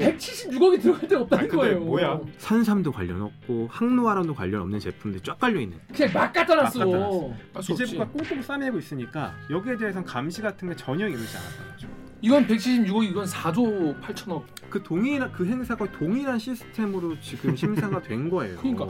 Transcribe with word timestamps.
176억이 0.00 0.80
들어갈 0.82 1.08
데가 1.08 1.20
없다는 1.22 1.44
아, 1.44 1.48
근데 1.48 1.56
거예요. 1.56 1.80
뭐야? 1.80 2.20
산삼도 2.38 2.92
관련 2.92 3.22
없고 3.22 3.68
항노화랑도 3.70 4.34
관련 4.34 4.62
없는 4.62 4.78
제품들이 4.80 5.22
쫙 5.22 5.38
깔려 5.38 5.60
있는. 5.60 5.78
그냥 5.94 6.12
막 6.12 6.32
갖다 6.32 6.54
놨어. 6.54 6.78
막 6.78 6.84
갖다 6.86 6.98
놨어. 6.98 7.32
할수 7.54 7.72
없지. 7.72 7.84
기재부가 7.84 8.10
꽁꽁 8.10 8.42
싸매고 8.42 8.78
있으니까 8.78 9.34
여기에 9.50 9.76
대해서는 9.76 10.06
감시 10.06 10.40
같은 10.42 10.68
게 10.68 10.76
전혀 10.76 11.06
이루지 11.08 11.36
않았다는 11.36 11.72
거죠. 11.72 11.88
이건 12.22 12.46
176억 12.46 13.04
이건 13.10 13.24
4조 13.26 14.00
8천억. 14.02 14.42
그 14.68 14.82
동일한 14.82 15.32
그 15.32 15.46
행사가 15.46 15.90
동일한 15.92 16.38
시스템으로 16.38 17.18
지금 17.20 17.56
심사가 17.56 18.00
된 18.04 18.28
거예요. 18.30 18.56
그러니까. 18.58 18.86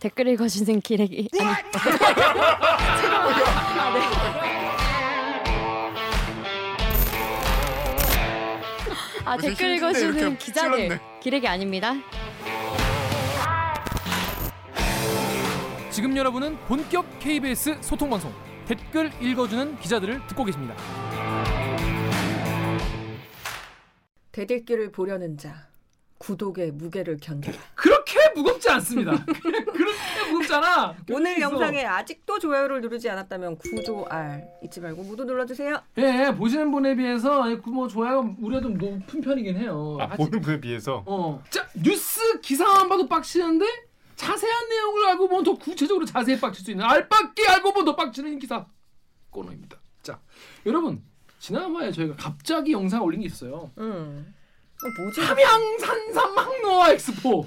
댓글 0.00 0.28
읽어주는 0.28 0.80
기레기 0.80 1.28
아니 1.40 1.50
아, 1.50 1.56
네. 4.42 4.47
아 9.28 9.36
댓글 9.36 9.76
읽어주는 9.76 10.38
기자들 10.38 10.76
찔렀네. 10.78 11.00
기레기 11.20 11.46
아닙니다 11.46 11.92
지금 15.90 16.16
여러분은 16.16 16.56
본격 16.60 17.04
KBS 17.18 17.76
소통 17.82 18.08
방송 18.08 18.32
댓글 18.66 19.10
읽어주는 19.20 19.78
기자들을 19.80 20.26
듣고 20.28 20.44
계십니다. 20.44 20.74
대들기를 24.32 24.92
보려는 24.92 25.36
자 25.36 25.68
구독의 26.18 26.72
무게를 26.72 27.18
견뎌라. 27.20 27.56
그렇게 27.74 28.18
무겁지 28.34 28.68
않습니다. 28.70 29.12
그렇게 29.24 30.30
무겁잖아. 30.32 30.96
오늘 31.12 31.40
영상에 31.40 31.84
아직도 31.84 32.38
좋아요를 32.40 32.80
누르지 32.80 33.08
않았다면 33.08 33.56
구조 33.58 34.04
R 34.08 34.42
잊지 34.62 34.80
말고 34.80 35.04
모두 35.04 35.24
눌러주세요. 35.24 35.80
예, 35.98 36.34
보시는 36.36 36.70
분에 36.72 36.96
비해서 36.96 37.48
예, 37.50 37.56
그뭐 37.58 37.86
좋아요 37.88 38.34
우리가 38.40 38.60
좀 38.60 38.74
높은 38.74 39.20
편이긴 39.20 39.56
해요. 39.56 39.96
아, 40.00 40.06
하지- 40.06 40.16
보는 40.24 40.40
분에 40.40 40.60
비해서 40.60 41.04
어. 41.06 41.42
자, 41.50 41.66
뉴스 41.74 42.40
기사만 42.40 42.88
봐도 42.88 43.06
빡치는데 43.08 43.64
자세한 44.16 44.68
내용을 44.68 45.06
알고 45.10 45.28
보면 45.28 45.44
더 45.44 45.54
구체적으로 45.54 46.04
자세히 46.04 46.38
빡칠 46.40 46.64
수 46.64 46.70
있는 46.72 46.84
알빡기 46.84 47.46
알고 47.46 47.72
보면 47.72 47.84
더 47.86 47.94
빡치는 47.96 48.40
기사 48.40 48.66
코너입니다. 49.30 49.78
자, 50.02 50.18
여러분 50.66 51.02
지난번에 51.38 51.92
저희가 51.92 52.16
갑자기 52.16 52.72
영상 52.72 53.04
올린 53.04 53.20
게 53.20 53.26
있어요. 53.26 53.70
음. 53.78 54.34
어, 54.84 55.02
뭐지? 55.02 55.20
함양산삼 55.20 56.38
항노화 56.38 56.92
엑스포. 56.92 57.46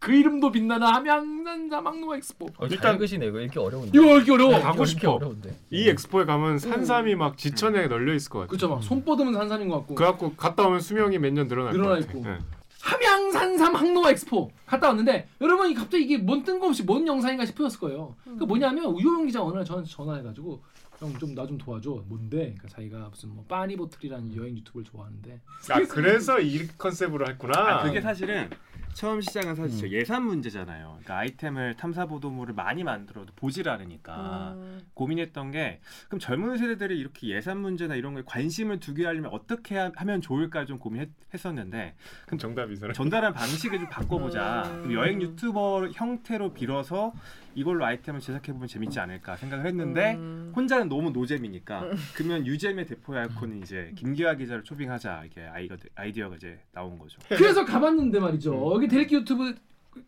그 0.00 0.12
이름도 0.12 0.50
빛나는 0.50 0.84
함양산삼 0.86 1.86
항노화 1.86 2.16
엑스포. 2.16 2.46
어, 2.46 2.66
일단- 2.66 2.80
잘 2.80 2.94
읽으시네 2.94 3.26
이거 3.26 3.40
읽기 3.40 3.58
어려운데. 3.58 3.90
이거 3.96 4.18
읽기 4.18 4.30
어려워. 4.32 4.58
가고 4.58 4.74
이거 4.74 4.82
읽기 4.84 4.90
싶어. 5.00 5.12
어려운데. 5.12 5.56
이 5.70 5.88
엑스포에 5.88 6.24
가면 6.24 6.58
산삼이 6.58 7.14
막 7.14 7.38
지천에 7.38 7.86
널려 7.86 8.12
있을 8.14 8.30
것 8.30 8.40
같아. 8.40 8.48
그렇죠, 8.48 8.68
막 8.68 8.82
손 8.82 9.04
뻗으면 9.04 9.32
산삼인 9.34 9.68
것 9.68 9.76
같고. 9.78 9.94
그래갖고 9.94 10.34
갔다 10.34 10.66
오면 10.66 10.80
수명이 10.80 11.18
몇 11.18 11.32
년 11.32 11.46
늘어날 11.46 11.72
늘어나 11.72 11.94
것 11.94 12.06
같아. 12.06 12.18
있고. 12.18 12.28
예. 12.28 12.38
함양산삼 12.82 13.76
항노화 13.76 14.10
엑스포 14.10 14.50
갔다 14.66 14.88
왔는데 14.88 15.28
여러분 15.40 15.70
이 15.70 15.74
갑자기 15.74 16.02
이게 16.02 16.18
뭔 16.18 16.42
뜬금없이 16.42 16.82
뭔 16.82 17.06
영상인가 17.06 17.46
싶으셨을 17.46 17.78
거예요. 17.78 18.16
그 18.24 18.42
뭐냐면 18.42 18.86
우효영 18.86 19.24
기자 19.26 19.40
어느 19.40 19.54
날 19.54 19.64
저한테 19.64 19.88
전화해가지고 19.88 20.60
형 21.02 21.18
좀 21.18 21.34
나 21.34 21.46
좀 21.46 21.58
도와줘. 21.58 22.04
뭔데? 22.06 22.36
그러니까 22.54 22.68
자기가 22.68 23.08
무슨 23.08 23.30
뭐 23.30 23.44
빠니보틀이라는 23.48 24.36
여행 24.36 24.56
유튜브를 24.56 24.84
좋아하는데. 24.84 25.40
아 25.70 25.80
그래서 25.88 26.38
이 26.40 26.66
컨셉으로 26.78 27.26
했구나. 27.28 27.80
아, 27.80 27.82
그게 27.82 28.00
사실은 28.00 28.48
처음 28.94 29.20
시작은 29.20 29.54
사실 29.56 29.78
저 29.80 29.88
예산 29.88 30.24
문제잖아요. 30.26 30.88
그러니까 31.00 31.18
아이템을 31.18 31.74
탐사 31.76 32.06
보도물을 32.06 32.54
많이 32.54 32.84
만들어도 32.84 33.32
보질 33.34 33.68
않으니까 33.68 34.52
음. 34.56 34.80
고민했던 34.94 35.50
게 35.50 35.80
그럼 36.08 36.20
젊은 36.20 36.56
세대들이 36.58 36.98
이렇게 36.98 37.28
예산 37.28 37.58
문제나 37.58 37.96
이런 37.96 38.14
거에 38.14 38.22
관심을 38.26 38.80
두게 38.80 39.04
하려면 39.06 39.30
어떻게 39.32 39.76
하- 39.76 39.90
하면 39.96 40.20
좋을까 40.20 40.66
좀 40.66 40.78
고민했었는데 40.78 41.94
그럼 42.26 42.38
정답이 42.38 42.74
있어요. 42.74 42.92
전달한 42.92 43.32
방식을 43.32 43.78
좀 43.78 43.88
바꿔보자. 43.88 44.64
음. 44.66 44.82
그럼 44.82 44.92
여행 44.94 45.20
유튜버 45.22 45.88
형태로 45.94 46.52
빌어서 46.52 47.12
이걸로 47.54 47.84
아이템을 47.84 48.20
제작해보면 48.20 48.66
재밌지 48.68 48.98
않을까 49.00 49.36
생각을 49.36 49.66
했는데 49.66 50.14
음. 50.14 50.52
혼자는 50.54 50.88
너무 50.88 51.10
노잼이니까 51.10 51.90
그러면 52.14 52.46
유잼의 52.46 52.86
대포의 52.86 53.20
아이콘은 53.22 53.62
이제 53.62 53.92
김기화 53.96 54.34
기자를 54.36 54.64
초빙하자 54.64 55.24
이게 55.26 55.42
아이가 55.42 55.76
아이디어가 55.94 56.36
이제 56.36 56.60
나온 56.72 56.98
거죠. 56.98 57.18
그래서 57.28 57.64
가봤는데 57.64 58.20
말이죠. 58.20 58.54
여기 58.82 58.88
대리기 58.88 59.14
유튜브 59.14 59.54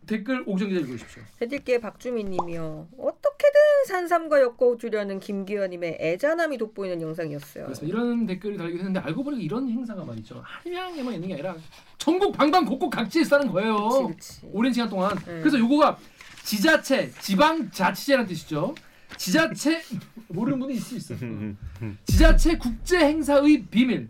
댓글 0.05 0.43
옥정 0.45 0.67
기자 0.67 0.81
읽어주십시오. 0.81 1.23
대들기의 1.39 1.79
박주민님이요. 1.79 2.89
어떻게든 2.97 3.59
산삼과 3.87 4.41
엮어 4.41 4.77
주려는 4.77 5.19
김기현님의 5.19 5.97
애잔함이 6.01 6.57
돋보이는 6.57 7.01
영상이었어요. 7.01 7.65
그래서 7.65 7.85
이런 7.85 8.25
댓글이 8.25 8.57
달리긴 8.57 8.79
했는데 8.79 8.99
알고 8.99 9.23
보니까 9.23 9.41
이런 9.41 9.69
행사가 9.69 10.03
말이죠. 10.03 10.41
한양에만 10.43 11.13
있는 11.13 11.29
게 11.29 11.33
아니라 11.35 11.55
전국 11.97 12.35
방방곡곡 12.35 12.89
각지에서 12.91 13.37
하는 13.37 13.51
거예요. 13.51 14.07
그치, 14.07 14.41
그치. 14.41 14.47
오랜 14.51 14.73
시간 14.73 14.89
동안. 14.89 15.15
네. 15.25 15.39
그래서 15.39 15.57
요거가 15.57 15.97
지자체, 16.43 17.11
지방자치제라는 17.21 18.27
뜻이죠. 18.27 18.75
지자체 19.15 19.81
모르는 20.27 20.59
분이 20.59 20.73
있을 20.73 20.99
수 20.99 21.13
있어. 21.13 21.25
지자체 22.05 22.57
국제 22.57 22.99
행사의 22.99 23.63
비밀. 23.71 24.09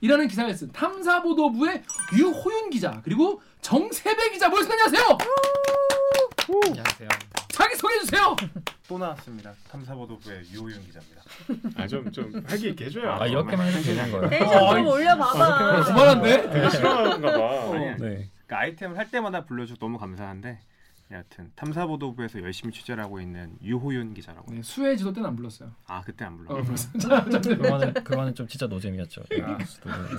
이라는 0.00 0.28
기사를 0.28 0.52
쓴 0.54 0.70
탐사보도부의 0.72 1.82
유호윤 2.18 2.70
기자 2.70 3.00
그리고 3.02 3.40
정세배 3.66 4.30
기자 4.30 4.48
모셨습니다. 4.48 4.84
안녕하세요. 4.84 5.18
안녕하세요. 6.70 7.08
자기 7.48 7.74
소개해 7.74 7.98
주세요. 8.02 8.36
또 8.86 8.96
나왔습니다. 8.96 9.52
탐사보도부의 9.68 10.42
유호윤 10.52 10.82
기자입니다. 10.86 11.22
아 11.74 11.88
좀좀 11.88 12.44
활기 12.46 12.68
있게 12.68 12.84
해줘요. 12.84 13.10
아 13.14 13.26
이렇게만 13.26 13.66
해도 13.66 13.82
되는 13.82 14.12
거예요? 14.12 14.28
텐션 14.30 14.62
어, 14.62 14.72
좀 14.76 14.86
올려봐봐. 14.86 15.82
그만한데? 15.82 16.48
되게 16.50 16.70
싫어하는가 16.70 17.32
봐. 17.32 17.38
어. 17.38 17.72
네. 17.74 17.96
그러니까 17.98 18.30
아이템을 18.60 18.98
할 18.98 19.10
때마다 19.10 19.44
불러줘서 19.44 19.80
너무 19.80 19.98
감사한데 19.98 20.60
여하튼 21.10 21.50
탐사보도부에서 21.56 22.42
열심히 22.42 22.72
취재를 22.72 23.02
하고 23.02 23.20
있는 23.20 23.56
유호윤 23.64 24.14
기자라고. 24.14 24.52
네, 24.54 24.62
수혜 24.62 24.94
지도 24.94 25.12
때는 25.12 25.30
안 25.30 25.34
불렀어요. 25.34 25.72
아 25.88 26.02
그때 26.02 26.24
안 26.24 26.36
불러. 26.36 26.54
어, 26.54 26.62
불렀어요. 26.62 26.92
자, 27.00 27.08
자, 27.28 27.40
자, 27.40 27.56
그거는 27.56 27.94
그거는 27.94 28.32
좀 28.36 28.46
진짜 28.46 28.68
노잼이었죠. 28.68 29.22
아. 29.42 29.58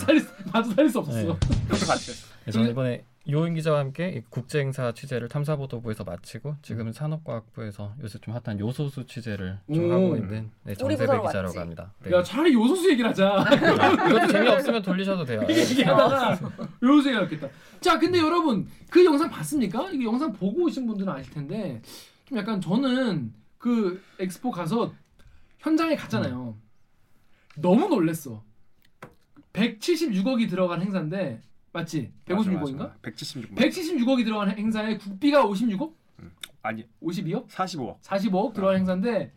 살릴 0.05 0.19
수- 0.19 0.35
봐도 0.51 0.69
살릴 0.73 0.89
수 0.89 0.99
없었어. 0.99 1.17
네. 1.21 1.39
그래서 1.69 1.95
저는 2.51 2.71
이번에 2.71 3.05
이호인 3.29 3.55
기자와 3.55 3.79
함께 3.79 4.07
이 4.09 4.21
국제 4.29 4.59
행사 4.59 4.93
취재를 4.93 5.27
탐사보도부에서 5.27 6.05
마치고 6.05 6.55
지금은 6.61 6.93
산업과학부에서 6.93 7.95
요새 8.01 8.19
좀 8.19 8.33
핫한 8.33 8.57
요소수 8.61 9.05
취재를 9.05 9.59
좀 9.67 9.89
오. 9.89 9.93
하고 9.93 10.15
있는 10.15 10.49
네, 10.63 10.73
정세배 10.73 11.03
기자라고 11.03 11.25
왔지. 11.25 11.57
합니다. 11.57 11.93
네. 12.03 12.11
야 12.13 12.23
차라리 12.23 12.53
요소수 12.53 12.89
얘기를 12.89 13.09
하자. 13.09 13.35
아, 13.43 14.09
이것도 14.09 14.27
재미없으면 14.27 14.81
돌리셔도 14.81 15.25
돼요. 15.25 15.41
네. 15.45 15.57
얘기하다가 15.59 16.39
요소수 16.81 17.09
얘기가 17.09 17.27
겠다 17.27 17.49
자 17.81 17.99
근데 17.99 18.17
여러분 18.19 18.65
그 18.89 19.03
영상 19.03 19.29
봤습니까? 19.29 19.89
이거 19.91 20.05
영상 20.05 20.31
보고 20.31 20.63
오신 20.63 20.87
분들은 20.87 21.11
아실 21.11 21.33
텐데 21.33 21.81
좀 22.23 22.37
약간 22.37 22.61
저는 22.61 23.33
그 23.57 24.01
엑스포 24.19 24.51
가서 24.51 24.93
현장에 25.59 25.97
갔잖아요. 25.97 26.55
너무 27.57 27.89
놀랬어. 27.89 28.41
176억이 29.51 30.49
들어간 30.49 30.81
행사인데 30.81 31.41
맞지? 31.77 32.11
156억인가? 32.25 32.99
176만. 33.01 33.55
176억이 33.55 34.25
들어간 34.25 34.49
행사에 34.57 34.97
국비가 34.97 35.45
56억? 35.45 35.93
아니 36.63 36.87
52억? 37.01 37.47
45억. 37.49 38.01
45억 38.01 38.53
들어간 38.53 38.77
행사인데 38.77 39.31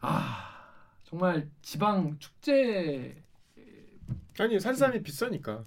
아 0.00 0.50
정말 1.04 1.48
지방 1.62 2.16
축제 2.18 3.14
아니 4.38 4.58
산삼이 4.58 5.02
비싸니까. 5.02 5.64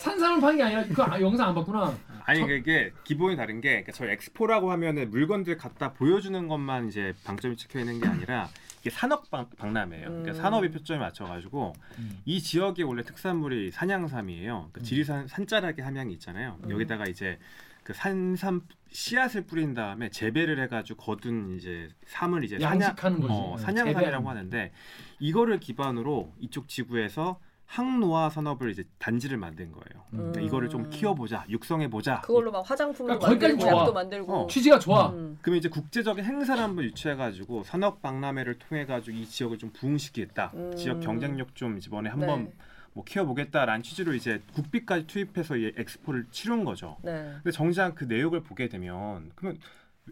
산삼을 0.00 0.40
파는 0.40 0.56
게 0.56 0.62
아니라 0.64 0.84
그 0.84 1.02
아, 1.02 1.20
영상 1.20 1.48
안 1.50 1.54
봤구나. 1.54 1.96
아니 2.24 2.40
저- 2.40 2.46
그게 2.46 2.92
기본이 3.04 3.36
다른 3.36 3.60
게 3.60 3.68
그러니까 3.70 3.92
저희 3.92 4.10
엑스포라고 4.10 4.70
하면은 4.72 5.10
물건들 5.10 5.56
갖다 5.56 5.92
보여주는 5.92 6.48
것만 6.48 6.88
이제 6.88 7.14
방점이 7.24 7.56
찍혀 7.56 7.80
있는 7.80 8.00
게 8.00 8.08
아니라 8.08 8.48
이게 8.82 8.90
산업 8.90 9.30
박, 9.30 9.48
박람회예요. 9.56 10.08
그러니까 10.08 10.32
음. 10.32 10.34
산업이 10.34 10.70
표점에 10.72 10.98
맞춰가지고 10.98 11.72
음. 11.98 12.20
이 12.24 12.42
지역의 12.42 12.84
원래 12.84 13.02
특산물이 13.04 13.70
산양삼이에요. 13.70 14.70
그 14.72 14.82
지리산 14.82 15.28
산자락의 15.28 15.84
함양이 15.84 16.12
있잖아요. 16.14 16.58
음. 16.64 16.70
여기다가 16.70 17.06
이제 17.06 17.38
그 17.84 17.92
산삼 17.92 18.62
씨앗을 18.90 19.46
뿌린 19.46 19.72
다음에 19.72 20.10
재배를 20.10 20.60
해가지고 20.62 21.00
거둔 21.00 21.56
이제 21.58 21.90
삼을 22.06 22.42
이제 22.42 22.58
산양 22.58 22.80
양식하는 22.80 23.20
거지. 23.20 23.32
어, 23.32 23.52
응, 23.52 23.58
산양삼이라고 23.58 24.00
재배하는 24.00 24.28
하는데 24.28 24.72
이거를 25.20 25.60
기반으로 25.60 26.32
이쪽 26.40 26.68
지구에서 26.68 27.38
항노화 27.72 28.28
산업을 28.28 28.70
이제 28.70 28.84
단지를 28.98 29.38
만든 29.38 29.72
거예요. 29.72 30.04
그러니까 30.10 30.40
음. 30.40 30.44
이거를 30.44 30.68
좀 30.68 30.90
키워보자, 30.90 31.46
육성해보자. 31.48 32.20
그걸로 32.20 32.52
막 32.52 32.68
화장품도 32.68 33.18
그러니까 33.18 33.48
만들고. 33.48 33.66
약도 33.66 33.92
만들고. 33.94 34.34
어. 34.34 34.46
취지가 34.46 34.78
좋아. 34.78 35.08
음. 35.08 35.38
그러면 35.40 35.58
이제 35.58 35.70
국제적인 35.70 36.22
행사를 36.22 36.62
한번 36.62 36.84
유치해가지고 36.84 37.62
산업 37.62 38.02
박람회를 38.02 38.58
통해가지고 38.58 39.16
이 39.16 39.26
지역을 39.26 39.56
좀 39.56 39.70
부흥시키겠다. 39.72 40.52
음. 40.52 40.76
지역 40.76 41.00
경쟁력 41.00 41.54
좀 41.54 41.78
이번에 41.78 42.10
한번 42.10 42.44
네. 42.44 42.52
뭐 42.92 43.04
키워보겠다라는 43.04 43.82
취지로 43.82 44.12
이제 44.12 44.42
국비까지 44.52 45.06
투입해서 45.06 45.56
이 45.56 45.72
엑스포를 45.74 46.26
치른 46.30 46.64
거죠. 46.64 46.98
네. 47.02 47.32
근데 47.36 47.52
정작 47.52 47.94
그 47.94 48.04
내용을 48.04 48.42
보게 48.42 48.68
되면 48.68 49.30
그러면 49.34 49.58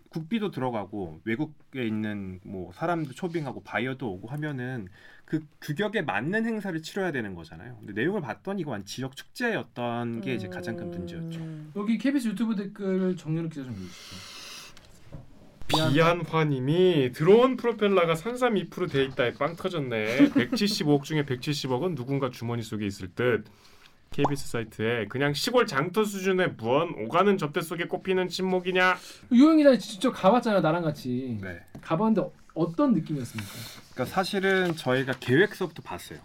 국비도 0.08 0.50
들어가고 0.50 1.20
외국에 1.24 1.84
있는 1.84 2.40
뭐 2.42 2.72
사람도 2.72 3.12
초빙하고 3.12 3.62
바이어도 3.64 4.10
오고 4.12 4.28
하면은 4.28 4.88
그 5.30 5.44
규격에 5.60 6.02
맞는 6.02 6.44
행사를 6.44 6.82
치러야 6.82 7.12
되는 7.12 7.36
거잖아요. 7.36 7.76
근데 7.78 7.92
내용을 7.92 8.20
봤더니 8.20 8.62
이거 8.62 8.72
완 8.72 8.84
지역 8.84 9.14
축제였던 9.14 10.22
게 10.22 10.34
이제 10.34 10.48
가장 10.48 10.74
큰 10.74 10.90
문제였죠. 10.90 11.38
음. 11.38 11.70
여기 11.76 11.98
KBS 11.98 12.26
유튜브 12.30 12.56
댓글 12.56 13.16
정윤욱 13.16 13.52
기자 13.52 13.64
좀 13.64 13.74
읽으시죠. 13.74 14.16
비안화님이 15.92 17.12
드론 17.12 17.56
프로펠러가 17.56 18.14
332%돼 18.14 19.04
있다에 19.04 19.34
빵 19.34 19.54
터졌네. 19.54 20.30
175억 20.30 21.04
중에 21.04 21.24
170억은 21.24 21.94
누군가 21.94 22.30
주머니 22.30 22.64
속에 22.64 22.84
있을 22.84 23.14
듯. 23.14 23.44
KBS 24.10 24.48
사이트에 24.48 25.06
그냥 25.06 25.32
시골 25.32 25.64
장터 25.68 26.02
수준의 26.02 26.54
무언 26.58 26.92
오가는 27.04 27.38
접대 27.38 27.60
속에 27.60 27.84
꼽히는 27.84 28.26
침묵이냐? 28.26 28.96
유영 29.30 29.58
기자 29.58 29.78
직접 29.78 30.10
가봤잖아요 30.10 30.60
나랑 30.60 30.82
같이. 30.82 31.38
네. 31.40 31.60
가봤는데 31.80 32.20
어- 32.22 32.32
어떤 32.54 32.92
느낌이었습니까? 32.94 33.48
그러니까 34.00 34.05
사실은 34.06 34.75
저희가 34.76 35.12
계획서부터 35.20 35.82
봤어요. 35.82 36.19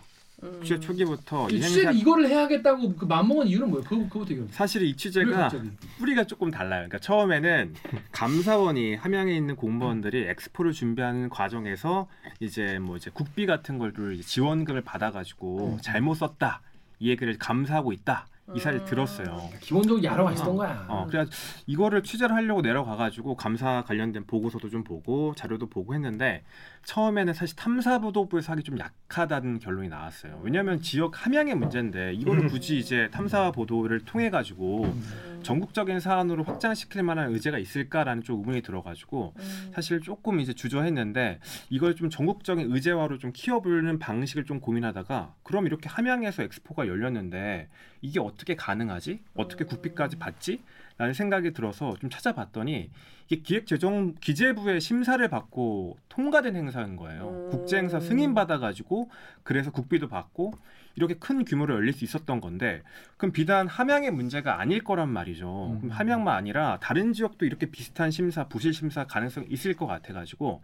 음. 0.44 0.62
취재 0.64 0.80
초기부터 0.80 1.50
이 1.50 1.60
취재를 1.62 1.88
행사 1.88 2.00
이거를 2.00 2.30
해야겠다고 2.30 2.96
그 2.96 3.06
맘먹은 3.06 3.48
이유는 3.48 3.70
뭐예요? 3.70 3.84
그거 3.84 4.04
그거부터 4.04 4.32
얘기해. 4.32 4.48
사실 4.52 4.84
이왜 4.84 4.96
취재가? 4.96 5.52
뿌리가 5.98 6.24
조금 6.26 6.52
달라요. 6.52 6.88
그러니까 6.88 7.00
처음에는 7.00 7.74
감사원이 8.14 8.96
함양에 8.96 9.36
있는 9.36 9.56
공무원들이 9.56 10.26
엑스포를 10.28 10.72
준비하는 10.72 11.30
과정에서 11.30 12.08
이제 12.40 12.80
뭐 12.80 12.96
이제 12.96 13.12
국비 13.14 13.46
같은 13.46 13.78
걸를 13.78 14.22
지원금을 14.22 14.82
받아가지고 14.82 15.74
음. 15.74 15.78
잘못 15.82 16.16
썼다 16.16 16.62
이 17.00 17.10
얘기를 17.10 17.38
감사하고 17.38 17.92
있다 17.92 18.28
이 18.54 18.60
사실 18.60 18.82
음. 18.82 18.86
들었어요. 18.86 19.50
기본적으로 19.60 20.04
야라와 20.04 20.34
있었던 20.34 20.56
거야. 20.56 20.86
어, 20.88 21.08
그래 21.10 21.26
이거를 21.66 22.04
취재를 22.04 22.36
하려고 22.36 22.62
내려가가지고 22.62 23.36
감사 23.36 23.84
관련된 23.88 24.26
보고서도 24.28 24.70
좀 24.70 24.84
보고 24.84 25.34
자료도 25.36 25.68
보고 25.68 25.96
했는데 25.96 26.44
처음에는 26.86 27.34
사실 27.34 27.56
탐사보도부에서 27.56 28.54
하기 28.54 28.64
좀 28.64 28.78
약하다는 28.78 29.60
결론이 29.60 29.90
나왔어요. 29.90 30.40
왜냐하면 30.44 30.82
지역 30.82 31.26
함양의 31.26 31.56
문제인데 31.56 32.14
이거를 32.14 32.48
굳이 32.48 32.78
이제 32.78 33.10
탐사 33.12 33.52
보도를 33.52 34.06
통해 34.06 34.30
가지고 34.30 34.86
음. 34.86 35.40
전국적인 35.42 36.00
사안으로 36.00 36.44
확장시킬 36.44 37.02
만한 37.04 37.32
의제가 37.34 37.58
있을까라는 37.58 38.24
좀 38.24 38.40
의문이 38.40 38.62
들어가지고 38.62 39.34
음. 39.36 39.72
사실 39.74 40.00
조금 40.00 40.40
이제 40.40 40.54
주저했는데 40.54 41.40
이걸 41.70 41.96
좀 41.96 42.10
전국적인 42.10 42.72
의제화로 42.72 43.18
좀 43.18 43.32
키워보는 43.34 43.98
방식을 43.98 44.46
좀 44.46 44.60
고민하다가 44.60 45.34
그럼 45.44 45.66
이렇게 45.66 45.90
함양에서 45.90 46.44
엑스포가 46.44 46.88
열렸는데 46.88 47.68
이게 48.02 48.20
어떻게 48.20 48.56
가능하지? 48.56 49.22
어떻게 49.36 49.66
음. 49.66 49.68
국비까지 49.68 50.18
받지? 50.18 50.62
라는 50.98 51.14
생각이 51.14 51.52
들어서 51.52 51.96
좀 52.00 52.10
찾아봤더니 52.10 52.90
이게 53.28 53.42
기획재정 53.42 54.16
기재부의 54.22 54.80
심사를 54.80 55.28
받고 55.28 55.98
통과된 56.10 56.56
행사인 56.56 56.96
거예요. 56.96 57.30
음. 57.30 57.50
국제 57.50 57.78
행사 57.78 58.00
승인 58.00 58.34
받아가지고 58.34 59.10
그래서 59.44 59.72
국비도 59.72 60.08
받고 60.08 60.54
이렇게 60.96 61.16
큰 61.16 61.44
규모로 61.44 61.76
열릴 61.76 61.92
수 61.92 62.06
있었던 62.06 62.40
건데 62.40 62.82
그럼 63.18 63.34
비단 63.34 63.68
함양의 63.68 64.12
문제가 64.12 64.62
아닐 64.62 64.84
거란 64.84 65.10
말이죠. 65.10 65.72
음. 65.74 65.80
그럼 65.80 65.92
함양만 65.92 66.34
아니라 66.34 66.78
다른 66.82 67.12
지역도 67.12 67.46
이렇게 67.46 67.66
비슷한 67.66 68.10
심사, 68.10 68.48
부실 68.48 68.74
심사 68.74 69.06
가능성이 69.06 69.48
있을 69.50 69.74
것 69.74 69.88
같아가지고 69.88 70.62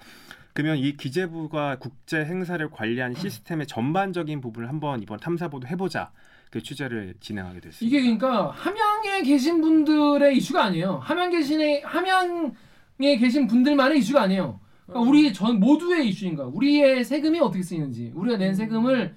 그러면 0.54 0.78
이 0.78 0.96
기재부가 0.96 1.78
국제 1.80 2.24
행사를 2.24 2.66
관리한 2.70 3.14
시스템의 3.16 3.68
전반적인 3.68 4.40
부분을 4.40 4.70
한번 4.70 5.02
이번 5.02 5.20
탐사보도 5.20 5.68
해보자. 5.68 6.12
그 6.52 6.62
취재를 6.62 7.16
진행하게 7.22 7.62
됐습니다. 7.62 7.86
이게 7.86 8.02
그러니까 8.02 8.52
함양에 8.52 9.24
계신 9.24 9.62
분들의 9.62 10.38
이슈가 10.38 10.66
아니에요. 10.66 10.98
함양 11.02 11.32
계신의 11.32 11.82
함양에 11.84 13.18
계신 13.18 13.48
분들만의 13.48 13.98
이슈가 14.00 14.24
아니에요. 14.24 14.60
그러니까 14.86 15.02
음. 15.02 15.10
우리 15.10 15.34
전 15.34 15.62
모두의 15.62 16.10
이슈인 16.10 16.36
거야. 16.36 16.48
우리의 16.48 17.06
세금이 17.06 17.40
어떻게 17.40 17.64
쓰이는지, 17.64 18.12
우리가 18.14 18.38
낸 18.38 18.54
세금을 18.54 19.16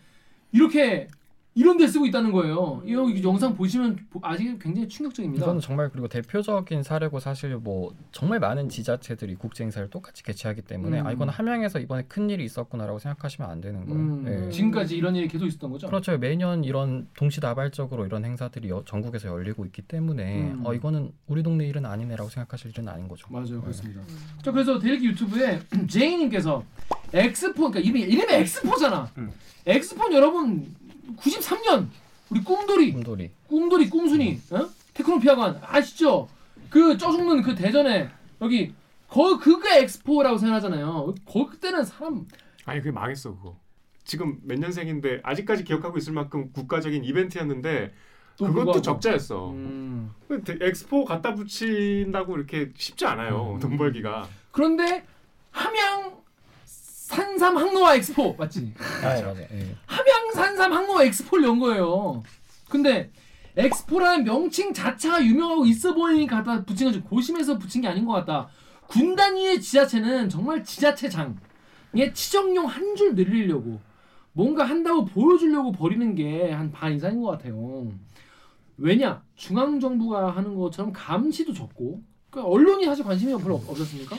이렇게 0.52 1.08
이런 1.56 1.78
데 1.78 1.86
쓰고 1.86 2.04
있다는 2.06 2.32
거예요. 2.32 2.82
이거 2.84 3.08
이 3.08 3.22
영상 3.22 3.54
보시면 3.54 3.96
보- 4.10 4.18
아직 4.22 4.58
굉장히 4.58 4.88
충격적입니다. 4.88 5.44
이거는 5.44 5.60
정말 5.60 5.88
그리고 5.88 6.08
대표적인 6.08 6.82
사례고 6.82 7.20
사실 7.20 7.56
뭐 7.56 7.94
정말 8.10 8.40
많은 8.40 8.68
지자체들이 8.68 9.36
국제 9.36 9.62
행사를 9.62 9.88
똑같이 9.88 10.24
개최하기 10.24 10.62
때문에 10.62 11.00
음. 11.00 11.06
아 11.06 11.12
이건 11.12 11.28
함양에서 11.28 11.78
이번에 11.78 12.02
큰 12.08 12.28
일이 12.28 12.44
있었구나라고 12.44 12.98
생각하시면 12.98 13.48
안 13.48 13.60
되는 13.60 13.86
거예요. 13.86 14.00
음, 14.00 14.46
예. 14.46 14.50
지금까지 14.50 14.96
이런 14.96 15.14
일이 15.14 15.28
계속 15.28 15.46
있었던 15.46 15.70
거죠. 15.70 15.86
그렇죠. 15.86 16.18
매년 16.18 16.64
이런 16.64 17.06
동시다발적으로 17.16 18.04
이런 18.04 18.24
행사들이 18.24 18.68
여- 18.70 18.82
전국에서 18.84 19.28
열리고 19.28 19.64
있기 19.66 19.82
때문에 19.82 20.50
음. 20.50 20.62
어 20.64 20.74
이거는 20.74 21.12
우리 21.28 21.44
동네 21.44 21.68
일은 21.68 21.86
아니네라고 21.86 22.30
생각하실 22.30 22.70
일은 22.72 22.88
아닌 22.88 23.06
거죠. 23.06 23.28
맞아요, 23.30 23.60
그렇습니다. 23.60 24.00
음. 24.00 24.18
자, 24.42 24.50
그래서 24.50 24.80
데일기 24.80 25.06
유튜브에 25.06 25.60
제이님께서 25.88 26.64
엑스포, 27.12 27.70
그러니까 27.70 27.78
이름이 27.78 28.00
이름이 28.12 28.32
엑스포잖아. 28.42 29.08
음. 29.18 29.30
엑스포 29.66 30.08
는 30.08 30.16
여러분 30.16 30.74
93년 31.16 31.88
우리 32.30 32.42
꿈돌이 32.42 32.92
꿈돌이. 32.92 33.30
꿈돌이 33.48 33.90
꿈순이 33.90 34.40
어? 34.50 34.68
테크노피아관 34.94 35.60
아시죠? 35.62 36.28
그 36.70 36.96
쪄죽는 36.96 37.42
그 37.42 37.54
대전에 37.54 38.08
여기 38.40 38.74
거 39.08 39.38
그게 39.38 39.80
엑스포라고 39.80 40.38
생각하잖아요. 40.38 41.14
거 41.24 41.46
그때는 41.46 41.84
사람 41.84 42.26
아니 42.64 42.80
그게 42.80 42.90
망했어 42.90 43.34
그거. 43.36 43.56
지금 44.04 44.38
몇 44.42 44.58
년생인데 44.58 45.20
아직까지 45.22 45.64
기억하고 45.64 45.98
있을 45.98 46.12
만큼 46.12 46.50
국가적인 46.52 47.04
이벤트였는데 47.04 47.92
또 48.36 48.46
그것도. 48.46 48.82
적자였어. 48.82 49.50
음. 49.50 50.12
엑스포 50.60 51.04
갖다 51.04 51.34
붙인다고 51.34 52.36
이렇게 52.36 52.70
쉽지 52.76 53.06
않아요 53.06 53.54
음. 53.54 53.60
돈 53.60 53.76
벌기가. 53.76 54.28
그런데 54.50 55.04
함양 55.52 56.23
산삼 57.08 57.58
항로와 57.58 57.96
엑스포 57.96 58.34
맞지? 58.38 58.72
아 59.02 59.08
맞아. 59.08 59.34
예. 59.52 59.76
함양 59.84 60.32
산삼 60.32 60.72
항로 60.72 61.02
엑스포를 61.02 61.44
연 61.44 61.58
거예요. 61.58 62.22
근데 62.70 63.10
엑스포라는 63.56 64.24
명칭 64.24 64.72
자체가 64.72 65.22
유명하고 65.22 65.66
있어 65.66 65.92
보이니까 65.94 66.42
갖다 66.42 66.64
붙인 66.64 66.86
거지 66.86 67.00
고심해서 67.00 67.58
붙인 67.58 67.82
게 67.82 67.88
아닌 67.88 68.06
것 68.06 68.14
같다. 68.14 68.48
군 68.86 69.14
단위의 69.16 69.60
지자체는 69.60 70.30
정말 70.30 70.64
지자체장에 70.64 71.34
치정용 72.14 72.66
한 72.66 72.96
줄 72.96 73.14
늘리려고 73.14 73.80
뭔가 74.32 74.64
한다고 74.64 75.04
보여주려고 75.04 75.72
버리는 75.72 76.14
게 76.14 76.50
한 76.52 76.72
반 76.72 76.94
이상인 76.94 77.20
것 77.20 77.32
같아요. 77.32 77.92
왜냐 78.78 79.22
중앙 79.36 79.78
정부가 79.78 80.30
하는 80.34 80.54
것처럼 80.56 80.90
감시도 80.92 81.52
적고 81.52 82.00
그러니까 82.30 82.50
언론이 82.50 82.86
사실 82.86 83.04
관심이 83.04 83.30
별로 83.42 83.56
없- 83.56 83.68
없었습니까? 83.68 84.16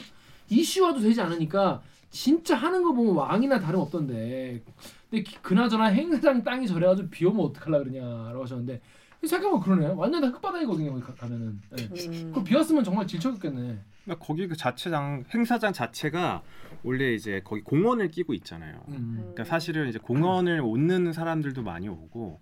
이슈화도 0.49 0.99
되지 0.99 1.19
않으니까 1.19 1.81
진짜 2.15 2.55
하는 2.55 2.81
거 2.81 2.93
보면 2.93 3.13
왕이나 3.15 3.59
다름없던데 3.59 4.63
근데 5.09 5.23
기- 5.23 5.37
그나저나 5.41 5.87
행사장 5.87 6.43
땅이 6.45 6.65
저래가지고 6.65 7.09
비 7.09 7.25
오면 7.25 7.45
어떡하려 7.47 7.79
그러냐라고 7.83 8.43
하셨는데 8.43 8.79
생각해보면 9.25 9.61
그러네 9.63 9.93
완전 9.97 10.21
다 10.21 10.27
흙바닥이거든요 10.27 10.91
거기 10.93 11.03
가- 11.03 11.13
가면은 11.15 11.59
네. 11.71 11.83
음. 11.83 12.31
그럼 12.31 12.43
비 12.45 12.55
왔으면 12.55 12.85
정말 12.85 13.05
질척했겠네 13.05 13.79
그러니까 14.05 14.25
거기 14.25 14.47
그 14.47 14.55
자체장 14.55 15.25
행사장 15.33 15.73
자체가 15.73 16.41
원래 16.83 17.13
이제 17.13 17.41
거기 17.43 17.61
공원을 17.63 18.11
끼고 18.11 18.33
있잖아요. 18.35 18.79
음. 18.89 19.15
그러니까 19.33 19.43
사실은 19.45 19.89
이제 19.89 19.97
공원을 19.97 20.61
오는 20.61 21.11
사람들도 21.11 21.63
많이 21.63 21.89
오고 21.89 22.39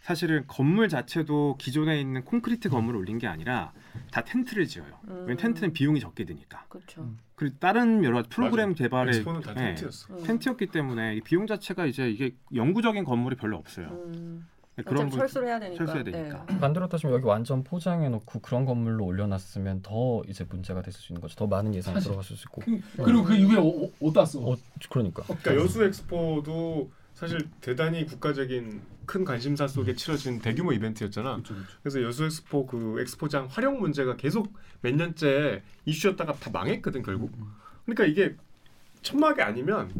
사실은 0.00 0.44
건물 0.46 0.88
자체도 0.88 1.56
기존에 1.58 2.00
있는 2.00 2.24
콘크리트 2.24 2.70
건물을 2.70 2.98
올린 2.98 3.18
게 3.18 3.26
아니라 3.26 3.72
다 4.10 4.22
텐트를 4.24 4.66
지어요. 4.66 4.98
왜냐면 5.06 5.30
음. 5.30 5.36
텐트는 5.36 5.72
비용이 5.74 6.00
적게 6.00 6.24
드니까. 6.24 6.64
그렇죠. 6.70 7.06
그리고 7.36 7.56
다른 7.58 8.04
여러 8.04 8.16
가지 8.18 8.28
프로그램 8.28 8.74
개발에 8.74 9.08
엑스포는 9.10 9.40
다 9.40 9.54
네, 9.54 9.74
텐트였어. 9.74 10.14
음. 10.14 10.22
텐트였기 10.22 10.66
때문에 10.68 11.16
이 11.16 11.20
비용 11.20 11.46
자체가 11.46 11.86
이제 11.86 12.08
이게 12.08 12.34
영구적인 12.54 13.04
건물이 13.04 13.36
별로 13.36 13.56
없어요. 13.56 13.88
음. 13.88 14.46
그런 14.84 14.94
어차피 15.06 15.10
부- 15.10 15.16
철수를 15.18 15.48
해야 15.48 15.58
되니까. 15.60 15.84
철수해야 15.84 16.04
되니까. 16.04 16.46
네. 16.46 16.58
반대로 16.58 16.88
따지면 16.88 17.14
여기 17.14 17.24
완전 17.26 17.62
포장해 17.62 18.08
놓고 18.08 18.40
그런 18.40 18.64
건물로 18.64 19.04
올려놨으면 19.04 19.82
더 19.82 20.22
이제 20.28 20.44
문제가 20.48 20.82
됐을 20.82 21.00
수 21.00 21.12
있는 21.12 21.20
거죠. 21.22 21.36
더 21.36 21.46
많은 21.46 21.74
예산이 21.74 21.94
사실- 21.94 22.08
들어갔을 22.10 22.36
수 22.36 22.44
있고. 22.48 22.62
그, 22.62 23.02
그리고 23.04 23.22
그 23.24 23.34
이후에 23.34 23.56
어, 23.58 23.62
어, 23.66 23.90
디다 24.08 24.24
써? 24.24 24.40
어, 24.40 24.56
그러니까. 24.90 25.22
그러니까 25.24 25.54
여수 25.56 25.84
엑스포도 25.84 26.90
사실 27.24 27.48
대단히 27.62 28.04
국가적인 28.04 28.82
큰 29.06 29.24
관심사 29.24 29.66
속에 29.66 29.94
치러진 29.94 30.40
대규모 30.40 30.72
이벤트였잖아. 30.72 31.32
그렇죠, 31.36 31.54
그렇죠. 31.54 31.72
그래서 31.82 32.02
여수 32.02 32.24
엑스포 32.26 32.66
그 32.66 33.00
엑스포장 33.00 33.48
활용 33.50 33.80
문제가 33.80 34.16
계속 34.16 34.52
몇 34.82 34.94
년째 34.94 35.62
이슈였다가 35.86 36.34
다 36.34 36.50
망했거든 36.52 37.02
결국. 37.02 37.32
그러니까 37.86 38.04
이게 38.04 38.36
천막이 39.00 39.40
아니면 39.40 39.90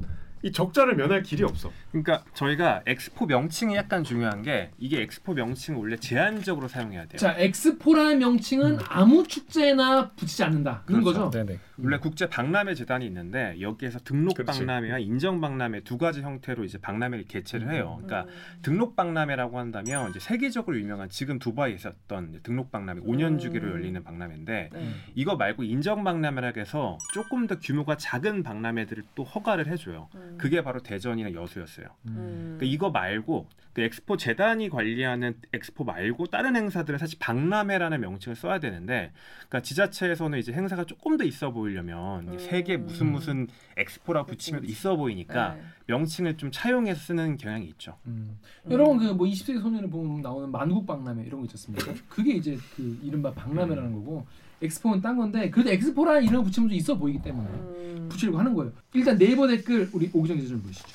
이 0.43 0.53
적자를 0.53 0.97
면할 0.97 1.23
길이 1.23 1.43
없어. 1.45 1.73
그러니까 1.91 2.23
저희가 2.35 2.83
엑스포 2.85 3.25
명칭이 3.25 3.75
약간 3.75 4.05
중요한 4.05 4.43
게 4.43 4.71
이게 4.79 5.01
엑스포 5.01 5.33
명칭을 5.33 5.81
원래 5.81 5.97
제한적으로 5.97 6.69
사용해야 6.69 7.07
돼요. 7.07 7.17
자 7.17 7.35
엑스포라는 7.39 8.19
명칭은 8.19 8.81
아무 8.87 9.27
축제나 9.27 10.11
붙이지 10.11 10.45
않는다 10.45 10.83
그런 10.85 11.03
그렇죠. 11.03 11.31
거죠. 11.31 11.31
네네. 11.31 11.59
원래 11.79 11.99
국제 11.99 12.29
박람회 12.29 12.75
재단이 12.75 13.07
있는데 13.07 13.57
여기에서 13.61 13.99
등록 13.99 14.37
그렇지. 14.37 14.61
박람회와 14.61 14.99
인정 14.99 15.41
박람회 15.41 15.81
두 15.81 15.99
가지 15.99 16.23
형태로 16.23 16.65
이제 16.65 16.79
박람회를 16.79 17.25
개최를 17.27 17.71
해요. 17.73 18.01
그러니까 18.03 18.31
등록 18.63 18.97
박람회라고 18.97 19.59
한다면 19.59 20.11
이제 20.11 20.21
세계적으로 20.21 20.79
유명한 20.79 21.09
지금 21.09 21.39
두바이에 21.39 21.75
있었던 21.75 22.41
등록 22.43 22.71
박람회 22.71 23.03
5년 23.03 23.33
음. 23.33 23.39
주기로 23.39 23.71
열리는 23.71 24.03
박람회인데 24.03 24.71
네. 24.73 24.91
이거 25.15 25.37
말고 25.37 25.65
인정 25.65 26.05
박람회라고 26.05 26.61
해서 26.61 26.99
조금 27.13 27.47
더 27.47 27.59
규모가 27.59 27.97
작은 27.97 28.43
박람회들을 28.43 29.03
또 29.15 29.25
허가를 29.25 29.67
해줘요. 29.67 30.09
음. 30.15 30.37
그게 30.39 30.63
바로 30.63 30.81
대전이나 30.81 31.33
여수였어요. 31.33 31.87
음. 32.07 32.57
그러니까 32.59 32.67
이거 32.67 32.91
말고 32.91 33.49
그 33.75 33.83
엑스포 33.83 34.17
재단이 34.17 34.71
관리하는 34.71 35.35
엑스포 35.53 35.83
말고 35.83 36.27
다른 36.27 36.55
행사들은 36.55 36.99
사실 36.99 37.19
박람회라는 37.19 38.01
명칭을 38.01 38.37
써야 38.37 38.61
되는데 38.61 39.13
그러니까 39.49 39.63
지자체에서는 39.63 40.39
이제 40.39 40.53
행사가 40.53 40.85
조금 40.85 41.17
더 41.17 41.25
있어 41.25 41.51
보이려면 41.51 42.29
음. 42.29 42.39
세계 42.39 42.77
무슨 42.77 43.11
무슨 43.11 43.49
엑스포라 43.77 44.27
붙이면 44.27 44.61
그치. 44.61 44.73
있어 44.73 44.95
보이니까 44.97 45.55
네. 45.55 45.63
명칭을 45.89 46.37
좀 46.37 46.53
차용해서 46.53 47.01
쓰는 47.01 47.37
경향이 47.37 47.67
있죠. 47.67 47.97
음. 48.07 48.39
여러분 48.71 48.99
그 48.99 49.13
뭐 49.13 49.27
20세기 49.27 49.61
소년을 49.61 49.91
보면 49.91 50.23
나오는 50.23 50.51
만국 50.51 50.87
박람회 50.87 51.25
이런 51.25 51.41
거 51.41 51.47
있지 51.47 51.55
않습니까? 51.55 51.93
그게 52.09 52.35
이제 52.35 52.57
그 52.77 52.99
이른바 53.03 53.33
박람회라는 53.33 53.93
거고 53.93 54.25
엑스포는 54.63 55.01
딴 55.03 55.17
건데 55.17 55.51
그래도 55.51 55.71
엑스포라는 55.71 56.23
이름을 56.25 56.45
붙이면 56.45 56.69
좀 56.71 56.77
있어 56.79 56.97
보이기 56.97 57.21
때문에 57.23 57.49
음. 57.49 58.09
붙이려고 58.09 58.39
하는 58.39 58.55
거예요. 58.55 58.73
일단 58.93 59.19
네이버 59.19 59.49
댓글 59.49 59.91
우리 59.93 60.09
오기정 60.13 60.37
기자 60.37 60.49
좀 60.51 60.63
보시죠. 60.63 60.87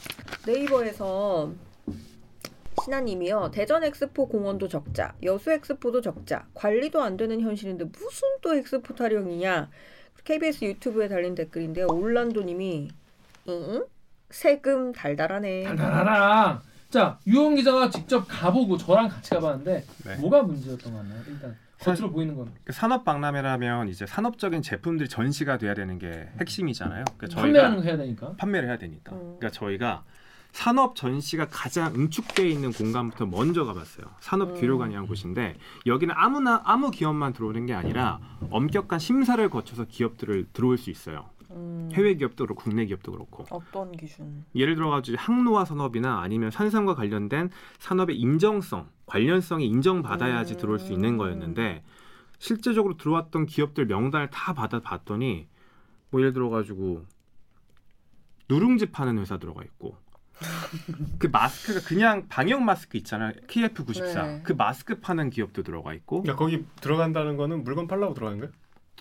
네이버에서 0.48 1.54
신하님이요. 2.90 3.52
대전 3.54 3.84
엑스포 3.84 4.28
공원도 4.28 4.68
적자, 4.68 5.14
여수 5.24 5.52
엑스포도 5.52 6.02
적자, 6.02 6.46
관리도 6.56 7.02
안 7.02 7.16
되는 7.16 7.40
현실인데 7.40 7.86
무슨 7.86 8.28
또 8.42 8.56
엑스포 8.56 8.96
타령이냐? 8.96 9.70
KBS 10.24 10.66
유튜브에 10.66 11.08
달린 11.08 11.34
댓글인데요. 11.36 11.88
올란도님이 11.88 12.90
응? 13.48 13.86
세금 14.30 14.92
달달하네. 14.92 15.64
달달하라. 15.64 16.62
자 16.90 17.20
유영 17.28 17.56
기자가 17.56 17.90
직접 17.90 18.26
가보고 18.28 18.76
저랑 18.78 19.10
같이 19.10 19.30
가봤는데 19.32 19.86
네. 20.06 20.16
뭐가 20.18 20.42
문제였던 20.42 20.92
것 20.92 20.98
같나요? 21.00 21.22
일단 21.28 21.56
겉으로 21.80 22.12
보이는 22.12 22.36
건그 22.36 22.74
산업 22.74 23.06
박람회라면 23.06 23.90
이제 23.90 24.06
산업적인 24.08 24.64
제품들이 24.64 25.08
전시가 25.08 25.58
돼야 25.58 25.76
되는 25.76 26.00
게 26.00 26.30
핵심이잖아요. 26.42 27.06
그러니까 27.18 27.28
거 27.76 27.82
해야 27.82 27.96
되니까. 27.98 28.34
판매를 28.38 28.68
해야 28.70 28.78
되니까. 28.78 29.14
음. 29.14 29.38
그러니까 29.40 29.52
저희가 29.52 30.04
산업 30.52 30.96
전시가 30.96 31.48
가장 31.50 31.94
응축되어 31.96 32.46
있는 32.46 32.72
공간부터 32.72 33.26
먼저 33.26 33.66
가봤어요. 33.66 34.08
산업 34.20 34.50
음. 34.50 35.08
곳인데 35.08 35.56
여기는 35.86 36.14
아무나 36.18 36.62
아무 36.66 36.92
기업만 36.92 37.34
들어오는 37.34 37.66
게 37.66 37.74
아니라 37.74 38.20
엄격한 38.50 39.00
심사를 39.00 39.48
거쳐서 39.50 39.86
기업들을 39.86 40.48
들어올 40.52 40.78
수 40.78 40.90
있어요. 40.90 41.30
음, 41.52 41.90
해외 41.94 42.14
기업도 42.16 42.46
그렇고 42.46 42.64
국내 42.64 42.86
기업도 42.86 43.12
그렇고. 43.12 43.46
어떤 43.50 43.92
기준? 43.94 44.46
예를 44.56 44.76
들어가지고 44.76 45.18
항로화 45.18 45.66
산업이나 45.66 46.22
아니면 46.22 46.52
산삼과 46.52 46.96
관련된 46.96 47.50
산업의 47.80 48.18
인정성, 48.20 48.90
관련성이 49.06 49.66
인정받아야지 49.68 50.56
음. 50.56 50.58
들어올 50.58 50.80
수 50.80 50.94
있는 50.94 51.18
거였는데 51.18 51.84
실제적으로 52.38 52.98
들어왔던 52.98 53.46
기업들 53.48 53.86
명단을 53.86 54.30
다 54.30 54.54
받아 54.54 54.80
봤더니 54.80 55.48
뭐 56.12 56.22
예를 56.22 56.34
들어가지고 56.34 57.06
누룽지 58.50 58.88
파는 58.88 59.18
회사 59.20 59.38
들어가 59.38 59.64
있고 59.64 59.98
그 61.18 61.28
마스크가 61.28 61.82
그냥 61.88 62.26
방역 62.30 62.62
마스크 62.62 62.98
있잖아요 62.98 63.34
KF94 63.48 64.14
네. 64.14 64.40
그 64.44 64.54
마스크 64.54 65.00
파는 65.00 65.30
기업도 65.30 65.64
들어가 65.64 65.94
있고 65.94 66.22
그러니까 66.22 66.40
거기 66.40 66.66
들어간다는 66.82 67.38
거는 67.38 67.64
물건 67.64 67.88
팔라고 67.88 68.14
들어가는 68.14 68.40
거야? 68.40 68.50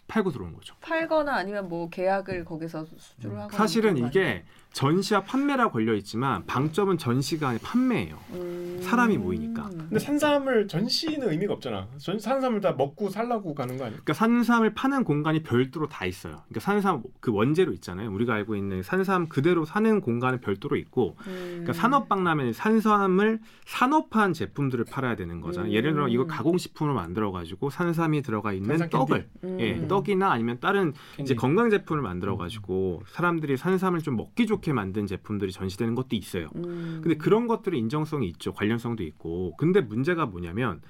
팔고 0.08 0.32
들어온 0.32 0.54
거죠. 0.54 0.74
팔거나 0.80 1.34
아니면 1.34 1.68
뭐 1.68 1.90
계약을 1.90 2.44
거기서 2.46 2.86
수주를 2.96 3.36
하거나 3.36 3.56
사실은 3.56 3.98
이게 3.98 4.44
전시와 4.72 5.22
판매라 5.22 5.70
걸려 5.70 5.94
있지만 5.94 6.44
방점은 6.46 6.98
전시가 6.98 7.48
아니라 7.48 7.62
판매예요. 7.64 8.18
음. 8.32 8.78
사람이 8.80 9.18
모이니까. 9.18 9.68
근데 9.70 9.98
산삼을 9.98 10.68
전시는 10.68 11.30
의미가 11.30 11.54
없잖아. 11.54 11.88
전 11.96 12.18
산삼을 12.18 12.60
다 12.60 12.72
먹고 12.72 13.08
살라고 13.10 13.54
가는 13.54 13.76
거 13.76 13.84
아니야? 13.84 13.96
그러니까 13.96 14.12
산삼을 14.12 14.74
파는 14.74 15.04
공간이 15.04 15.42
별도로 15.42 15.88
다 15.88 16.06
있어요. 16.06 16.42
그러니까 16.48 16.60
산삼 16.60 17.02
그 17.20 17.32
원재료 17.32 17.72
있잖아요. 17.72 18.12
우리가 18.12 18.34
알고 18.34 18.54
있는 18.54 18.82
산삼 18.82 19.28
그대로 19.28 19.64
사는 19.64 20.00
공간은 20.00 20.40
별도로 20.40 20.76
있고, 20.76 21.16
음. 21.26 21.48
그러니까 21.50 21.72
산업 21.72 22.08
박람회는 22.08 22.52
산삼을 22.52 23.40
산업화한 23.66 24.32
제품들을 24.32 24.84
팔아야 24.84 25.16
되는 25.16 25.40
거잖아요. 25.40 25.72
음. 25.72 25.74
예를 25.74 25.94
들어 25.94 26.08
이거 26.08 26.26
가공식품으로 26.26 26.94
만들어 26.94 27.32
가지고 27.32 27.70
산삼이 27.70 28.22
들어가 28.22 28.52
있는 28.52 28.76
캔디. 28.76 28.90
떡을, 28.90 29.28
음. 29.44 29.56
예, 29.60 29.88
떡이나 29.88 30.30
아니면 30.30 30.58
다른 30.60 30.92
이제 31.18 31.34
건강 31.34 31.70
제품을 31.70 32.02
만들어 32.02 32.36
가지고 32.36 33.02
사람들이 33.08 33.56
산삼을 33.56 34.02
좀 34.02 34.16
먹기 34.16 34.46
좋게 34.46 34.57
만든 34.72 35.06
제품들이 35.06 35.52
전시되는 35.52 35.94
것도 35.94 36.08
있어요. 36.16 36.48
음. 36.56 37.00
근데 37.02 37.16
그런 37.16 37.46
것들이 37.46 37.78
인정성이 37.78 38.28
있죠. 38.28 38.52
관련성도 38.52 39.02
있고. 39.04 39.56
근데 39.56 39.80
문제가 39.80 40.26
뭐냐면 40.26 40.80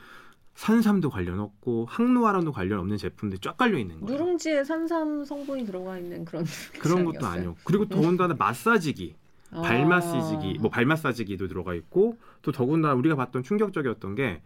산삼도 0.54 1.10
관련 1.10 1.38
없고 1.38 1.86
항노화랑도 1.88 2.50
관련 2.52 2.80
없는 2.80 2.96
제품들이 2.96 3.40
쫙 3.40 3.56
깔려 3.56 3.78
있는 3.78 4.00
거예요. 4.00 4.18
누룽지에 4.20 4.64
산삼 4.64 5.24
성분이 5.24 5.64
들어가 5.64 5.98
있는 5.98 6.24
그런 6.24 6.44
그런 6.80 7.04
것도. 7.04 7.26
아니고. 7.26 7.56
그리고 7.62 7.86
더군다나 7.88 8.34
마사지기, 8.36 9.14
아. 9.52 9.62
발 9.62 9.86
마사지기, 9.86 10.58
뭐 10.58 10.70
발 10.70 10.84
마사지기도 10.84 11.46
들어가 11.46 11.74
있고 11.74 12.18
또 12.42 12.50
더군다나 12.50 12.94
우리가 12.94 13.14
봤던 13.14 13.44
충격적이었던 13.44 14.14
게 14.16 14.42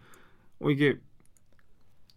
어, 0.60 0.70
이게 0.70 0.98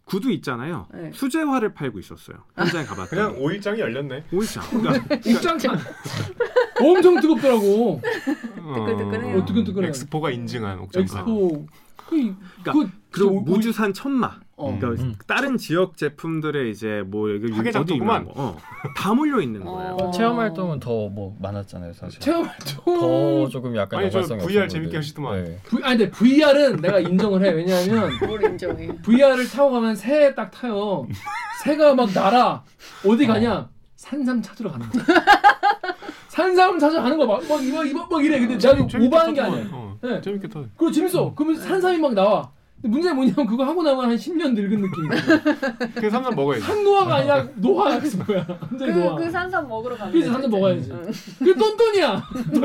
구두 0.06 0.30
있잖아요. 0.34 0.86
네. 0.94 1.10
수제화를 1.12 1.74
팔고 1.74 1.98
있었어요. 1.98 2.38
현장에 2.54 2.84
가봤더니. 2.84 3.08
그냥 3.10 3.42
오일장이 3.42 3.80
열렸네. 3.80 4.24
오이장. 4.32 4.62
그러니까 4.70 5.16
엄청 6.80 7.20
뜨겁더라고. 7.20 8.00
뜨끈뜨끈해요. 8.54 9.38
어, 9.38 9.44
뜨끈뜨끈해. 9.44 9.88
엑스포가 9.88 10.30
인증한 10.30 10.78
옥장판. 10.78 11.02
엑스포. 11.02 11.66
그, 11.96 12.36
그러니까 12.62 12.92
그, 13.10 13.26
오- 13.26 13.40
무주산 13.40 13.92
천마. 13.92 14.38
어. 14.58 14.74
그러니까 14.80 15.02
음. 15.02 15.14
다른 15.26 15.58
지역 15.58 15.98
제품들의 15.98 16.70
이제 16.70 17.02
뭐 17.06 17.30
여기 17.30 17.52
어디 17.52 17.72
작도구만. 17.72 18.24
거, 18.24 18.32
어, 18.36 18.56
다 18.96 19.12
몰려 19.12 19.40
있는 19.42 19.62
거예요. 19.64 19.96
어. 20.00 20.10
체험 20.10 20.38
활동은 20.38 20.80
더 20.80 21.08
뭐 21.10 21.36
많았잖아요, 21.40 21.92
사실. 21.92 22.20
체험 22.20 22.48
더 22.82 23.48
조금 23.48 23.76
약간 23.76 24.00
아니, 24.00 24.10
저 24.10 24.20
VR. 24.22 24.66
재밌게 24.68 24.96
하시더만. 24.96 25.44
네. 25.44 25.58
V, 25.66 25.82
아니 25.82 25.98
근데 25.98 26.10
VR은 26.10 26.76
내가 26.80 26.98
인정을 27.00 27.44
해. 27.44 27.50
왜냐하면 27.52 28.10
뭘 28.26 28.42
인정해? 28.44 28.88
VR을 29.02 29.46
타고 29.50 29.70
가면 29.72 29.94
새 29.94 30.34
딱 30.34 30.50
타요. 30.50 31.06
새가 31.62 31.94
막 31.94 32.10
날아. 32.14 32.64
어디 33.06 33.26
가냐? 33.26 33.68
산삼 33.96 34.40
찾으러 34.42 34.70
가는 34.72 34.88
거야. 34.88 35.04
산삼 36.28 36.78
찾으러 36.78 37.02
가는 37.02 37.16
거 37.18 37.26
막, 37.26 37.46
막 37.48 37.62
이거 37.62 37.84
이거 37.84 38.06
막 38.10 38.24
이래. 38.24 38.38
근데 38.40 38.56
내가 38.58 38.74
재밌게 38.86 39.06
오버한 39.06 39.34
게. 39.34 39.40
아니야. 39.40 39.64
어, 39.72 39.98
네. 40.02 40.20
재밌게 40.20 40.48
타. 40.48 40.60
그거 40.76 40.90
재밌어. 40.90 41.32
그러면 41.34 41.60
산삼이 41.60 41.98
막 41.98 42.14
나와. 42.14 42.50
근데 42.86 43.12
문제는 43.12 43.16
뭐냐면 43.16 43.46
그거 43.46 43.64
하고 43.64 43.82
나면 43.82 44.10
한 44.10 44.16
10년 44.16 44.54
늙은 44.54 44.80
느낌이야. 44.80 45.90
그 45.94 46.08
산삼 46.10 46.34
먹어야지. 46.34 46.62
한노화가 46.64 47.14
아니라 47.16 47.46
노화가 47.56 48.00
된 48.00 48.18
거야. 48.20 48.46
완전히 48.60 48.92
그, 48.92 48.98
노화. 48.98 49.16
그 49.16 49.30
산삼 49.30 49.68
먹으러 49.68 49.96
가면 49.96 50.12
그래서 50.12 50.26
되지. 50.28 50.32
산삼 50.32 50.50
먹어야지. 50.50 50.90
응. 50.92 51.12
그 51.40 51.54
똔똔이야. 51.58 52.22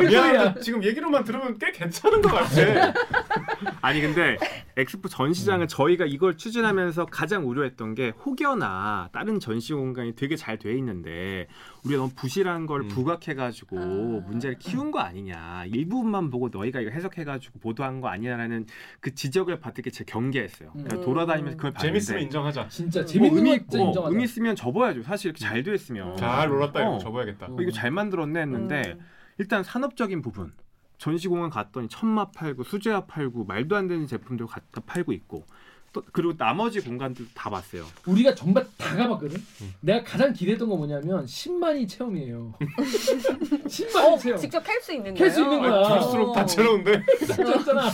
미안한데 0.10 0.60
지금 0.62 0.84
얘기로만 0.84 1.24
들으면 1.24 1.58
꽤 1.60 1.72
괜찮은 1.72 2.22
것 2.22 2.32
같아. 2.32 2.94
아니 3.82 4.02
근데 4.02 4.38
엑스포 4.78 5.10
전시장은 5.10 5.68
저희가 5.68 6.06
이걸 6.06 6.38
추진하면서 6.38 7.08
가장 7.08 7.48
우려했던 7.48 7.96
게 7.96 8.14
혹여나 8.26 9.10
다른 9.12 9.40
전시 9.40 9.74
공간이 9.74 10.16
되게 10.16 10.36
잘 10.36 10.52
돼 10.62 10.76
있는데 10.78 11.48
우리가 11.84 12.02
너무 12.02 12.14
부실한 12.16 12.66
걸 12.68 12.82
음. 12.82 12.88
부각해가지고 12.90 13.80
아. 13.80 13.86
문제를 14.28 14.58
키운 14.60 14.92
거 14.92 15.00
아니냐 15.00 15.66
일부분만 15.66 16.30
보고 16.30 16.50
너희가 16.50 16.80
이거 16.80 16.92
해석해가지고 16.92 17.60
보도한 17.60 18.02
거 18.02 18.08
아니냐라는 18.08 18.68
그 19.00 19.14
지적을 19.16 19.60
받을 19.60 19.84
게 19.84 19.92
제 19.92 20.04
경계했어요. 20.06 20.72
그러니까 20.72 20.98
음. 20.98 21.02
돌아다니면서 21.04 21.58
그걸 21.58 21.72
봤는데 21.74 22.00
재밌으면 22.00 22.22
인정하자. 22.24 22.68
진짜 22.70 23.00
뭐 23.02 23.06
재밌는 23.08 23.38
의미 23.38 23.50
거 23.50 23.56
있고 23.58 23.70
진짜 23.72 23.84
인정하자. 23.86 24.10
의미 24.12 24.24
있으면 24.24 24.56
접어야죠. 24.56 25.04
사실 25.04 25.28
이렇게 25.30 25.40
잘돼 25.44 25.74
있으면 25.74 26.16
잘 26.16 26.48
놀았다 26.48 26.80
이러고 26.80 26.96
어. 26.96 27.00
접어야겠다. 27.00 27.48
어. 27.48 27.56
어, 27.56 27.62
이거 27.62 27.72
잘 27.72 27.92
만들었네 27.92 28.40
했는데 28.42 28.94
음. 28.98 29.06
일단 29.38 29.64
산업적인 29.64 30.22
부분 30.22 30.54
전시공원 30.98 31.50
갔더니 31.50 31.90
천마 31.90 32.32
팔고 32.32 32.64
수제화 32.64 33.06
팔고 33.08 33.44
말도 33.46 33.76
안 33.76 33.88
되는 33.88 34.06
제품들 34.08 34.46
갖다 34.46 34.82
팔고 34.86 35.12
있고 35.14 35.46
또 35.48 35.56
그리고 36.14 36.36
나머지 36.38 36.80
공간들 36.80 37.28
다 37.34 37.50
봤어요. 37.50 37.86
우리가 38.06 38.34
정말 38.34 38.66
다 38.78 38.96
가봤거든. 38.96 39.38
음. 39.62 39.74
내가 39.82 40.04
가장 40.04 40.32
기대했던 40.32 40.70
거 40.70 40.78
뭐냐면 40.78 41.26
10만이 41.26 41.88
체험이에요. 41.90 42.54
10만이 43.68 44.14
어, 44.14 44.18
체험. 44.18 44.40
직접 44.40 44.64
캘 44.64 44.80
수 44.80 44.94
있는 44.94 45.14
거예요? 45.14 45.16
캘수 45.26 45.42
있는 45.42 45.60
거야. 45.60 45.74
아, 45.74 45.90
들을수록 46.00 46.34
다채로운데. 46.36 47.04
진짜잖아. 47.20 47.90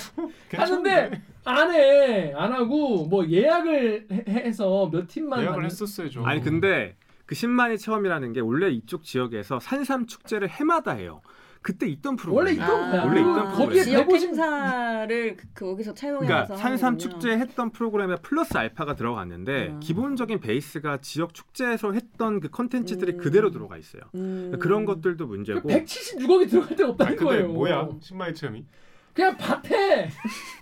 하는데 0.54 1.22
안 1.46 1.74
해. 1.74 2.34
안 2.36 2.54
하고 2.54 3.06
뭐 3.06 3.27
예약을 3.27 4.08
해- 4.12 4.24
해서 4.27 4.89
몇 4.92 5.08
팀만 5.08 5.42
예약을 5.42 5.63
받는- 5.63 5.66
했었어야죠. 5.66 6.24
아니 6.25 6.42
근데 6.42 6.96
그 7.25 7.34
10만의 7.36 7.80
체험이라는 7.80 8.34
게 8.34 8.39
원래 8.42 8.70
이쪽 8.70 9.04
지역에서 9.04 9.60
산삼 9.60 10.06
축제를 10.06 10.50
해마다 10.50 10.92
해요. 10.92 11.22
그때 11.62 11.88
있던 11.88 12.18
원래 12.30 12.52
프로그램. 12.52 12.54
있던 12.56 12.92
거야. 12.92 13.04
원래 13.06 13.20
있던 13.22 13.36
거기에 13.54 13.56
프로그램. 13.56 13.84
지역 13.84 14.08
150 14.08 14.28
행사를 14.30 15.38
그, 15.38 15.66
거기서 15.66 15.94
차용해서 15.94 16.26
그러니까 16.28 16.56
산삼. 16.56 16.98
축제 16.98 17.32
했던 17.38 17.72
프로그램에 17.72 18.16
플러스 18.22 18.58
알파가 18.58 18.96
들어갔는데 18.96 19.68
음. 19.70 19.80
기본적인 19.80 20.40
베이스가 20.40 20.98
지역 21.02 21.34
축제에서 21.34 21.92
했던 21.94 22.40
그 22.40 22.50
컨텐츠들이 22.50 23.14
음. 23.14 23.18
그대로 23.18 23.52
들어가 23.52 23.78
있어요. 23.78 24.04
음. 24.16 24.54
그런 24.60 24.86
것들도 24.86 25.26
문제고 25.28 25.68
176억이 25.70 26.50
들어갈 26.50 26.76
데가 26.76 26.90
아 26.90 26.92
없다는 26.92 27.16
근데 27.16 27.26
거예요. 27.26 27.48
뭐야 27.50 27.90
신마의 28.02 28.34
체험이? 28.36 28.66
그냥 29.18 29.36
밭에 29.36 30.10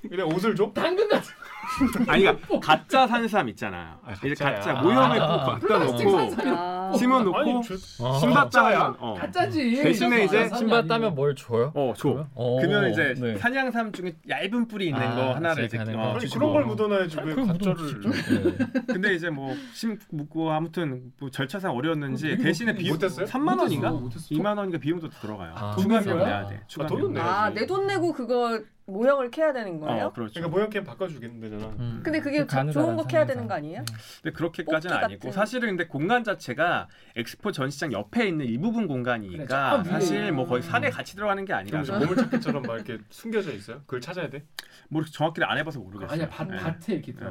그냥 0.09 0.27
옷을 0.27 0.55
줘? 0.55 0.71
당근 0.73 1.09
같은 1.09 1.29
아니 2.07 2.23
그러니까 2.23 2.59
가짜 2.61 3.05
산삼 3.07 3.49
있잖아요. 3.49 3.97
아, 4.05 4.13
이제 4.13 4.29
가짜야. 4.29 4.55
가짜 4.55 4.73
모형을 4.81 5.21
아. 5.21 5.27
꼭 5.27 5.67
갖다 5.67 5.77
놓고 5.79 5.97
산삼이 6.29 6.55
아. 6.55 6.93
심어 6.97 7.19
놓고 7.21 7.37
아니 7.37 7.51
저, 7.63 7.73
어. 8.05 8.19
신발? 8.19 8.49
따면 8.49 8.95
어. 8.99 9.15
가짜지. 9.19 9.81
대신에 9.83 10.23
이제 10.23 10.49
신발. 10.55 10.87
따면 10.87 11.15
뭘 11.15 11.35
줘요? 11.35 11.71
어, 11.75 11.93
줘. 11.97 12.25
어, 12.33 12.57
그러면 12.61 12.91
이제 12.91 13.13
네. 13.19 13.35
산양삼 13.37 13.91
중에 13.91 14.15
얇은 14.29 14.67
뿌리 14.69 14.87
있는 14.87 15.01
아, 15.01 15.15
거 15.15 15.33
하나를 15.33 15.65
이제 15.65 15.77
어, 15.79 15.83
거. 15.83 16.11
아니 16.15 16.27
주고. 16.27 16.39
그런 16.39 16.53
걸 16.53 16.65
묻어놔야지 16.65 17.17
왜 17.23 17.35
가짜를. 17.35 17.75
네. 18.01 18.83
근데 18.93 19.15
이제 19.15 19.29
뭐 19.29 19.53
심고 19.73 20.51
아무튼 20.51 21.11
뭐 21.19 21.29
절차상 21.29 21.75
어려웠는지 21.75 22.37
대신에 22.37 22.71
못- 22.71 22.77
비용 22.77 22.93
못했어요? 22.93 23.25
3만 23.25 23.59
원인가? 23.59 23.89
못했어, 23.89 23.99
못했어. 24.01 24.27
2만 24.29 24.57
원인가 24.57 24.77
비용도 24.77 25.09
들어가요. 25.09 25.51
아, 25.55 25.75
추가비용 25.77 26.17
돈 26.19 26.25
내야 26.25 26.41
내는 26.43 26.49
돼. 26.49 26.61
아. 26.79 26.87
돈은 26.87 27.13
내야지. 27.13 27.29
아, 27.29 27.49
내돈 27.49 27.87
내고 27.87 28.13
그거 28.13 28.44
모형을 28.87 29.31
캐야 29.31 29.51
되는 29.51 29.79
거예요? 29.79 30.05
어, 30.05 30.13
그렇죠. 30.13 30.33
그러니까 30.35 30.55
모형 30.55 30.69
게임 30.69 30.85
바꿔주겠는 30.85 31.39
되잖아. 31.41 31.73
음. 31.79 32.01
근데 32.03 32.19
그게 32.19 32.39
그 32.39 32.45
가느다란 32.45 32.71
좋은 32.71 32.95
거 32.95 33.03
캐야 33.07 33.21
상황에서. 33.21 33.33
되는 33.33 33.47
거 33.47 33.53
아니에요? 33.55 33.79
네. 33.83 33.93
근데 34.21 34.35
그렇게까지는 34.37 34.95
아니고 34.95 35.19
같은. 35.19 35.31
사실은 35.31 35.69
근데 35.69 35.87
공간 35.87 36.23
자체가 36.23 36.87
엑스포 37.15 37.51
전시장 37.51 37.91
옆에 37.93 38.27
있는 38.27 38.45
일부분 38.45 38.87
공간이니까 38.87 39.81
그래. 39.81 39.89
사실 39.91 40.31
뭐 40.31 40.45
거의 40.45 40.61
산에 40.61 40.91
같이 40.91 41.15
들어가는 41.15 41.43
게 41.45 41.53
아니라 41.53 41.81
보물찾기처럼 41.81 42.61
막 42.61 42.75
이렇게 42.75 42.99
숨겨져 43.09 43.51
있어요? 43.53 43.79
그걸 43.81 44.01
찾아야 44.01 44.29
돼? 44.29 44.45
뭐 44.89 45.03
정확히 45.03 45.43
안 45.43 45.57
해봐서 45.57 45.79
모르겠어요. 45.79 46.13
아니야 46.13 46.29
밭 46.29 46.47
네. 46.47 46.57
밭에 46.57 46.93
이렇게. 46.93 47.13
네. 47.13 47.25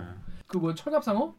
그뭐 0.49 0.75
철갑상어? 0.75 1.37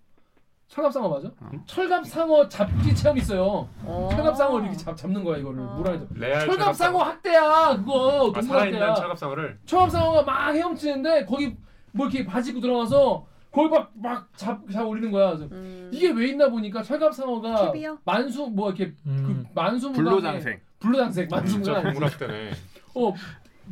철갑상어 0.75 1.07
맞아? 1.07 1.29
어. 1.39 1.51
철갑상어 1.65 2.49
잡기 2.49 2.93
체험 2.93 3.17
있어요. 3.17 3.69
어. 3.83 4.09
철갑상어 4.11 4.59
이렇게 4.59 4.75
잡, 4.75 4.95
잡는 4.97 5.23
거야 5.23 5.37
이거를 5.37 5.61
어. 5.61 5.75
물 5.77 5.87
안에. 5.87 6.05
레알 6.15 6.45
철갑상어 6.45 7.01
학대야 7.01 7.77
그거 7.77 8.09
아, 8.09 8.19
동물 8.23 8.43
살아있는 8.43 8.81
학대야. 8.81 8.93
철갑상어를 8.95 9.59
철갑상어가 9.65 10.23
막 10.23 10.51
헤엄치는데 10.53 11.25
거기 11.25 11.55
뭐 11.93 12.07
이렇게 12.07 12.25
바지 12.25 12.49
입고 12.49 12.59
들어가서 12.59 13.25
그걸 13.51 13.69
막막잡 13.69 14.69
잡아 14.69 14.83
올리는 14.85 15.09
거야. 15.11 15.27
그래서 15.29 15.45
음. 15.53 15.89
이게 15.93 16.09
왜 16.11 16.27
있나 16.27 16.49
보니까 16.49 16.83
철갑상어가 16.83 17.71
캡이요? 17.71 17.99
만수 18.03 18.47
뭐 18.47 18.67
이렇게 18.69 18.93
음. 19.05 19.45
그 19.45 19.47
만수무강의 19.57 20.03
불로장생. 20.03 20.59
불로장생 20.79 21.27
만수무강 21.31 21.83
동물 21.83 22.03
학대네. 22.03 22.51
어 22.95 23.13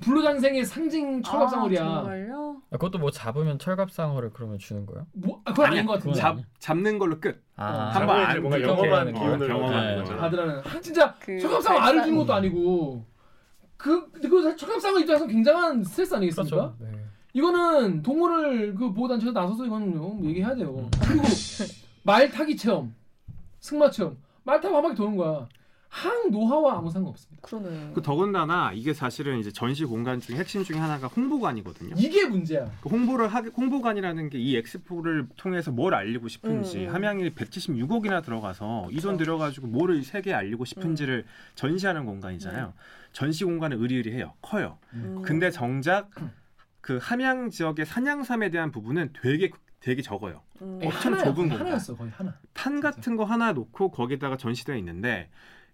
불로장생의 0.02 0.66
상징 0.66 1.22
철갑상어리야. 1.22 1.82
아, 1.84 1.94
정말요? 2.02 2.62
아, 2.72 2.78
그것도 2.78 2.98
뭐 3.00 3.12
잡으면 3.12 3.60
철갑상어를 3.60 4.32
그러면 4.34 4.58
주는 4.58 4.86
거예요? 4.86 5.06
뭐 5.14 5.42
아, 5.46 5.52
그건 5.52 5.66
아닌 5.68 5.80
아니야, 5.80 5.86
것 5.88 5.94
같은데. 5.94 6.18
잡 6.20 6.38
잡는 6.60 6.98
걸로 7.00 7.20
끝. 7.20 7.36
어. 7.58 7.64
아, 7.64 7.90
한번 7.92 8.08
잡아야지 8.08 8.32
안 8.38 8.42
뭔가 8.42 8.58
들어가게 8.58 8.88
영험한 8.90 9.00
하는 9.08 9.14
기운을 9.14 9.48
거. 9.48 9.66
얻는 9.66 9.88
네. 9.90 9.96
거잖아. 10.02 10.20
받으라는 10.22 10.60
아, 10.60 10.82
진짜 10.82 11.14
그 11.20 11.40
철갑상어 11.40 11.80
알을 11.80 12.04
주는 12.04 12.18
것도 12.18 12.34
아니고 12.34 13.06
그 13.78 14.10
그 14.22 14.56
철갑상어 14.56 15.00
입장에서 15.00 15.28
굉장한 15.28 15.84
스트레스 15.84 16.14
아니겠습니까? 16.16 16.56
그렇죠. 16.56 16.76
네. 16.80 17.00
이거는 17.34 18.04
동물을 18.04 18.76
그 18.76 18.94
보호 18.94 19.08
단체가 19.08 19.32
나서서 19.42 19.66
이거는 19.66 19.98
뭐 19.98 20.20
얘기해야 20.24 20.54
돼요. 20.56 20.90
그리고 21.02 21.24
말 22.04 22.30
타기 22.30 22.56
체험, 22.58 22.94
승마 23.60 23.90
체험, 23.90 24.18
말 24.44 24.62
타고 24.62 24.76
한 24.76 24.84
바퀴 24.84 24.96
도는 24.96 25.18
거야. 25.18 25.48
항 25.94 26.32
노하우와 26.32 26.80
아무 26.80 26.90
상관없습니다. 26.90 27.48
그러네. 27.48 27.92
그 27.94 28.02
더군다나 28.02 28.72
이게 28.74 28.96
사실은 28.96 29.38
이제 29.38 29.52
전시 29.52 29.86
공간 29.86 30.20
중에 30.20 30.38
핵심 30.38 30.64
중에 30.64 30.76
하나가 30.80 31.06
홍보관이거든요. 31.06 31.94
이게 32.00 32.26
문제야. 32.26 32.66
그 32.82 32.90
홍보를 32.90 33.28
하 33.28 33.42
홍보관이라는 33.42 34.30
게 34.32 34.40
이 34.40 34.58
엑스포를 34.58 35.28
통해서 35.38 35.70
뭘 35.72 35.94
알리고 35.94 36.28
싶은지 36.30 36.86
음, 36.86 36.90
음. 36.90 36.94
함양이 36.96 37.30
176억이나 37.30 38.24
들어가서 38.26 38.88
이돈 38.90 39.14
그쵸. 39.14 39.18
들여가지고 39.18 39.68
뭐를 39.68 40.04
세계에 40.04 40.34
알리고 40.34 40.66
싶은지를 40.66 41.26
전시하는 41.54 42.06
공간이잖아요. 42.06 42.74
전시 43.12 43.46
공간은 43.46 43.80
의리의리해요, 43.80 44.34
커요. 44.42 44.80
음. 44.94 45.22
근데 45.24 45.52
정작 45.52 46.10
그 46.82 46.98
함양 47.00 47.52
지역의 47.52 47.86
산양삼에 47.86 48.50
대한 48.50 48.72
부분은 48.72 49.12
되게 49.22 49.52
되게 49.80 50.02
적어요. 50.02 50.42
음. 50.64 50.80
엄청 50.84 51.14
하나야, 51.14 51.24
좁은 51.26 51.36
공간. 51.50 51.60
하나였어 51.60 51.96
거의 51.96 52.10
하나. 52.10 52.34
탄 52.54 52.80
같은 52.82 53.16
거 53.16 53.26
하나 53.26 53.52
놓고 53.54 53.92
거기다가 53.92 54.38
전시되어 54.38 54.76
있는데 54.78 55.30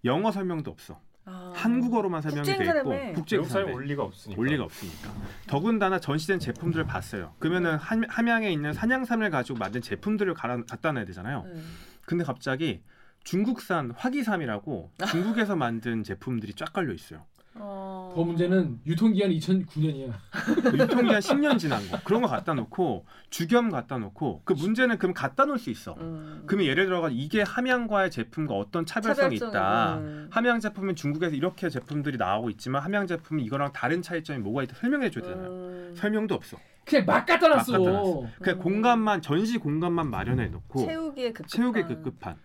영어 0.05 0.31
설명도 0.31 0.71
없어. 0.71 0.99
아. 1.25 1.53
한국어로만 1.55 2.21
설명이 2.21 2.45
돼. 2.45 2.53
있고 2.53 2.89
외국 2.89 3.13
국제행사인데 3.15 3.71
사에 3.71 3.75
올 3.75 3.85
리가 3.85 4.03
없으니까. 4.03 4.39
올 4.39 4.47
리가 4.47 4.63
없으니까. 4.63 5.13
더군다나 5.47 5.99
전시된 5.99 6.39
제품들을 6.39 6.85
봤어요. 6.85 7.35
그러면은 7.39 7.75
함, 7.77 8.03
함양에 8.07 8.51
있는 8.51 8.73
산양삼을 8.73 9.29
가지고 9.29 9.59
만든 9.59 9.81
제품들을 9.81 10.33
갈아, 10.33 10.63
갖다 10.63 10.91
놔야 10.91 11.05
되잖아요. 11.05 11.43
네. 11.43 11.61
근데 12.05 12.23
갑자기 12.23 12.81
중국산 13.23 13.91
화기삼이라고 13.91 14.91
중국에서 15.09 15.55
만든 15.55 16.03
제품들이 16.03 16.53
쫙 16.53 16.73
깔려 16.73 16.93
있어요. 16.93 17.25
어. 17.61 18.11
더 18.15 18.23
문제는 18.23 18.79
유통기한 18.85 19.31
2009년이야. 19.31 20.13
유통기한 20.73 21.19
10년 21.19 21.59
지난 21.59 21.87
거 21.89 21.99
그런 22.03 22.21
거 22.21 22.27
갖다 22.27 22.53
놓고 22.53 23.05
주겸 23.29 23.69
갖다 23.69 23.97
놓고 23.97 24.41
그 24.45 24.53
문제는 24.53 24.97
그럼 24.97 25.13
갖다 25.13 25.45
놓을 25.45 25.59
수 25.59 25.69
있어. 25.69 25.93
음. 25.99 26.43
그러면 26.45 26.67
예를 26.67 26.85
들어가 26.85 27.09
이게 27.11 27.41
함양과의 27.41 28.11
제품과 28.11 28.53
어떤 28.55 28.85
차별성이 28.85 29.37
차별성이, 29.39 29.49
있다. 29.51 29.97
음. 29.99 30.27
함양 30.31 30.59
제품은 30.59 30.95
중국에서 30.95 31.35
이렇게 31.35 31.69
제품들이 31.69 32.17
나오고 32.17 32.49
있지만 32.51 32.81
함양 32.81 33.07
제품은 33.07 33.43
이거랑 33.43 33.71
다른 33.73 34.01
차이점이 34.01 34.39
뭐가 34.39 34.63
있다 34.63 34.75
설명해 34.75 35.11
줘야 35.11 35.23
되잖아요. 35.25 35.49
음. 35.49 35.93
설명도 35.95 36.35
없어. 36.35 36.57
그냥 36.85 37.05
막 37.05 37.25
갖다 37.25 37.47
놨어. 37.47 37.71
막 37.73 37.77
갖다 37.79 37.91
놨어. 37.91 38.27
그 38.41 38.49
음. 38.51 38.57
공간만 38.59 39.21
전시 39.21 39.57
공간만 39.57 40.09
마련해 40.09 40.47
놓고 40.47 40.85
채우기에 40.85 41.33
급급한. 41.33 41.47
채우기 41.49 41.83
급급한. 41.83 42.35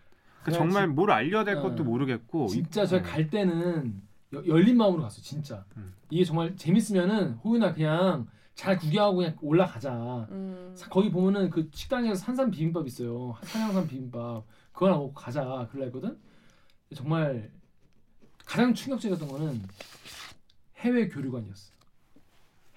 그 0.42 0.50
그냥 0.50 0.58
정말 0.60 0.86
진- 0.88 0.94
뭘 0.94 1.10
알려야 1.10 1.44
될 1.44 1.54
것도 1.56 1.82
어. 1.82 1.86
모르겠고 1.86 2.48
진짜 2.48 2.82
이- 2.82 2.88
저갈 2.88 3.30
때는 3.30 3.86
여- 3.86 4.13
열린 4.46 4.76
마음으로 4.76 5.02
갔어 5.02 5.20
진짜. 5.22 5.64
음. 5.76 5.92
이게 6.10 6.24
정말 6.24 6.56
재밌으면은 6.56 7.34
호윤아 7.34 7.74
그냥 7.74 8.26
잘 8.54 8.76
구경하고 8.78 9.16
그냥 9.16 9.36
올라가자. 9.42 10.26
음. 10.30 10.72
사- 10.76 10.88
거기 10.88 11.10
보면은 11.10 11.50
그 11.50 11.68
식당에서 11.72 12.14
산삼 12.14 12.50
비빔밥 12.50 12.86
있어요. 12.86 13.34
산양삼 13.42 13.86
비빔밥 13.88 14.44
그거나 14.72 14.96
먹고 14.96 15.12
가자 15.12 15.68
그러려 15.70 15.86
했거든. 15.86 16.18
정말 16.94 17.50
가장 18.44 18.72
충격적이었던 18.74 19.28
거는 19.28 19.62
해외 20.78 21.08
교류관이었어. 21.08 21.73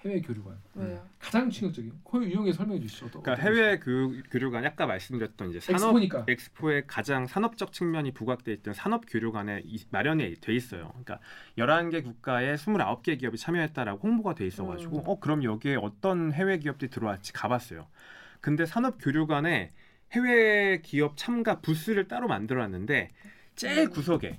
해외 0.08 0.20
교류관 0.20 0.56
왜요? 0.74 1.06
가장 1.18 1.50
충격적인. 1.50 1.92
그 2.10 2.24
유용하게 2.24 2.52
설명해 2.52 2.80
주시죠. 2.80 3.10
그러니까? 3.10 3.34
해외 3.34 3.78
그 3.78 4.22
교류관 4.30 4.64
아까 4.64 4.86
말씀드렸던 4.86 5.50
이제 5.50 5.60
산업 5.60 5.76
엑스포니까. 5.96 6.24
엑스포의 6.28 6.84
가장 6.86 7.26
산업적 7.26 7.72
측면이 7.72 8.12
부각돼 8.12 8.52
있던 8.54 8.72
산업 8.74 9.04
교류관에 9.08 9.62
이- 9.64 9.84
마련이 9.90 10.36
돼 10.40 10.54
있어요. 10.54 10.88
그러니까 10.90 11.20
11개 11.58 12.02
국가에 12.02 12.54
29개 12.54 13.18
기업이 13.18 13.36
참여했다라고 13.36 14.06
홍보가 14.08 14.34
돼 14.34 14.46
있어 14.46 14.64
가지고 14.66 14.98
음. 14.98 15.02
어 15.06 15.20
그럼 15.20 15.44
여기에 15.44 15.76
어떤 15.76 16.32
해외 16.32 16.58
기업들이 16.58 16.90
들어왔지 16.90 17.32
가봤어요. 17.32 17.86
근데 18.40 18.64
산업 18.64 18.96
교류관에 19.00 19.70
해외 20.12 20.80
기업 20.82 21.16
참가 21.16 21.60
부스를 21.60 22.08
따로 22.08 22.28
만들어 22.28 22.62
놨는데 22.62 23.10
제일 23.56 23.80
음. 23.88 23.90
구석에 23.90 24.38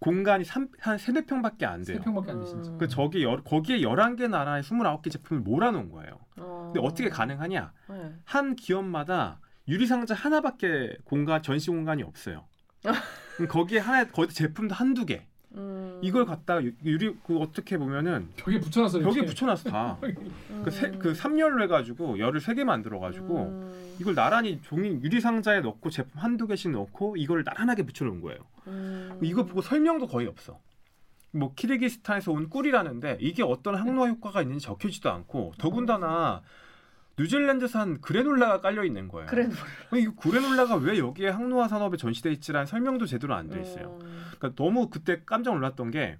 공간이 0.00 0.44
삼- 0.44 0.68
한 0.80 0.96
3, 0.98 1.14
4평밖에 1.14 1.64
안세 1.64 1.94
돼요. 1.94 2.02
평밖에 2.02 2.30
안 2.32 2.38
돼 2.40 2.44
진짜. 2.46 2.70
음. 2.70 2.78
그 2.78 2.86
저기 2.88 3.24
여, 3.24 3.42
거기에 3.42 3.78
11개 3.80 4.28
나라의 4.28 4.62
29개 4.62 5.10
제품을 5.10 5.42
몰아놓은 5.42 5.90
거예요. 5.90 6.20
어. 6.36 6.70
근데 6.72 6.86
어떻게 6.86 7.08
가능하냐? 7.08 7.72
네. 7.90 8.14
한 8.24 8.54
기업마다 8.54 9.40
유리상자 9.66 10.14
하나밖에 10.14 10.96
공간 11.04 11.42
전시 11.42 11.70
공간이 11.70 12.02
없어요. 12.02 12.46
거기에 13.48 13.80
하나 13.80 14.04
거기 14.04 14.32
제품도 14.32 14.74
한두 14.74 15.04
개. 15.04 15.26
음. 15.98 16.04
이걸 16.04 16.24
갖다 16.24 16.62
유- 16.62 16.72
유리 16.84 17.14
그 17.26 17.38
어떻게 17.38 17.76
보면은 17.78 18.28
벽에 18.36 18.58
붙여놨어. 18.60 19.00
벽에. 19.00 19.24
붙여놨어 19.24 19.70
다. 19.70 19.98
음. 20.02 20.62
그, 20.64 20.70
세, 20.70 20.90
그 20.90 21.12
3열로 21.12 21.62
해가지고 21.62 22.18
열을 22.18 22.40
세 22.40 22.54
개 22.54 22.64
만들어가지고 22.64 23.38
음. 23.46 23.94
이걸 24.00 24.14
나란히 24.14 24.60
종이 24.62 24.88
유리 25.02 25.20
상자에 25.20 25.60
넣고 25.60 25.90
제품 25.90 26.20
한두 26.20 26.46
개씩 26.46 26.70
넣고 26.70 27.16
이걸 27.16 27.44
나란하게 27.44 27.84
붙여놓은 27.84 28.20
거예요. 28.20 28.40
음. 28.68 29.18
이거 29.22 29.44
보고 29.44 29.60
설명도 29.60 30.06
거의 30.06 30.26
없어. 30.26 30.58
뭐 31.30 31.52
키르기스탄에서 31.54 32.32
온 32.32 32.48
꿀이라는데 32.48 33.18
이게 33.20 33.42
어떤 33.42 33.74
항노화 33.74 34.08
효과가 34.08 34.40
있는지 34.42 34.64
적혀지도 34.64 35.10
않고 35.10 35.52
더군다나 35.58 36.42
뉴질랜드산 37.18 38.00
그래놀라가 38.00 38.60
깔려 38.60 38.84
있는 38.84 39.08
거예요. 39.08 39.26
그래. 39.28 39.48
이 39.94 40.06
그래놀라가 40.20 40.76
왜 40.76 40.98
여기에 40.98 41.28
항노화 41.30 41.68
산업에 41.68 41.96
전시돼 41.96 42.30
있지라는 42.32 42.66
설명도 42.66 43.06
제대로 43.06 43.34
안 43.34 43.48
돼 43.48 43.60
있어요. 43.60 43.98
음. 44.02 44.24
그러니까 44.38 44.62
너무 44.62 44.88
그때 44.88 45.22
깜짝 45.26 45.54
놀랐던 45.54 45.90
게 45.90 46.18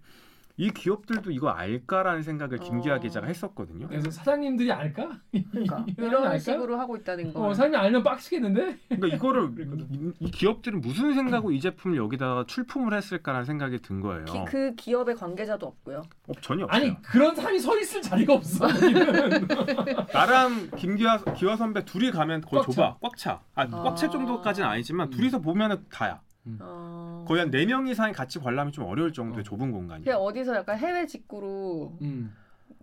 이 0.59 0.73
기업들도 0.73 1.31
이거 1.31 1.51
알까라는 1.51 2.25
생각을 2.25 2.59
김기아 2.59 2.97
어. 2.97 2.99
기자가 2.99 3.29
했었거든요. 3.29 3.87
그래서 3.87 4.11
사장님들이 4.11 4.73
알까? 4.73 5.09
그러니까 5.53 5.87
이런 5.97 6.25
알까? 6.25 6.39
식으로 6.39 6.79
하고 6.81 6.97
있다는 6.97 7.33
거. 7.33 7.47
어, 7.47 7.55
사장님 7.55 7.79
알면 7.79 8.03
빡치겠는데? 8.03 8.79
그러니까 8.89 9.17
이거를. 9.17 9.53
이, 9.93 10.13
이 10.19 10.31
기업들은 10.33 10.81
무슨 10.81 11.15
생각으로 11.15 11.53
이 11.53 11.61
제품을 11.61 11.97
여기다가 11.97 12.45
출품을 12.49 12.93
했을까라는 12.95 13.45
생각이 13.45 13.79
든 13.79 14.01
거예요. 14.01 14.25
기, 14.25 14.45
그 14.49 14.75
기업의 14.75 15.15
관계자도 15.15 15.65
없고요. 15.65 16.03
어, 16.27 16.33
전혀 16.41 16.65
없어요. 16.65 16.83
아니 16.83 17.03
그런 17.03 17.37
사람이 17.37 17.61
서 17.61 17.79
있을 17.79 18.03
자리가 18.03 18.35
없어. 18.35 18.67
나랑 20.13 20.71
김기아 20.77 21.19
기아 21.35 21.55
선배 21.55 21.85
둘이 21.85 22.11
가면 22.11 22.41
거의 22.41 22.65
꽉 22.65 22.71
좁아, 22.73 22.97
꽉 23.01 23.17
차. 23.17 23.41
아, 23.55 23.63
아. 23.63 23.83
꽉찰 23.85 24.11
정도까지는 24.11 24.69
아니지만 24.69 25.07
음. 25.07 25.11
둘이서 25.13 25.39
보면은 25.41 25.85
다야. 25.89 26.21
어... 26.61 27.25
거의 27.29 27.41
한 27.41 27.51
네 27.51 27.67
명 27.67 27.87
이상이 27.87 28.13
같이 28.13 28.39
관람이 28.39 28.73
좀 28.73 28.85
어려울 28.85 29.13
정도의 29.13 29.41
어. 29.41 29.43
좁은 29.43 29.71
공간이. 29.73 30.05
그냥 30.05 30.21
어디서 30.21 30.55
약간 30.57 30.79
해외 30.79 31.07
직구로 31.07 31.99
음. 32.03 32.35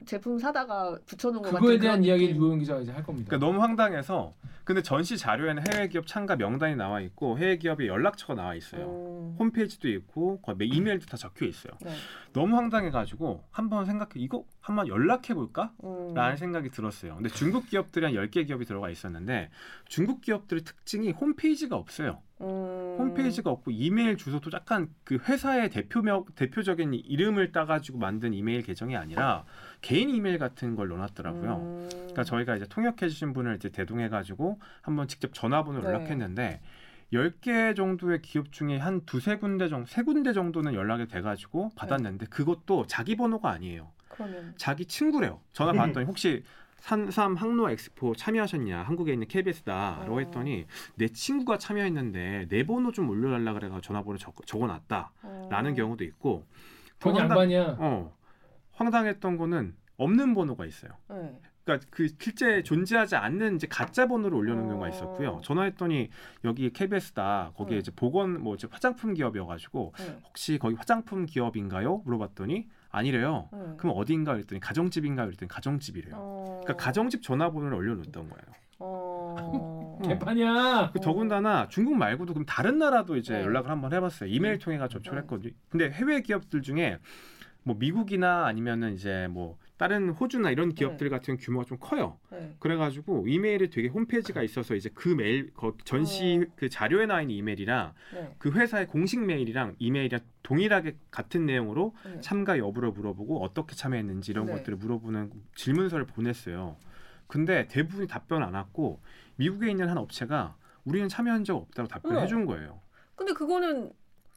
제품 0.05 0.37
사다가 0.37 0.97
붙여놓은 1.05 1.41
것 1.41 1.51
그거에 1.51 1.77
대한 1.79 2.03
이야기를. 2.03 2.35
유호영 2.35 2.59
기자가 2.59 2.81
이제 2.81 2.91
할 2.91 3.03
겁니다. 3.03 3.27
그러니까 3.29 3.45
너무 3.47 3.61
황당해서 3.61 4.33
근데 4.65 4.81
전시 4.81 5.17
자료에는 5.17 5.63
해외 5.71 5.87
기업 5.87 6.05
참가 6.07 6.35
명단이 6.35 6.75
나와 6.75 6.99
있고 7.01 7.37
해외 7.37 7.57
기업의 7.57 7.87
연락처가 7.87 8.33
나와 8.35 8.55
있어요. 8.55 8.85
음. 8.87 9.35
홈페이지도 9.39 9.87
있고 9.89 10.41
거의 10.41 10.57
매 10.57 10.65
이메일도 10.65 11.05
다 11.05 11.17
적혀 11.17 11.45
있어요. 11.45 11.73
네. 11.81 11.91
너무 12.33 12.55
황당해가지고 12.55 13.43
한번 13.51 13.85
생각해 13.85 14.11
이거 14.17 14.43
한번 14.59 14.87
연락해 14.87 15.33
볼까? 15.33 15.71
음. 15.83 16.13
라는 16.13 16.35
생각이 16.35 16.69
들었어요. 16.71 17.15
근데 17.15 17.29
중국 17.29 17.67
기업들이 17.67 18.05
한 18.05 18.13
10개 18.15 18.45
기업이 18.47 18.65
들어가 18.65 18.89
있었는데 18.89 19.49
중국 19.87 20.21
기업들의 20.21 20.63
특징이 20.63 21.11
홈페이지가 21.11 21.75
없어요. 21.75 22.21
음. 22.41 22.95
홈페이지가 22.99 23.49
없고 23.49 23.71
이메일 23.71 24.17
주소도 24.17 24.49
약간 24.53 24.89
그 25.03 25.17
회사의 25.17 25.69
대표명 25.69 26.25
대표적인 26.35 26.93
이름을 26.93 27.51
따가지고 27.51 27.97
만든 27.97 28.33
이메일 28.33 28.61
계정이 28.61 28.95
아니라 28.95 29.45
개인 29.81 30.09
이메일 30.09 30.37
같은 30.37 30.75
걸 30.75 30.89
넣어놨더라고요. 30.89 31.55
음. 31.55 31.89
그러니까 31.91 32.23
저희가 32.23 32.55
이제 32.57 32.65
통역해 32.67 33.07
주신 33.07 33.33
분을 33.33 33.55
이제 33.55 33.69
대동해가지고 33.69 34.59
한번 34.81 35.07
직접 35.07 35.33
전화번호를 35.33 35.89
네. 35.89 35.93
연락했는데 35.93 36.61
10개 37.13 37.75
정도의 37.75 38.21
기업 38.21 38.51
중에 38.51 38.77
한 38.77 39.05
두세 39.05 39.37
군데 39.37 39.69
정도, 39.69 39.85
세 39.87 40.03
군데 40.03 40.33
정도는 40.33 40.73
연락이 40.73 41.07
돼가지고 41.07 41.71
받았는데 41.75 42.25
그것도 42.27 42.87
자기 42.87 43.15
번호가 43.15 43.51
아니에요. 43.51 43.91
그러면 44.09 44.53
자기 44.57 44.85
친구래요. 44.85 45.39
전화 45.53 45.71
받았더니 45.71 46.05
혹시 46.05 46.43
산삼 46.89 47.33
항로 47.33 47.71
엑스포 47.71 48.13
참여하셨냐? 48.13 48.83
한국에 48.83 49.11
있는 49.13 49.27
KBS다라고 49.27 50.17
어. 50.17 50.19
했더니 50.19 50.67
내 50.93 51.07
친구가 51.07 51.57
참여했는데 51.57 52.45
내 52.47 52.63
번호 52.63 52.91
좀 52.91 53.09
올려달라 53.09 53.53
그래가 53.53 53.81
전화번호 53.81 54.19
적, 54.19 54.35
적어놨다라는 54.45 55.71
어. 55.71 55.75
경우도 55.75 56.03
있고 56.03 56.45
황당- 56.99 57.23
양반이야. 57.29 57.77
어 57.79 58.15
황당했던 58.73 59.35
거는 59.37 59.75
없는 59.97 60.35
번호가 60.35 60.67
있어요. 60.67 60.91
네. 61.09 61.39
그러니까 61.63 61.87
그 61.89 62.07
실제 62.19 62.61
존재하지 62.61 63.15
않는 63.15 63.55
이제 63.55 63.65
가짜 63.65 64.05
번호를 64.07 64.37
올려놓은 64.37 64.65
어. 64.65 64.69
경우가 64.69 64.89
있었고요. 64.89 65.41
전화했더니 65.43 66.09
여기 66.43 66.71
KBS다. 66.71 67.53
거기에 67.55 67.77
네. 67.77 67.79
이제 67.79 67.91
보건 67.95 68.39
뭐 68.43 68.53
이제 68.53 68.67
화장품 68.69 69.15
기업이어가지고 69.15 69.93
네. 69.97 70.19
혹시 70.27 70.59
거기 70.59 70.75
화장품 70.75 71.25
기업인가요? 71.25 72.03
물어봤더니 72.05 72.67
아니래요. 72.95 73.49
네. 73.51 73.59
그럼 73.77 73.95
어디인가 73.97 74.33
그랬더니 74.33 74.59
가정집인가 74.59 75.25
그랬더니 75.25 75.47
가정집이래요. 75.49 76.15
어. 76.15 76.61
그러니까 76.63 76.83
가정집 76.83 77.21
전화번호를 77.21 77.75
올려놓던 77.77 78.29
거예요. 78.29 78.45
어. 78.79 79.99
개판이야. 80.05 80.91
그 80.93 80.99
더군다나 80.99 81.67
중국 81.67 81.95
말고도 81.97 82.33
그럼 82.33 82.45
다른 82.45 82.77
나라도 82.77 83.17
이제 83.17 83.33
네. 83.33 83.43
연락을 83.43 83.69
한번 83.69 83.93
해봤어요. 83.93 84.29
이메일 84.29 84.59
통해가 84.59 84.87
접촉을 84.87 85.17
네. 85.17 85.21
했거든요. 85.21 85.51
근데 85.69 85.89
해외 85.91 86.21
기업들 86.21 86.61
중에 86.61 86.99
뭐 87.63 87.75
미국이나 87.77 88.45
아니면은 88.45 88.93
이제 88.93 89.27
뭐 89.29 89.57
다른 89.77 90.09
호주나 90.09 90.51
이런 90.51 90.73
기업들 90.73 91.09
같은 91.09 91.35
규모가 91.37 91.65
좀 91.65 91.77
커요. 91.81 92.17
네. 92.31 92.55
그래가지고 92.59 93.27
이메일이 93.27 93.69
되게 93.69 93.89
홈페이지가 93.89 94.41
있어서 94.43 94.73
이제 94.73 94.89
그 94.93 95.09
메일 95.09 95.53
거- 95.53 95.75
전시 95.83 96.45
어. 96.47 96.51
그 96.55 96.69
자료에 96.69 97.05
나와 97.07 97.21
있는 97.21 97.35
이메일이랑 97.35 97.93
네. 98.13 98.35
그 98.37 98.51
회사의 98.51 98.87
공식 98.87 99.19
메일이랑 99.19 99.75
이메일이랑 99.79 100.21
동일하게 100.43 100.95
같은 101.11 101.45
내용으로 101.45 101.93
네. 102.05 102.21
참가 102.21 102.57
여부를 102.57 102.91
물어보고 102.91 103.43
어떻게 103.43 103.75
참여했는지 103.75 104.31
이런 104.31 104.45
네. 104.45 104.53
것들을 104.53 104.77
물어보는 104.77 105.31
질문서를 105.55 106.05
보냈어요. 106.05 106.77
근데 107.27 107.67
대부분이 107.67 108.07
답변 108.07 108.43
안 108.43 108.53
왔고 108.53 109.01
미국에 109.35 109.69
있는 109.69 109.89
한 109.89 109.97
업체가 109.97 110.55
우리는 110.85 111.09
참여한 111.09 111.43
적 111.43 111.57
없다고 111.57 111.89
답변해 111.89 112.19
어머. 112.19 112.27
준 112.27 112.45
거예요. 112.45 112.79
근데 113.15 113.33
그거는 113.33 113.91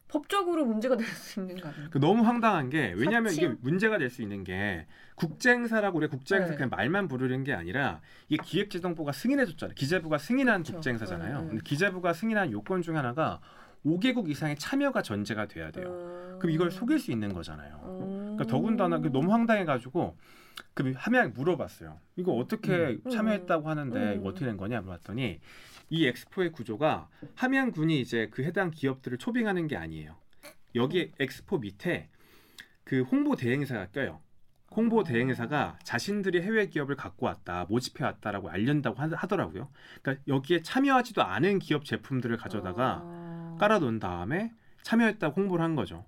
법적으로 0.08 0.64
문제가 0.64 0.96
될 0.96 1.06
수 1.06 1.40
있는 1.40 1.60
거 1.60 1.68
아니에요? 1.68 1.88
그 1.90 1.98
너무 1.98 2.24
황당한 2.24 2.70
게 2.70 2.92
왜냐하면 2.96 3.32
이게 3.32 3.42
사칭? 3.46 3.58
문제가 3.60 3.98
될 3.98 4.08
수 4.10 4.22
있는 4.22 4.42
게 4.44 4.86
국제행사라고 5.16 5.98
우리가 5.98 6.10
국제행사 6.10 6.50
네. 6.50 6.56
그냥 6.56 6.70
말만 6.70 7.08
부르는 7.08 7.44
게 7.44 7.52
아니라 7.52 8.00
이게 8.28 8.42
기획재정부가 8.44 9.12
승인해줬잖아요. 9.12 9.74
기재부가 9.74 10.18
승인한 10.18 10.62
그렇죠. 10.62 10.74
국제행사잖아요. 10.74 11.34
네, 11.36 11.42
네. 11.42 11.48
근데 11.48 11.62
기재부가 11.64 12.12
승인한 12.12 12.52
요건 12.52 12.82
중 12.82 12.96
하나가 12.96 13.40
5개국 13.84 14.28
이상의 14.30 14.56
참여가 14.56 15.02
전제가 15.02 15.46
돼야 15.46 15.70
돼요. 15.70 15.88
음. 15.88 16.38
그럼 16.40 16.52
이걸 16.54 16.70
속일 16.70 16.98
수 16.98 17.10
있는 17.12 17.32
거잖아요. 17.32 17.80
음. 17.84 18.08
그러니까 18.36 18.44
더군다나 18.46 18.98
그 19.00 19.08
너무 19.12 19.32
황당해가지고 19.32 20.16
그 20.74 20.92
함양 20.96 21.32
물어봤어요. 21.34 21.98
이거 22.16 22.32
어떻게 22.32 22.98
음. 23.04 23.10
참여했다고 23.10 23.68
하는데 23.68 24.14
음. 24.16 24.22
어떻게 24.24 24.46
된 24.46 24.56
거냐 24.56 24.80
물어봤더니 24.80 25.40
이 25.90 26.06
엑스포의 26.06 26.52
구조가 26.52 27.08
함양군이 27.34 28.00
이제 28.00 28.28
그 28.30 28.42
해당 28.44 28.70
기업들을 28.70 29.18
초빙하는 29.18 29.66
게 29.68 29.76
아니에요. 29.76 30.16
여기 30.74 31.12
엑스포 31.18 31.58
밑에 31.58 32.08
그 32.84 33.02
홍보 33.02 33.36
대행사가 33.36 33.86
껴요. 33.86 34.20
홍보 34.70 35.02
대행사가 35.02 35.78
자신들이 35.82 36.42
해외 36.42 36.66
기업을 36.66 36.94
갖고 36.94 37.24
왔다, 37.26 37.64
모집해 37.70 38.04
왔다라고 38.04 38.50
알린다고 38.50 39.00
하- 39.00 39.08
하더라고요. 39.16 39.70
그러니까 40.02 40.22
여기에 40.28 40.62
참여하지도 40.62 41.22
않은 41.22 41.58
기업 41.58 41.86
제품들을 41.86 42.36
가져다가 42.36 43.00
아. 43.02 43.56
깔아놓은 43.58 43.98
다음에 43.98 44.52
참여했다고 44.82 45.40
홍보를 45.40 45.64
한 45.64 45.74
거죠. 45.74 46.04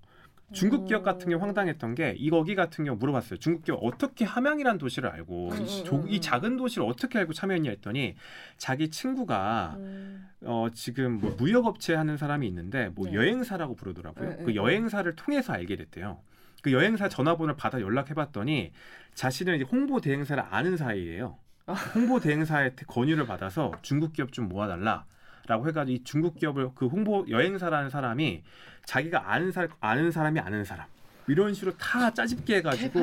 중국 0.52 0.86
기업 0.86 1.02
같은 1.02 1.28
경우 1.30 1.40
황당했던 1.42 1.94
게 1.94 2.14
이 2.18 2.28
거기 2.30 2.54
같은 2.54 2.84
경우 2.84 2.96
물어봤어요. 2.98 3.38
중국 3.38 3.64
기업 3.64 3.78
어떻게 3.82 4.24
함양이란 4.24 4.78
도시를 4.78 5.08
알고 5.10 5.50
음, 5.52 5.62
이, 5.66 5.80
음, 5.80 5.84
조- 5.84 5.96
음, 5.96 6.08
이 6.08 6.16
음. 6.16 6.20
작은 6.20 6.56
도시를 6.56 6.86
어떻게 6.86 7.18
알고 7.18 7.32
참여했냐 7.32 7.70
했더니 7.70 8.14
자기 8.56 8.88
친구가 8.90 9.74
음. 9.78 10.28
어 10.44 10.68
지금 10.72 11.18
뭐 11.20 11.34
무역업체 11.38 11.94
하는 11.94 12.16
사람이 12.16 12.46
있는데 12.48 12.88
뭐 12.94 13.06
네. 13.06 13.14
여행사라고 13.14 13.76
부르더라고요. 13.76 14.28
네, 14.30 14.36
그 14.44 14.50
네, 14.50 14.54
여행사를 14.56 15.14
통해서 15.16 15.52
알게 15.52 15.76
됐대요. 15.76 16.18
그 16.62 16.72
여행사 16.72 17.08
전화번호를 17.08 17.56
받아 17.56 17.80
연락해봤더니 17.80 18.72
자신은 19.14 19.56
이제 19.56 19.64
홍보 19.64 20.00
대행사를 20.00 20.42
아는 20.50 20.76
사이예요. 20.76 21.38
아. 21.66 21.72
홍보 21.94 22.20
대행사의 22.20 22.72
권유를 22.86 23.26
받아서 23.26 23.72
중국 23.82 24.12
기업 24.12 24.32
좀 24.32 24.48
모아달라. 24.48 25.04
라고 25.50 25.66
해가지고 25.66 25.96
이 25.96 26.04
중국 26.04 26.36
기업을 26.36 26.70
그 26.76 26.86
홍보 26.86 27.26
여행사라는 27.28 27.90
사람이 27.90 28.44
자기가 28.84 29.32
아는 29.32 29.50
사 29.50 29.66
아는 29.80 30.12
사람이 30.12 30.38
아는 30.38 30.64
사람 30.64 30.86
이런 31.26 31.54
식으로 31.54 31.76
다 31.76 32.14
짜집게 32.14 32.56
해가지고. 32.56 33.00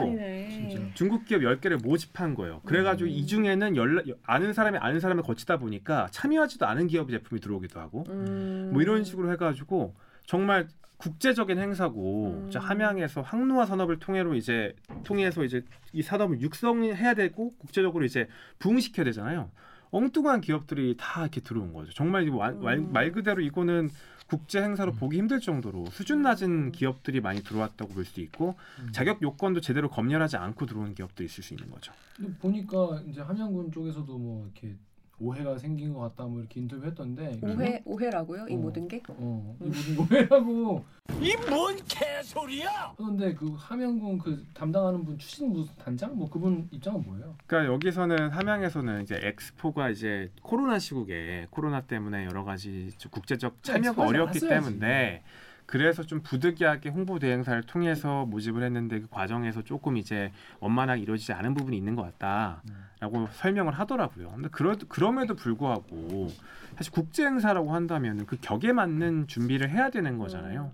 중국 0.93 1.25
기업 1.25 1.41
10개를 1.41 1.81
모집한 1.83 2.35
거예요. 2.35 2.61
그래가지고 2.65 3.09
음. 3.09 3.11
이 3.13 3.25
중에는 3.25 3.75
연락 3.75 4.05
아는 4.25 4.53
사람이 4.53 4.77
아는 4.77 5.01
사람을 5.01 5.23
거치다 5.23 5.57
보니까 5.57 6.07
참여하지도 6.11 6.65
않은 6.65 6.87
기업 6.87 7.09
제품이 7.09 7.41
들어오기도 7.41 7.81
하고 7.81 8.05
음. 8.07 8.69
뭐 8.71 8.81
이런 8.81 9.03
식으로 9.03 9.29
해가지고 9.33 9.93
정말 10.25 10.67
국제적인 10.97 11.59
행사고 11.59 12.45
음. 12.45 12.49
저 12.49 12.59
함양에서 12.59 13.21
항로화 13.21 13.65
산업을 13.65 13.99
통해로 13.99 14.35
이제 14.35 14.73
통해서 15.03 15.43
이제 15.43 15.63
이 15.91 16.01
산업을 16.01 16.39
육성해야 16.39 17.13
되고 17.13 17.53
국제적으로 17.57 18.05
이제 18.05 18.27
부흥시켜야 18.59 19.03
되잖아요. 19.03 19.51
엉뚱한 19.91 20.41
기업들이 20.41 20.95
다 20.97 21.21
이렇게 21.21 21.41
들어온 21.41 21.73
거죠. 21.73 21.91
정말 21.93 22.25
말, 22.25 22.53
말- 22.55 22.77
음. 22.79 22.91
말 22.91 23.11
그대로 23.11 23.41
이거는 23.41 23.89
국제 24.27 24.61
행사로 24.61 24.91
보기 24.93 25.17
힘들 25.17 25.39
정도로 25.39 25.85
수준 25.91 26.21
낮은 26.21 26.49
음. 26.67 26.71
기업들이 26.73 27.21
많이 27.21 27.41
들어왔다고 27.43 27.93
볼 27.93 28.03
수 28.05 28.19
있고 28.19 28.55
음. 28.79 28.91
자격 28.91 29.21
요건도 29.21 29.61
제대로 29.61 29.89
검열하지 29.89 30.35
않고 30.37 30.65
들어온 30.65 30.93
기업들이 30.93 31.25
있을 31.27 31.43
수 31.43 31.53
있는 31.53 31.69
거죠. 31.71 31.93
보니까 32.39 33.01
이제 33.07 33.21
함양군 33.21 33.71
쪽에서도 33.71 34.17
뭐 34.17 34.43
이렇게 34.45 34.75
오해가 35.19 35.57
생긴 35.57 35.93
것 35.93 35.99
같다 36.01 36.25
뭐 36.25 36.39
이렇게 36.39 36.59
인터뷰했던데 36.59 37.39
오해 37.41 37.81
오해라고요? 37.85 38.45
이 38.49 38.53
어. 38.53 38.57
모든 38.57 38.87
게? 38.87 39.01
어, 39.09 39.55
이 39.59 39.63
무슨 39.63 39.97
오해라고 39.99 40.85
이 41.21 41.33
뭔 41.47 41.75
개소리야? 41.87 42.93
그런데 42.97 43.33
그 43.33 43.51
함양군 43.57 44.17
그 44.19 44.45
담당하는 44.53 45.03
분 45.03 45.17
출신 45.17 45.51
무슨 45.51 45.73
단장 45.77 46.15
뭐 46.15 46.29
그분 46.29 46.67
입장은 46.71 47.01
뭐예요? 47.03 47.35
그러니까 47.47 47.73
여기서는 47.73 48.29
함양에서는 48.29 49.03
이제 49.03 49.19
엑스포가 49.23 49.89
이제 49.89 50.29
코로나 50.43 50.77
시국에 50.77 51.47
코로나 51.49 51.81
때문에 51.81 52.25
여러 52.25 52.43
가지 52.43 52.91
좀 52.97 53.09
국제적 53.11 53.63
참여가 53.63 53.89
엑스포하지 53.89 54.13
어렵기 54.15 54.45
않았어야지. 54.45 54.65
때문에 54.69 55.23
그래서 55.67 56.01
좀 56.03 56.21
부득이하게 56.21 56.89
홍보 56.89 57.19
대행사를 57.19 57.61
통해서 57.63 58.25
모집을 58.25 58.63
했는데 58.63 59.01
그 59.01 59.07
과정에서 59.09 59.61
조금 59.61 59.97
이제 59.97 60.31
원만하게 60.61 61.01
이루어지지 61.01 61.33
않은 61.33 61.53
부분이 61.53 61.75
있는 61.75 61.95
것 61.95 62.03
같다라고 62.17 63.27
설명을 63.33 63.73
하더라고요. 63.73 64.31
근데 64.31 64.47
그러, 64.49 64.77
그럼에도 64.87 65.35
불구하고 65.35 66.31
사실 66.77 66.93
국제 66.93 67.25
행사라고 67.25 67.73
한다면 67.73 68.25
그 68.25 68.37
격에 68.39 68.71
맞는 68.71 69.27
준비를 69.27 69.69
해야 69.69 69.89
되는 69.89 70.17
거잖아요. 70.17 70.71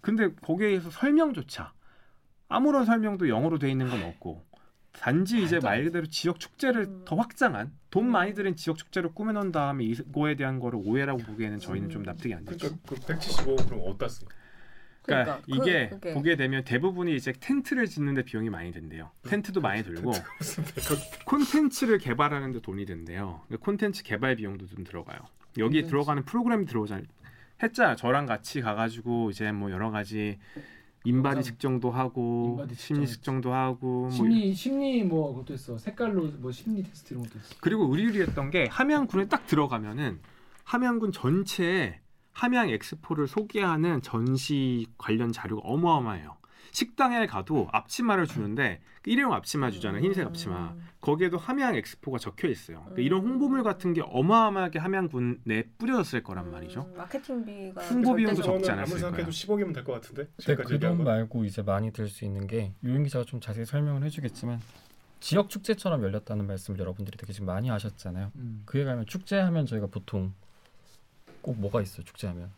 근데 0.00 0.32
거기에서 0.36 0.88
설명조차 0.90 1.72
아무런 2.48 2.84
설명도 2.84 3.28
영어로 3.28 3.58
돼 3.58 3.68
있는 3.70 3.90
건 3.90 4.04
없고 4.04 4.46
단지 4.92 5.42
이제 5.42 5.56
말도 5.56 5.68
안말 5.68 5.84
그대로 5.84 6.06
지역 6.06 6.40
축제를 6.40 6.82
음. 6.82 7.02
더 7.04 7.16
확장한 7.16 7.72
돈 7.90 8.10
많이 8.10 8.34
들인 8.34 8.56
지역 8.56 8.76
축제를 8.78 9.12
꾸며놓은 9.14 9.52
다음에 9.52 9.84
이거에 9.84 10.34
대한 10.34 10.58
거를 10.58 10.80
오해라고 10.82 11.18
보기에는 11.22 11.58
저희는 11.58 11.88
음. 11.88 11.90
좀 11.90 12.02
납득이 12.02 12.34
안 12.34 12.44
되죠. 12.44 12.76
그러니까 12.84 12.88
그 12.88 12.94
175억 13.18 13.66
그럼 13.66 13.82
어디다 13.86 14.08
쓴? 14.08 14.28
그러니까, 15.02 15.36
그- 15.40 15.42
이게 15.46 15.88
그게. 15.88 16.12
보게 16.12 16.36
되면 16.36 16.64
대부분이 16.64 17.14
이제 17.16 17.32
텐트를 17.32 17.86
짓는데 17.86 18.24
비용이 18.24 18.50
많이 18.50 18.72
든대요. 18.72 19.10
텐트도 19.22 19.60
많이 19.62 19.82
들고. 19.82 20.12
콘텐츠를 21.24 21.98
개발하는데 21.98 22.60
돈이 22.60 22.84
든대요. 22.84 23.40
그러니까 23.46 23.64
콘텐츠 23.64 24.02
개발 24.02 24.36
비용도 24.36 24.66
좀 24.66 24.84
들어가요. 24.84 25.18
여기. 25.58 25.82
들어가는 25.84 26.24
프로그램이 26.24 26.66
들어오잖아요. 26.66 27.04
했잖아. 27.62 27.96
저랑 27.96 28.26
같이 28.26 28.60
가가지고 28.60 29.30
이제 29.30 29.50
뭐 29.50 29.70
여러 29.70 29.90
가지 29.90 30.38
인바디. 31.08 31.42
측정도 31.42 31.90
하고 31.90 32.56
인바디 32.58 32.74
심리. 32.74 33.06
측정도 33.06 33.52
하고 33.52 34.02
뭐 34.02 34.10
심리 34.10 34.54
심리 34.54 35.02
뭐 35.04 35.32
그것도 35.34 35.54
했어. 35.54 35.76
색깔로 35.78 36.28
뭐 36.38 36.50
심리 36.52 36.82
테스트 36.82 37.14
이런 37.14 37.24
것도 37.24 37.38
했어. 37.38 37.54
그리고 37.60 37.84
으리으리했던 37.94 38.50
게 38.50 38.66
함양군에 38.70 39.26
딱 39.28 39.46
들어가면은 39.46 40.20
함양군 40.64 41.12
전체에 41.12 42.00
함양 42.32 42.70
엑스포를 42.70 43.26
소개하는 43.26 44.00
전시 44.02 44.86
관련 44.96 45.32
자료가 45.32 45.62
어마어마해요. 45.68 46.37
식당에 46.72 47.26
가도 47.26 47.68
앞치마를 47.72 48.26
주는데 48.26 48.80
그 49.02 49.10
일회용 49.10 49.32
앞치마 49.32 49.70
주잖아요. 49.70 50.02
흰색 50.02 50.26
앞치마. 50.26 50.72
음. 50.72 50.88
거기에도 51.00 51.38
함양 51.38 51.74
엑스포가 51.76 52.18
적혀 52.18 52.48
있어요. 52.48 52.80
그러니까 52.80 53.02
이런 53.02 53.20
홍보물 53.22 53.62
같은 53.62 53.92
게 53.94 54.02
어마어마하게 54.04 54.78
함양군 54.80 55.40
내에 55.44 55.62
뿌려졌을 55.78 56.22
거란 56.22 56.50
말이죠. 56.50 56.82
음, 56.92 56.96
마케팅비가 56.96 57.80
홍보 57.88 58.14
비용도 58.14 58.42
적지 58.42 58.70
않았을 58.70 58.92
아무리 58.92 59.00
생각해도 59.00 59.30
거예요. 59.30 59.30
10억이면 59.30 59.74
될 59.74 59.84
것 59.84 59.92
같은데. 59.92 60.24
근데 60.24 60.42
지금까지 60.42 60.68
그 60.68 60.74
얘기한 60.74 60.96
돈 60.96 61.04
거. 61.04 61.10
말고 61.10 61.44
이제 61.44 61.62
많이 61.62 61.92
들 61.92 62.08
수 62.08 62.24
있는 62.24 62.46
게 62.46 62.72
유인 62.82 63.04
기자가 63.04 63.24
좀 63.24 63.40
자세히 63.40 63.64
설명을 63.64 64.02
해주겠지만 64.04 64.60
지역 65.20 65.48
축제처럼 65.50 66.02
열렸다는 66.02 66.46
말씀을 66.46 66.78
여러분들이 66.78 67.16
되게 67.16 67.32
지금 67.32 67.46
많이 67.46 67.68
하셨잖아요. 67.68 68.32
음. 68.36 68.62
그에 68.66 68.84
가면 68.84 69.06
축제하면 69.06 69.66
저희가 69.66 69.86
보통 69.86 70.32
꼭 71.40 71.58
뭐가 71.58 71.80
있어요? 71.82 72.04
축제하면 72.04 72.50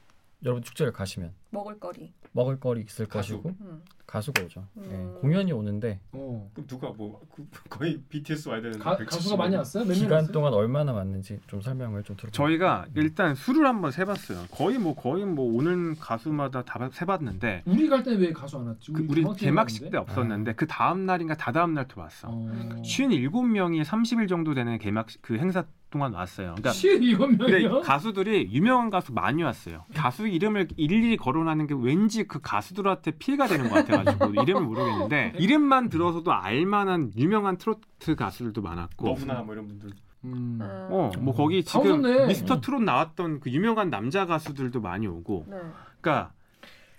여러분 0.45 0.63
축제를 0.63 0.93
가시면 0.93 1.33
먹을거리. 1.51 2.13
먹을거리 2.33 2.81
있을 2.83 3.07
가수. 3.07 3.43
것이고 3.43 3.57
음. 3.61 3.83
가수가 4.11 4.43
오죠. 4.43 4.67
음. 4.77 4.89
예, 5.17 5.21
공연이 5.21 5.53
오는데 5.53 6.01
어. 6.13 6.51
그럼 6.53 6.67
누가 6.67 6.89
뭐 6.91 7.21
그, 7.33 7.47
거의 7.69 8.01
BTS 8.09 8.49
와야 8.49 8.61
되는데 8.61 8.83
가, 8.83 8.97
175억. 8.97 9.07
가수가 9.11 9.37
많이 9.37 9.55
왔어요? 9.55 9.85
기간 9.85 10.11
왔어요? 10.13 10.33
동안 10.33 10.53
얼마나 10.53 10.93
왔는지 10.93 11.39
좀 11.47 11.61
설명을 11.61 12.03
좀 12.03 12.17
들어볼게요. 12.17 12.33
저희가 12.33 12.87
일단 12.97 13.37
수를 13.37 13.67
한번 13.67 13.93
세봤어요. 13.93 14.47
거의 14.51 14.79
뭐 14.79 14.97
거의 14.97 15.25
뭐 15.25 15.55
오는 15.55 15.95
가수마다 15.97 16.63
다 16.65 16.89
세봤는데 16.93 17.63
우리 17.67 17.89
갈 17.89 18.03
때 18.03 18.11
왜 18.17 18.33
가수 18.33 18.59
안 18.59 18.67
왔지? 18.67 18.93
그 18.93 19.07
우리 19.09 19.25
개막식 19.37 19.91
때? 19.91 19.97
없었는데 19.99 20.55
그 20.55 20.67
다음 20.67 21.07
날인가 21.07 21.37
다다음 21.37 21.75
날또 21.75 22.01
왔어. 22.01 22.29
어. 22.31 22.51
57명이 22.83 23.85
30일 23.85 24.29
정도 24.29 24.55
되는 24.55 24.77
개막식 24.79 25.23
그 25.23 25.37
행사 25.37 25.65
동안 25.91 26.13
왔어요. 26.15 26.55
그러니까 26.57 26.71
17명이요? 26.71 27.39
근데 27.39 27.69
가수들이 27.83 28.51
유명한 28.53 28.91
가수 28.91 29.13
많이 29.13 29.43
왔어요. 29.43 29.85
가수 29.95 30.29
이름을 30.29 30.69
일일이 30.77 31.17
거론하는 31.17 31.67
게 31.67 31.75
왠지 31.77 32.23
그 32.25 32.41
가수들한테 32.41 33.13
피해가 33.13 33.49
되는 33.49 33.69
것 33.69 33.75
같아 33.75 34.00
가지고 34.05 34.43
이름을 34.43 34.63
모르겠는데 34.63 35.35
이름만 35.39 35.89
들어서도 35.89 36.33
알만한 36.33 37.13
유명한 37.17 37.57
트로트 37.57 38.15
가수들도 38.17 38.63
많았고 38.63 39.07
너구나 39.07 39.43
뭐 39.43 39.55
이런 39.55 39.67
분들. 39.69 39.91
음. 40.25 40.59
어, 40.63 41.11
뭐 41.19 41.35
거기 41.35 41.65
다 41.65 41.81
지금. 41.81 42.03
미스터 42.27 42.61
트롯 42.61 42.83
나왔던 42.83 43.41
그 43.41 43.51
유명한 43.51 43.89
남자 43.91 44.27
가수들도 44.27 44.81
많이 44.81 45.07
오고 45.07 45.47
네. 45.49 45.57
그러니까 46.01 46.33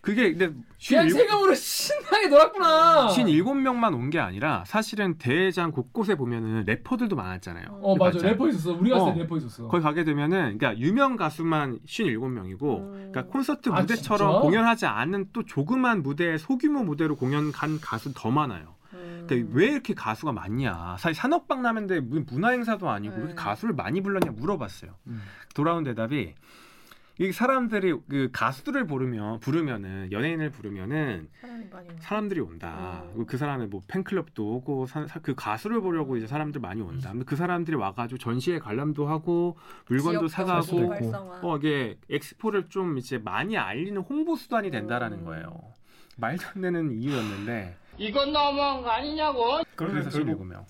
그게 0.02 0.34
근데 0.34 0.52
귀한 0.80 1.06
57 1.06 1.28
세금으로 1.28 1.54
신나게 1.56 2.28
놀았구나. 2.28 3.08
57명만 3.10 3.94
온 3.94 4.10
게 4.10 4.20
아니라 4.20 4.64
사실은 4.66 5.18
대회장 5.20 5.72
곳곳에 5.72 6.16
보면은 6.16 6.64
래퍼들도 6.66 7.16
많았잖아요. 7.16 7.80
어 7.84 7.96
맞아 7.96 8.14
봤잖아요. 8.14 8.32
래퍼 8.34 8.48
있었어. 8.50 8.74
우리 8.74 8.90
갔을 8.90 9.14
때 9.14 9.20
어. 9.20 9.24
래퍼 9.24 9.38
있었어. 9.38 9.68
거기 9.68 9.84
가게 9.84 10.04
되면은 10.04 10.58
그러니까 10.58 10.78
유명 10.80 11.16
가수만 11.18 11.78
57명이고 11.86 12.80
음. 12.80 12.92
그러니까 13.12 13.26
콘서트 13.26 13.70
아, 13.70 13.80
무대처럼 13.82 14.32
진짜? 14.32 14.42
공연하지 14.42 14.86
않은 14.88 15.28
또 15.34 15.44
조그만 15.46 16.02
무대 16.02 16.38
소규모 16.40 16.84
무대로 16.84 17.16
공연 17.16 17.52
간 17.52 17.80
가수 17.80 18.12
더 18.16 18.32
많아요. 18.32 18.76
음. 18.94 19.26
그러니까 19.28 19.50
왜 19.54 19.68
이렇게 19.68 19.94
가수가 19.94 20.32
많냐? 20.32 20.98
사실 21.00 21.14
산업박람회인데 21.16 22.00
무슨 22.02 22.26
문화 22.30 22.50
행사도 22.50 22.90
아니고 22.90 23.14
왜 23.14 23.20
이렇게 23.20 23.36
네. 23.36 23.42
가수를 23.42 23.76
많이 23.76 24.02
불렀냐 24.02 24.32
물어봤어요. 24.32 24.92
음. 25.08 25.22
돌아온 25.54 25.84
대답이 25.84 26.34
이 27.22 27.32
사람들이 27.32 27.94
그 28.10 28.30
가수들을 28.34 28.88
부르면 28.88 29.42
부르면은 29.42 30.12
연예인을 30.12 30.50
부르면은 30.50 31.30
사람이 31.40 31.66
많이 31.72 31.88
와. 31.90 31.96
사람들이 32.00 32.40
온다. 32.40 33.04
음. 33.04 33.10
그리고 33.14 33.26
그 33.28 33.38
사람의 33.38 33.68
뭐 33.68 33.82
팬클럽도 33.88 34.44
오고 34.56 34.88
사- 34.88 35.06
사- 35.06 35.20
그 35.20 35.36
가수를 35.36 35.82
보려고 35.82 36.18
이제 36.18 36.26
사람들 36.26 36.60
많이 36.62 36.82
온다. 36.82 37.12
근데 37.12 37.24
그 37.24 37.36
사람들이 37.36 37.78
와가지고 37.78 38.18
전시회 38.18 38.58
관람도 38.58 39.08
하고 39.08 39.56
물건도 39.88 40.30
사가고. 40.30 40.92
어 41.44 41.58
이게 41.58 41.96
엑스포를 42.10 42.70
좀 42.70 42.98
이제 42.98 43.20
많이 43.20 43.56
알리는 43.56 44.02
홍보 44.02 44.36
수단이 44.36 44.72
된다라는 44.72 45.20
음. 45.20 45.26
거예요. 45.26 45.62
말도 46.18 46.44
안 46.56 46.62
되는 46.64 46.92
이유였는데 46.92 47.78
이건 48.00 48.34
너무한 48.34 48.82
거 48.82 48.90
아니냐고. 48.90 49.62
그래서 49.76 50.10
결국 50.10 50.42
16명. 50.50 50.66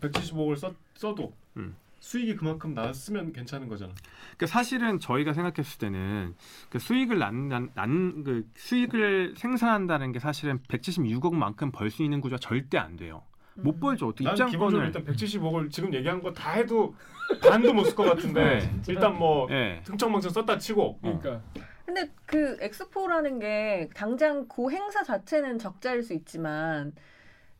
175억을 0.00 0.56
써, 0.56 0.72
써도 0.94 1.32
음. 1.56 1.74
수익이 2.00 2.36
그만큼 2.36 2.74
나왔으면 2.74 3.32
괜찮은 3.32 3.68
거잖아. 3.68 3.92
그러니까 4.36 4.46
사실은 4.46 5.00
저희가 5.00 5.32
생각했을 5.32 5.78
때는 5.78 6.34
그 6.70 6.78
수익을 6.78 7.18
난난그 7.18 8.50
수익을 8.56 9.34
생산한다는 9.36 10.12
게 10.12 10.18
사실은 10.18 10.60
176억만큼 10.68 11.72
벌 11.72 11.90
수 11.90 12.02
있는 12.02 12.20
구조가 12.20 12.38
절대 12.40 12.78
안 12.78 12.96
돼요. 12.96 13.22
못 13.54 13.74
음. 13.76 13.80
벌죠. 13.80 14.12
또난 14.12 14.34
기본적으로 14.34 14.86
입장권을 14.86 14.86
일단 14.86 15.04
175억을 15.04 15.70
지금 15.70 15.92
얘기한 15.92 16.22
거 16.22 16.32
다 16.32 16.52
해도 16.52 16.94
반도 17.42 17.72
못 17.74 17.84
쓸 17.86 17.96
것 17.96 18.04
같은데 18.04 18.60
네. 18.60 18.80
일단 18.88 19.16
뭐 19.18 19.48
예. 19.50 19.82
흥청망청 19.86 20.30
썼다 20.30 20.58
치고 20.58 21.00
그러니까 21.00 21.42
근데 21.84 22.08
그 22.26 22.56
엑스포라는 22.60 23.40
게 23.40 23.88
당장 23.94 24.46
그 24.46 24.70
행사 24.70 25.02
자체는 25.02 25.58
적자일 25.58 26.02
수 26.04 26.12
있지만 26.14 26.92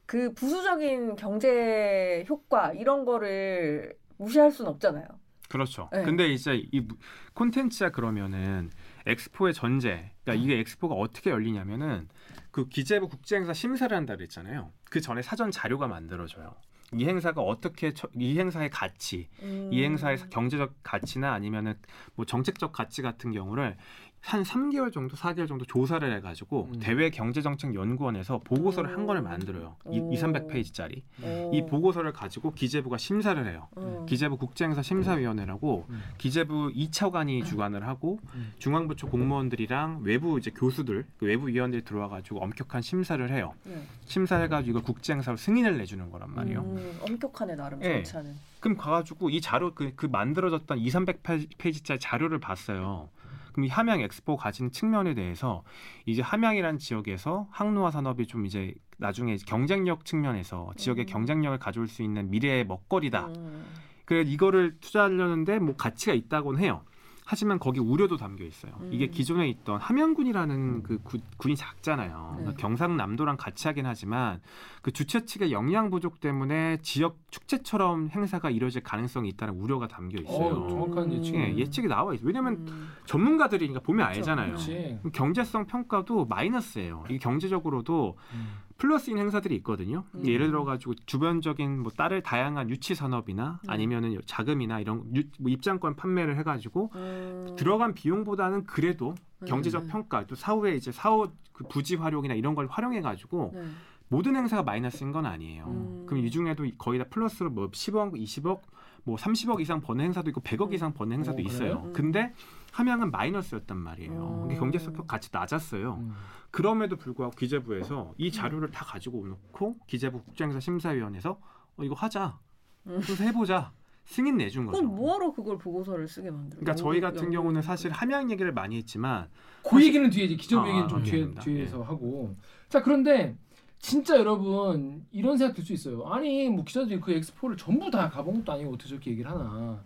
그 0.06 0.32
부수적인 0.34 1.16
경제 1.16 2.24
효과 2.28 2.72
이런 2.72 3.04
거를 3.04 3.94
무시할 4.18 4.50
수는 4.50 4.70
없잖아요. 4.72 5.06
그렇죠. 5.48 5.88
네. 5.92 6.02
근데 6.02 6.28
이제 6.28 6.62
이 6.72 6.80
무- 6.80 6.96
콘텐츠야 7.32 7.88
그러면은 7.90 8.70
엑스포의 9.06 9.54
전제. 9.54 10.10
그러니까 10.22 10.44
이게 10.44 10.58
엑스포가 10.60 10.94
어떻게 10.94 11.30
열리냐면은 11.30 12.08
그 12.50 12.68
기재부 12.68 13.08
국제행사 13.08 13.54
심사를 13.54 13.96
한다 13.96 14.16
그랬잖아요. 14.16 14.70
그 14.90 15.00
전에 15.00 15.22
사전 15.22 15.50
자료가 15.50 15.86
만들어져요. 15.86 16.54
이 16.94 17.04
행사가 17.06 17.40
어떻게 17.42 17.92
처- 17.94 18.08
이 18.18 18.38
행사의 18.38 18.70
가치, 18.70 19.28
음. 19.42 19.68
이 19.72 19.82
행사의 19.84 20.18
경제적 20.30 20.74
가치나 20.82 21.32
아니면은 21.32 21.74
뭐 22.14 22.24
정책적 22.24 22.72
가치 22.72 23.02
같은 23.02 23.30
경우를 23.32 23.76
한 24.20 24.42
3개월 24.42 24.92
정도, 24.92 25.16
4개월 25.16 25.48
정도 25.48 25.64
조사를 25.64 26.12
해가지고 26.16 26.68
음. 26.74 26.80
대외 26.80 27.10
경제정책연구원에서 27.10 28.40
보고서를 28.44 28.92
한 28.92 29.06
권을 29.06 29.22
만들어요. 29.22 29.76
이, 29.90 30.00
오. 30.00 30.12
2, 30.12 30.16
300페이지짜리. 30.16 31.02
오. 31.22 31.50
이 31.54 31.64
보고서를 31.64 32.12
가지고 32.12 32.52
기재부가 32.52 32.98
심사를 32.98 33.46
해요. 33.46 33.68
음. 33.78 34.04
기재부 34.06 34.36
국제행사 34.36 34.82
심사위원회라고 34.82 35.86
음. 35.88 36.02
기재부 36.18 36.72
2차관이 36.74 37.44
주관을 37.44 37.86
하고 37.86 38.18
음. 38.34 38.52
중앙부처 38.58 39.06
공무원들이랑 39.06 40.00
외부 40.02 40.38
이제 40.38 40.50
교수들, 40.50 41.06
그 41.16 41.26
외부 41.26 41.48
위원들이 41.48 41.84
들어와가지고 41.84 42.40
엄격한 42.40 42.82
심사를 42.82 43.30
해요. 43.30 43.54
네. 43.64 43.82
심사해가지고 44.04 44.70
이걸 44.70 44.82
국제행사로 44.82 45.36
승인을 45.36 45.78
내주는 45.78 46.10
거란 46.10 46.34
말이에요. 46.34 46.60
음, 46.60 46.98
엄격하네 47.02 47.56
나름 47.56 47.82
예. 47.82 48.02
절차는. 48.02 48.36
그럼 48.60 48.76
가가지고 48.76 49.30
이 49.30 49.40
자료 49.40 49.72
그, 49.74 49.92
그 49.94 50.06
만들어졌던 50.06 50.78
2, 50.78 50.88
300페이지짜리 50.88 51.98
자료를 52.00 52.40
봤어요. 52.40 53.08
그럼 53.52 53.64
이 53.64 53.68
함양 53.68 54.00
엑스포 54.00 54.36
가진 54.36 54.70
측면에 54.70 55.14
대해서 55.14 55.62
이제 56.06 56.22
함양이란 56.22 56.78
지역에서 56.78 57.48
항로화 57.50 57.90
산업이 57.90 58.26
좀 58.26 58.46
이제 58.46 58.74
나중에 58.98 59.36
경쟁력 59.46 60.04
측면에서 60.04 60.72
지역의 60.76 61.04
음. 61.04 61.06
경쟁력을 61.06 61.58
가져올 61.58 61.88
수 61.88 62.02
있는 62.02 62.30
미래의 62.30 62.66
먹거리다. 62.66 63.26
음. 63.26 63.64
그래 64.04 64.22
이거를 64.22 64.78
투자하려는데 64.80 65.58
뭐 65.58 65.76
가치가 65.76 66.14
있다고는 66.14 66.60
해요. 66.60 66.82
하지만 67.30 67.58
거기 67.58 67.78
우려도 67.78 68.16
담겨 68.16 68.42
있어요. 68.46 68.72
음. 68.80 68.88
이게 68.90 69.08
기존에 69.08 69.46
있던 69.50 69.78
함양군이라는 69.82 70.82
그 70.82 70.96
구- 71.02 71.18
군이 71.36 71.56
작잖아요. 71.56 72.30
네. 72.38 72.42
그러니까 72.44 72.54
경상남도랑 72.58 73.36
같이 73.36 73.68
하긴 73.68 73.84
하지만 73.84 74.40
그 74.80 74.92
주최 74.92 75.26
측의 75.26 75.52
역량 75.52 75.90
부족 75.90 76.20
때문에 76.20 76.78
지역 76.80 77.18
축제처럼 77.30 78.08
행사가 78.08 78.48
이뤄질 78.48 78.82
가능성이 78.82 79.28
있다는 79.28 79.60
우려가 79.60 79.86
담겨 79.88 80.22
있어요. 80.22 80.54
어, 80.54 80.68
정확한 80.70 81.12
예측이. 81.12 81.36
예, 81.36 81.54
예측이 81.54 81.86
나와 81.86 82.14
있어요. 82.14 82.26
왜냐면 82.26 82.64
음. 82.66 82.88
전문가들이 83.04 83.68
니까 83.68 83.80
보면 83.80 84.06
그렇죠. 84.06 84.20
알잖아요. 84.20 84.48
그렇지. 84.52 84.98
경제성 85.12 85.66
평가도 85.66 86.24
마이너스예요. 86.24 87.04
이게 87.10 87.18
경제적으로도 87.18 88.16
음. 88.32 88.48
플러스인 88.78 89.18
행사들이 89.18 89.56
있거든요. 89.56 90.04
음. 90.14 90.24
예를 90.24 90.46
들어 90.46 90.64
가지고 90.64 90.94
주변적인 90.94 91.82
뭐 91.82 91.90
다른 91.90 92.22
다양한 92.22 92.70
유치 92.70 92.94
산업이나 92.94 93.60
음. 93.64 93.70
아니면은 93.70 94.16
자금이나 94.24 94.80
이런 94.80 95.04
유, 95.16 95.24
뭐 95.38 95.50
입장권 95.50 95.96
판매를 95.96 96.38
해가지고 96.38 96.92
음. 96.94 97.56
들어간 97.58 97.92
비용보다는 97.92 98.64
그래도 98.64 99.14
음. 99.40 99.46
경제적 99.46 99.88
평가 99.88 100.24
또 100.26 100.36
사후에 100.36 100.76
이제 100.76 100.92
사후 100.92 101.28
그 101.52 101.64
부지 101.64 101.96
활용이나 101.96 102.34
이런 102.34 102.54
걸 102.54 102.68
활용해 102.68 103.00
가지고 103.00 103.50
네. 103.52 103.62
모든 104.08 104.36
행사가 104.36 104.62
마이너스인 104.62 105.10
건 105.10 105.26
아니에요. 105.26 105.64
음. 105.66 106.06
그럼 106.06 106.24
이 106.24 106.30
중에도 106.30 106.64
거의 106.78 107.00
다 107.00 107.06
플러스로 107.10 107.50
뭐 107.50 107.68
10억, 107.70 108.14
20억, 108.14 108.60
뭐 109.08 109.16
30억 109.16 109.58
이상 109.60 109.80
버는 109.80 110.04
행사도 110.04 110.28
있고 110.28 110.42
100억 110.42 110.68
음. 110.68 110.74
이상 110.74 110.92
버는 110.92 111.16
행사도 111.16 111.38
오, 111.38 111.40
있어요. 111.40 111.82
음. 111.86 111.92
근데 111.94 112.34
함양은 112.72 113.10
마이너스였단 113.10 113.78
말이에요. 113.78 114.12
음. 114.12 114.42
그게 114.42 114.56
경제성 114.56 114.92
같이 115.06 115.30
낮았어요. 115.32 115.94
음. 115.94 116.12
그럼에도 116.50 116.96
불구하고 116.96 117.34
기재부에서 117.34 118.12
이 118.18 118.30
자료를 118.30 118.70
다 118.70 118.84
가지고 118.84 119.26
놓고 119.26 119.78
기재부 119.86 120.22
국제행사 120.24 120.60
심사위원회에서 120.60 121.40
어, 121.78 121.82
이거 121.82 121.94
하자. 121.94 122.38
음. 122.86 123.00
그래서 123.02 123.24
해보자. 123.24 123.72
승인 124.04 124.38
내준 124.38 124.64
거죠. 124.64 124.78
그럼 124.78 124.94
뭐하러 124.94 125.32
그걸 125.32 125.58
보고서를 125.58 126.08
쓰게 126.08 126.30
만들어? 126.30 126.60
그러니까 126.60 126.74
저희 126.74 126.98
같은 126.98 127.30
경우는 127.30 127.60
사실 127.60 127.90
함양 127.90 128.30
얘기를 128.30 128.52
많이 128.52 128.76
했지만 128.78 129.28
그 129.62 129.84
얘기는 129.84 130.08
뒤에 130.08 130.24
이제 130.24 130.36
기재부 130.36 130.62
아, 130.62 130.68
얘기는 130.68 130.88
좀 130.88 131.00
아, 131.00 131.02
뒤에. 131.02 131.34
뒤에서 131.34 131.82
하고 131.82 132.34
자 132.70 132.82
그런데 132.82 133.36
진짜 133.80 134.16
여러분 134.16 135.06
이런 135.10 135.36
생각 135.38 135.54
들 135.54 135.64
수 135.64 135.72
있어요. 135.72 136.04
아니 136.06 136.48
뭐 136.48 136.64
기자들이 136.64 137.00
그 137.00 137.12
엑스포를 137.12 137.56
전부 137.56 137.90
다 137.90 138.08
가본 138.10 138.38
것도 138.38 138.52
아니고 138.52 138.74
어떻게 138.74 138.88
저렇게 138.88 139.10
얘기를 139.12 139.30
하나. 139.30 139.82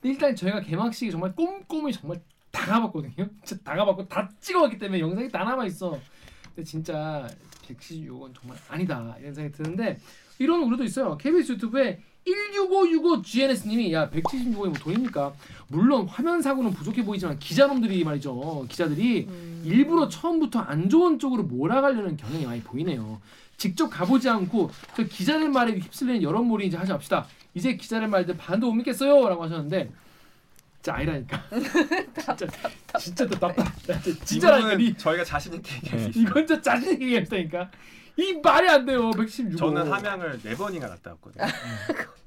근데 0.00 0.10
일단 0.10 0.34
저희가 0.34 0.60
개막식에 0.60 1.10
정말 1.10 1.34
꼼꼼히 1.34 1.92
정말 1.92 2.20
다 2.50 2.66
가봤거든요. 2.66 3.28
진짜 3.44 3.62
다 3.62 3.76
가봤고 3.76 4.08
다 4.08 4.28
찍어봤기 4.40 4.78
때문에 4.78 5.00
영상이 5.00 5.28
다 5.30 5.44
남아 5.44 5.66
있어. 5.66 5.98
근데 6.54 6.64
진짜 6.64 7.26
176원 7.62 8.34
정말 8.34 8.58
아니다. 8.68 9.16
이런 9.20 9.34
생각이 9.34 9.56
드는데 9.62 9.98
이런 10.38 10.62
우려도 10.64 10.84
있어요. 10.84 11.16
KBS 11.16 11.52
유튜브에 11.52 12.00
16565GNS님이 12.26 13.92
야 13.92 14.10
176원이 14.10 14.68
뭐 14.68 14.72
돈입니까? 14.72 15.32
물론 15.68 16.06
화면 16.08 16.42
사고는 16.42 16.72
부족해 16.72 17.04
보이지만 17.04 17.38
기자놈들이 17.38 18.04
말이죠 18.04 18.66
기자들이 18.68 19.26
음. 19.28 19.62
일부러 19.64 20.08
처음부터 20.08 20.60
안 20.60 20.88
좋은 20.88 21.18
쪽으로 21.18 21.44
몰아가려는 21.44 22.16
경향이 22.16 22.46
많이 22.46 22.62
보이네요. 22.62 23.20
직접 23.56 23.88
가보지 23.88 24.28
않고 24.28 24.70
저 24.96 25.04
기자들 25.04 25.48
말에 25.48 25.72
휩쓸리는 25.78 26.22
여론몰이 26.22 26.66
이제 26.66 26.76
하지 26.76 26.92
맙시다. 26.92 27.26
이제 27.54 27.76
기자들 27.76 28.08
말들 28.08 28.36
반도 28.36 28.66
못 28.66 28.74
믿겠어요. 28.74 29.28
라고 29.28 29.44
하셨는데 29.44 29.90
진짜 30.76 30.94
아니라니까. 30.94 31.42
진짜 32.14 32.46
진짜 33.00 33.26
또 33.26 33.38
답답. 33.38 33.66
진짜라니까. 34.24 34.98
저희가 34.98 35.24
자신 35.24 35.54
있게 35.54 35.76
얘기할 35.76 35.98
수 36.00 36.08
있어요. 36.10 36.22
이건 36.22 36.46
진짜 36.46 36.62
자신 36.62 36.92
있게 36.92 37.04
얘기했다니까. 37.06 37.70
이 38.18 38.40
말이 38.42 38.68
안 38.68 38.86
돼요. 38.86 39.10
116. 39.10 39.56
저는 39.58 39.92
함양을 39.92 40.40
네 40.42 40.56
번이나 40.56 40.88
갔다 40.88 41.10
왔거든요. 41.12 41.44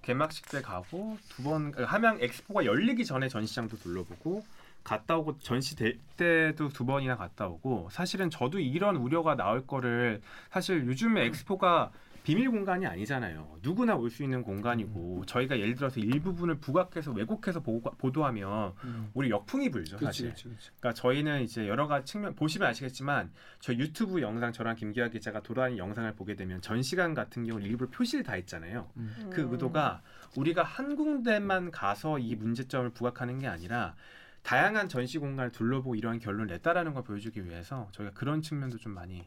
개막식 0.03 0.49
때 0.49 0.61
가고 0.61 1.17
두 1.29 1.43
번 1.43 1.73
함양 1.73 2.17
엑스포가 2.21 2.65
열리기 2.65 3.05
전에 3.05 3.27
전시장도 3.27 3.77
둘러보고 3.77 4.43
갔다 4.83 5.17
오고 5.17 5.39
전시 5.39 5.75
대, 5.75 5.93
때도 6.17 6.69
두 6.69 6.85
번이나 6.85 7.15
갔다 7.17 7.47
오고 7.47 7.89
사실은 7.91 8.29
저도 8.29 8.59
이런 8.59 8.95
우려가 8.95 9.35
나올 9.35 9.65
거를 9.67 10.21
사실 10.51 10.85
요즘에 10.85 11.25
엑스포가 11.25 11.91
비밀 12.29 12.51
공간이 12.51 12.85
아니잖아요. 12.85 13.57
누구나 13.63 13.95
올 13.95 14.09
수 14.11 14.21
있는 14.23 14.43
공간이고 14.43 15.23
저희가 15.25 15.57
예를 15.59 15.73
들어서 15.75 15.99
일부분을 15.99 16.59
부각해서 16.59 17.11
왜곡해서 17.11 17.59
보고, 17.61 17.89
보도하면 17.97 18.73
음. 18.83 19.09
우리 19.15 19.29
역풍이 19.31 19.69
불죠 19.71 19.97
그렇지, 19.97 20.05
사실. 20.05 20.25
그렇지, 20.27 20.43
그렇지. 20.43 20.69
그러니까 20.79 20.93
저희는 21.01 21.41
이제 21.41 21.67
여러 21.67 21.87
가지 21.87 22.05
측면 22.11 22.35
보시면 22.35 22.67
아시겠지만 22.69 23.31
저 23.59 23.73
유튜브 23.73 24.21
영상 24.21 24.51
저랑 24.51 24.75
김기아 24.75 25.09
기자가 25.09 25.41
돌아다니는 25.41 25.77
영상을 25.79 26.11
보게 26.13 26.35
되면 26.35 26.61
전 26.61 26.83
시간 26.83 27.13
같은 27.15 27.45
경우 27.45 27.59
일부러 27.61 27.89
표시를 27.89 28.23
다 28.23 28.33
했잖아요. 28.33 28.89
음. 28.97 29.29
그 29.31 29.47
의도가 29.51 30.01
우리가 30.35 30.61
한 30.63 30.95
군데만 30.95 31.71
가서 31.71 32.19
이 32.19 32.35
문제점을 32.35 32.89
부각하는 32.91 33.39
게 33.39 33.47
아니라 33.47 33.95
다양한 34.43 34.87
전시 34.87 35.17
공간을 35.17 35.51
둘러보고 35.51 35.95
이러한 35.95 36.19
결론을 36.19 36.47
냈다라는 36.47 36.93
걸 36.93 37.03
보여주기 37.03 37.45
위해서 37.45 37.87
저희가 37.91 38.13
그런 38.13 38.41
측면도 38.41 38.77
좀 38.77 38.93
많이 38.93 39.23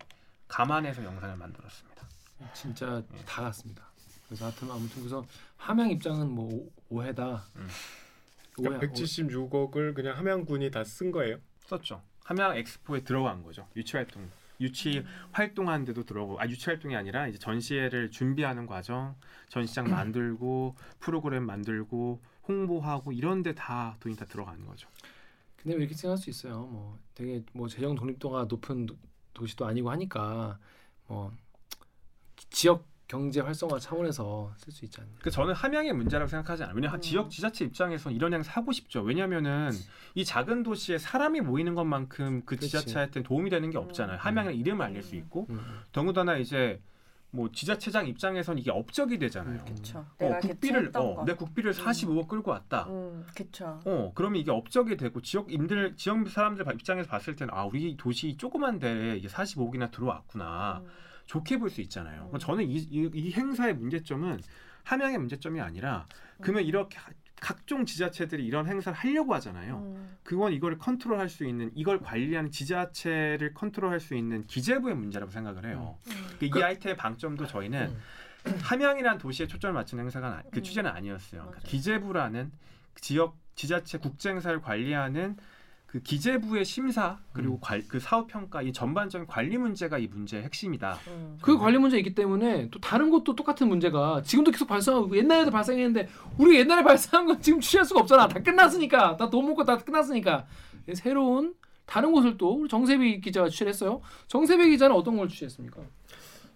감안해서 0.48 1.02
영상을 1.04 1.36
만들었습니다. 1.36 2.02
진짜 2.54 3.02
예. 3.14 3.18
다 3.24 3.42
갔습니다. 3.42 3.84
그래서 4.26 4.46
하여튼 4.46 4.70
아무튼 4.70 4.96
그래서 5.02 5.24
함양 5.56 5.90
입장은 5.90 6.30
뭐 6.30 6.52
오- 6.52 6.70
오해다. 6.88 7.42
음. 7.56 7.68
그러니까 8.54 8.86
176억을 8.86 9.94
그냥 9.94 10.16
함양군이 10.16 10.70
다 10.70 10.84
쓴 10.84 11.10
거예요. 11.10 11.38
썼죠. 11.66 12.02
함양 12.24 12.56
엑스포에 12.56 13.00
들어간 13.02 13.42
거죠. 13.42 13.66
유치 13.76 13.96
활동. 13.96 14.28
유치 14.60 15.04
활동하는 15.32 15.84
데도 15.86 16.04
들어가고 16.04 16.40
아 16.40 16.46
유치 16.46 16.66
활동이 16.66 16.94
아니라 16.94 17.26
이제 17.26 17.38
전시회를 17.38 18.10
준비하는 18.10 18.66
과정, 18.66 19.16
전시장 19.48 19.88
만들고 19.90 20.76
프로그램 21.00 21.44
만들고 21.46 22.20
홍보하고 22.46 23.12
이런 23.12 23.42
데 23.42 23.54
다 23.54 23.96
돈이 24.00 24.14
다 24.16 24.24
들어가는 24.24 24.64
거죠. 24.66 24.88
근데 25.56 25.76
왜 25.76 25.82
이렇게 25.82 25.94
생각할 25.94 26.18
수 26.22 26.30
있어요? 26.30 26.60
뭐 26.66 26.98
되게 27.14 27.42
뭐 27.52 27.68
재정 27.68 27.94
독립도가 27.94 28.44
높은 28.48 28.86
도- 28.86 28.96
도시도 29.34 29.64
아니고 29.66 29.90
하니까 29.90 30.58
뭐 31.08 31.32
지역 32.52 32.86
경제 33.08 33.40
활성화 33.40 33.78
차원에서 33.78 34.54
쓸 34.56 34.72
수 34.72 34.86
있지 34.86 35.00
않나. 35.00 35.10
그 35.20 35.30
저는 35.30 35.52
함양의 35.52 35.92
문제라고 35.92 36.28
생각하지 36.28 36.62
않아요. 36.62 36.74
왜냐하면 36.74 36.98
음. 36.98 37.02
지역 37.02 37.30
지자체 37.30 37.66
입장에서는 37.66 38.16
이런 38.16 38.32
행사 38.32 38.52
하고 38.52 38.72
싶죠. 38.72 39.02
왜냐하면은 39.02 39.70
이 40.14 40.24
작은 40.24 40.62
도시에 40.62 40.96
사람이 40.96 41.42
모이는 41.42 41.74
것만큼 41.74 42.42
그 42.46 42.56
그치. 42.56 42.68
지자체한테 42.70 43.22
도움이 43.22 43.50
되는 43.50 43.68
게 43.70 43.76
없잖아요. 43.76 44.16
음. 44.16 44.18
함양의 44.18 44.56
이름을 44.58 44.86
알릴 44.86 45.02
수 45.02 45.14
음. 45.14 45.18
있고 45.18 45.46
음. 45.50 45.60
더군다나 45.92 46.38
이제 46.38 46.80
뭐 47.34 47.50
지자체장 47.52 48.06
입장에서는 48.06 48.58
이게 48.58 48.70
업적이 48.70 49.18
되잖아요. 49.18 49.62
음. 49.66 49.74
그쵸. 49.74 49.98
어, 49.98 50.06
내가 50.18 50.38
국비를 50.38 50.90
어, 50.94 51.16
거. 51.16 51.24
내 51.26 51.34
국비를 51.34 51.72
45억 51.74 52.28
끌고 52.28 52.50
왔다. 52.50 52.86
음, 52.88 53.26
그쵸. 53.34 53.78
어, 53.84 54.12
그러면 54.14 54.40
이게 54.40 54.50
업적이 54.50 54.96
되고 54.96 55.20
지역인들 55.20 55.96
지역 55.96 56.26
사람들 56.28 56.64
입장에서 56.74 57.08
봤을 57.10 57.36
때는 57.36 57.52
아, 57.52 57.64
우리 57.64 57.96
도시 57.98 58.36
조그만데 58.38 59.16
이게 59.18 59.28
45억이나 59.28 59.90
들어왔구나. 59.90 60.82
음. 60.82 60.88
좋게 61.26 61.58
볼 61.58 61.70
수 61.70 61.80
있잖아요. 61.82 62.30
음. 62.32 62.38
저는 62.38 62.68
이, 62.68 62.76
이, 62.76 63.10
이 63.14 63.32
행사의 63.32 63.74
문제점은 63.74 64.40
함양의 64.84 65.18
문제점이 65.18 65.60
아니라 65.60 66.06
그러면 66.40 66.64
이렇게 66.64 66.98
하- 66.98 67.10
각종 67.40 67.84
지자체들이 67.86 68.44
이런 68.44 68.68
행사를 68.68 68.96
하려고 68.96 69.34
하잖아요. 69.34 69.78
음. 69.78 70.16
그건 70.22 70.52
이걸 70.52 70.78
컨트롤할 70.78 71.28
수 71.28 71.44
있는 71.44 71.70
이걸 71.74 72.00
관리하는 72.00 72.50
지자체를 72.50 73.52
컨트롤할 73.54 73.98
수 74.00 74.14
있는 74.14 74.44
기재부의 74.46 74.94
문제라고 74.96 75.30
생각을 75.32 75.66
해요. 75.66 75.98
음. 76.08 76.12
그 76.38 76.46
이 76.46 76.62
아이템의 76.62 76.96
방점도 76.96 77.46
저희는 77.46 77.96
함양이라는 78.62 79.18
도시에 79.18 79.46
초점을 79.46 79.72
맞춘 79.74 79.98
행사가 80.00 80.28
아- 80.28 80.42
그 80.52 80.58
음. 80.58 80.62
취재는 80.62 80.90
아니었어요. 80.90 81.42
그러니까. 81.42 81.60
기재부라는 81.68 82.52
지역 83.00 83.36
지자체 83.54 83.98
국제 83.98 84.30
행사를 84.30 84.60
관리하는 84.60 85.36
그 85.92 86.00
기재부의 86.00 86.64
심사 86.64 87.18
그리고 87.34 87.56
음. 87.56 87.58
관- 87.60 87.84
그 87.86 88.00
사업 88.00 88.26
평가 88.26 88.62
이 88.62 88.72
전반적인 88.72 89.26
관리 89.26 89.58
문제가 89.58 89.98
이 89.98 90.06
문제의 90.06 90.42
핵심이다. 90.44 90.96
음. 91.08 91.38
그 91.42 91.58
관리 91.58 91.76
문제 91.76 91.98
있기 91.98 92.14
때문에 92.14 92.70
또 92.70 92.80
다른 92.80 93.10
것도 93.10 93.34
똑같은 93.36 93.68
문제가 93.68 94.22
지금도 94.22 94.52
계속 94.52 94.66
발생하고 94.68 95.14
옛날에도 95.14 95.50
발생했는데 95.50 96.08
우리 96.38 96.56
옛날에 96.58 96.82
발생한 97.12 97.26
건 97.26 97.42
지금 97.42 97.60
취할 97.60 97.84
수가 97.84 98.00
없잖아. 98.00 98.26
다 98.26 98.42
끝났으니까 98.42 99.18
다 99.18 99.28
돈 99.28 99.44
먹고 99.48 99.64
다 99.64 99.76
끝났으니까 99.76 100.46
새로운 100.94 101.52
다른 101.84 102.10
곳을 102.12 102.38
또 102.38 102.54
우리 102.54 102.70
정세비 102.70 103.20
기자가 103.20 103.50
취재했어요. 103.50 104.00
정세비 104.28 104.70
기자는 104.70 104.96
어떤 104.96 105.18
걸 105.18 105.28
취재했습니까? 105.28 105.82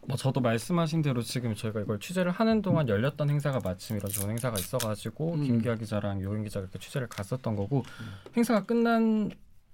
뭐 0.06 0.16
저도 0.16 0.40
말씀하신 0.40 1.02
대로 1.02 1.22
지금 1.22 1.54
저희가 1.54 1.80
이걸 1.80 1.98
취재를 1.98 2.30
하는 2.30 2.62
동안 2.62 2.88
열렸던 2.88 3.28
행사가 3.28 3.60
마침 3.62 3.96
이런 3.96 4.10
좋은 4.10 4.30
행사가 4.30 4.56
있어가지고 4.58 5.34
음. 5.34 5.44
김기아 5.44 5.74
기자랑 5.74 6.22
요인 6.22 6.44
기자가 6.44 6.64
이렇게 6.64 6.78
취재를 6.78 7.08
갔었던 7.08 7.56
거고 7.56 7.84
행사가 8.36 8.64
끝난 8.64 9.30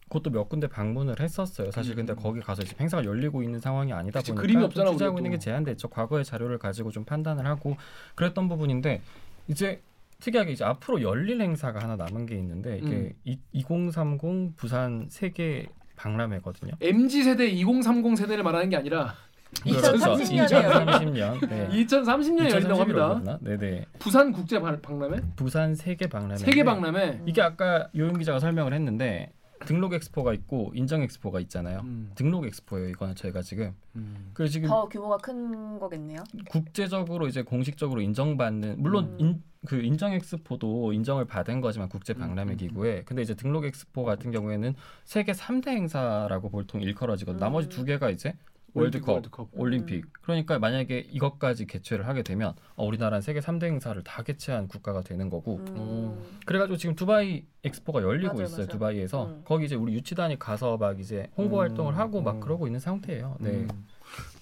곳도 0.08 0.30
몇 0.30 0.48
군데 0.48 0.66
방문을 0.66 1.20
했었어요. 1.20 1.70
사실 1.70 1.94
근데 1.94 2.12
음. 2.12 2.16
거기 2.16 2.40
가서 2.40 2.62
지금 2.62 2.82
행사가 2.82 3.04
열리고 3.04 3.42
있는 3.42 3.60
상황이 3.60 3.92
아니다 3.92 4.20
그치, 4.20 4.32
보니까 4.32 4.42
그림이 4.42 4.60
좀 4.60 4.64
없잖아, 4.64 4.90
취재하고 4.92 5.18
있는 5.18 5.30
게 5.30 5.36
또. 5.36 5.40
제한됐죠. 5.40 5.88
과거의 5.88 6.24
자료를 6.24 6.58
가지고 6.58 6.90
좀 6.90 7.04
판단을 7.04 7.46
하고 7.46 7.76
그랬던 8.14 8.48
부분인데 8.48 9.00
이제 9.48 9.80
특이하게 10.20 10.52
이제 10.52 10.64
앞으로 10.64 11.02
열릴 11.02 11.40
행사가 11.40 11.80
하나 11.82 11.96
남은 11.96 12.26
게 12.26 12.36
있는데 12.36 12.78
이게 12.78 12.94
음. 12.94 13.12
이, 13.24 13.38
2030 13.52 14.56
부산 14.56 15.06
세계 15.10 15.66
박람회거든요. 15.96 16.72
MZ 16.80 17.22
세대, 17.22 17.48
2030 17.48 18.16
세대를 18.16 18.44
말하는 18.44 18.68
게 18.68 18.76
아니라 18.76 19.14
2030년 19.52 20.32
이에요. 20.32 20.46
2030년. 20.46 21.48
네. 21.48 21.68
2030년에 21.70 22.50
열린다고 22.50 22.80
합니다. 23.12 23.38
네네. 23.42 23.86
부산 23.98 24.32
국제 24.32 24.58
박- 24.58 24.80
박람회, 24.82 25.20
부산 25.36 25.74
세계 25.74 26.06
박람회. 26.08 26.36
세계 26.36 26.64
박람회. 26.64 27.22
이게 27.26 27.42
아까 27.42 27.88
요용 27.94 28.18
기자가 28.18 28.40
설명을 28.40 28.72
했는데 28.74 29.32
등록 29.66 29.92
엑스포가 29.94 30.32
있고 30.34 30.72
인정 30.74 31.02
엑스포가 31.02 31.38
있잖아요. 31.40 31.80
음. 31.84 32.10
등록 32.16 32.44
엑스포예요. 32.46 32.88
이거는 32.88 33.14
저희가 33.14 33.42
지금. 33.42 33.74
음. 33.94 34.30
그리고 34.34 34.50
지금 34.50 34.68
더 34.68 34.88
규모가 34.88 35.18
큰 35.18 35.78
거겠네요. 35.78 36.18
국제적으로 36.50 37.28
이제 37.28 37.42
공식적으로 37.42 38.00
인정받는 38.00 38.76
물론 38.78 39.04
음. 39.04 39.16
인, 39.20 39.42
그 39.64 39.80
인정 39.80 40.12
엑스포도 40.14 40.92
인정을 40.92 41.26
받은 41.26 41.60
거지만 41.60 41.88
국제 41.88 42.12
박람회 42.12 42.42
음, 42.42 42.48
음, 42.50 42.56
기구에 42.56 43.02
근데 43.04 43.22
이제 43.22 43.34
등록 43.34 43.64
엑스포 43.64 44.02
같은 44.02 44.32
경우에는 44.32 44.74
세계 45.04 45.30
3대 45.30 45.68
행사라고 45.68 46.50
보통 46.50 46.80
일컬어지고 46.80 47.32
음. 47.32 47.36
나머지 47.36 47.68
두 47.68 47.84
개가 47.84 48.10
이제 48.10 48.34
월드컵, 48.74 49.12
월드컵. 49.12 49.48
올림픽. 49.52 50.04
그러니까 50.22 50.58
만약에 50.58 50.98
이것까지 51.10 51.66
개최를 51.66 52.06
하게 52.08 52.22
되면 52.22 52.54
어, 52.74 52.86
우리나라는 52.86 53.20
세계 53.20 53.40
3대 53.40 53.64
행사를 53.64 54.02
다 54.02 54.22
개최한 54.22 54.66
국가가 54.68 55.02
되는 55.02 55.28
거고 55.28 55.56
음. 55.68 56.22
그래가지고 56.46 56.76
지금 56.78 56.94
두바이 56.94 57.44
엑스포가 57.64 58.02
열리고 58.02 58.32
맞아요, 58.34 58.44
있어요. 58.46 58.56
맞아요. 58.58 58.68
두바이에서 58.68 59.26
음. 59.26 59.42
거기 59.44 59.66
이제 59.66 59.74
우리 59.74 59.92
유치단이 59.94 60.38
가서 60.38 60.78
막 60.78 60.98
이제 61.00 61.28
홍보 61.36 61.56
음, 61.56 61.60
활동을 61.60 61.96
하고 61.98 62.22
막 62.22 62.36
음. 62.36 62.40
그러고 62.40 62.66
있는 62.66 62.80
상태예요. 62.80 63.36
네. 63.40 63.50
음. 63.50 63.68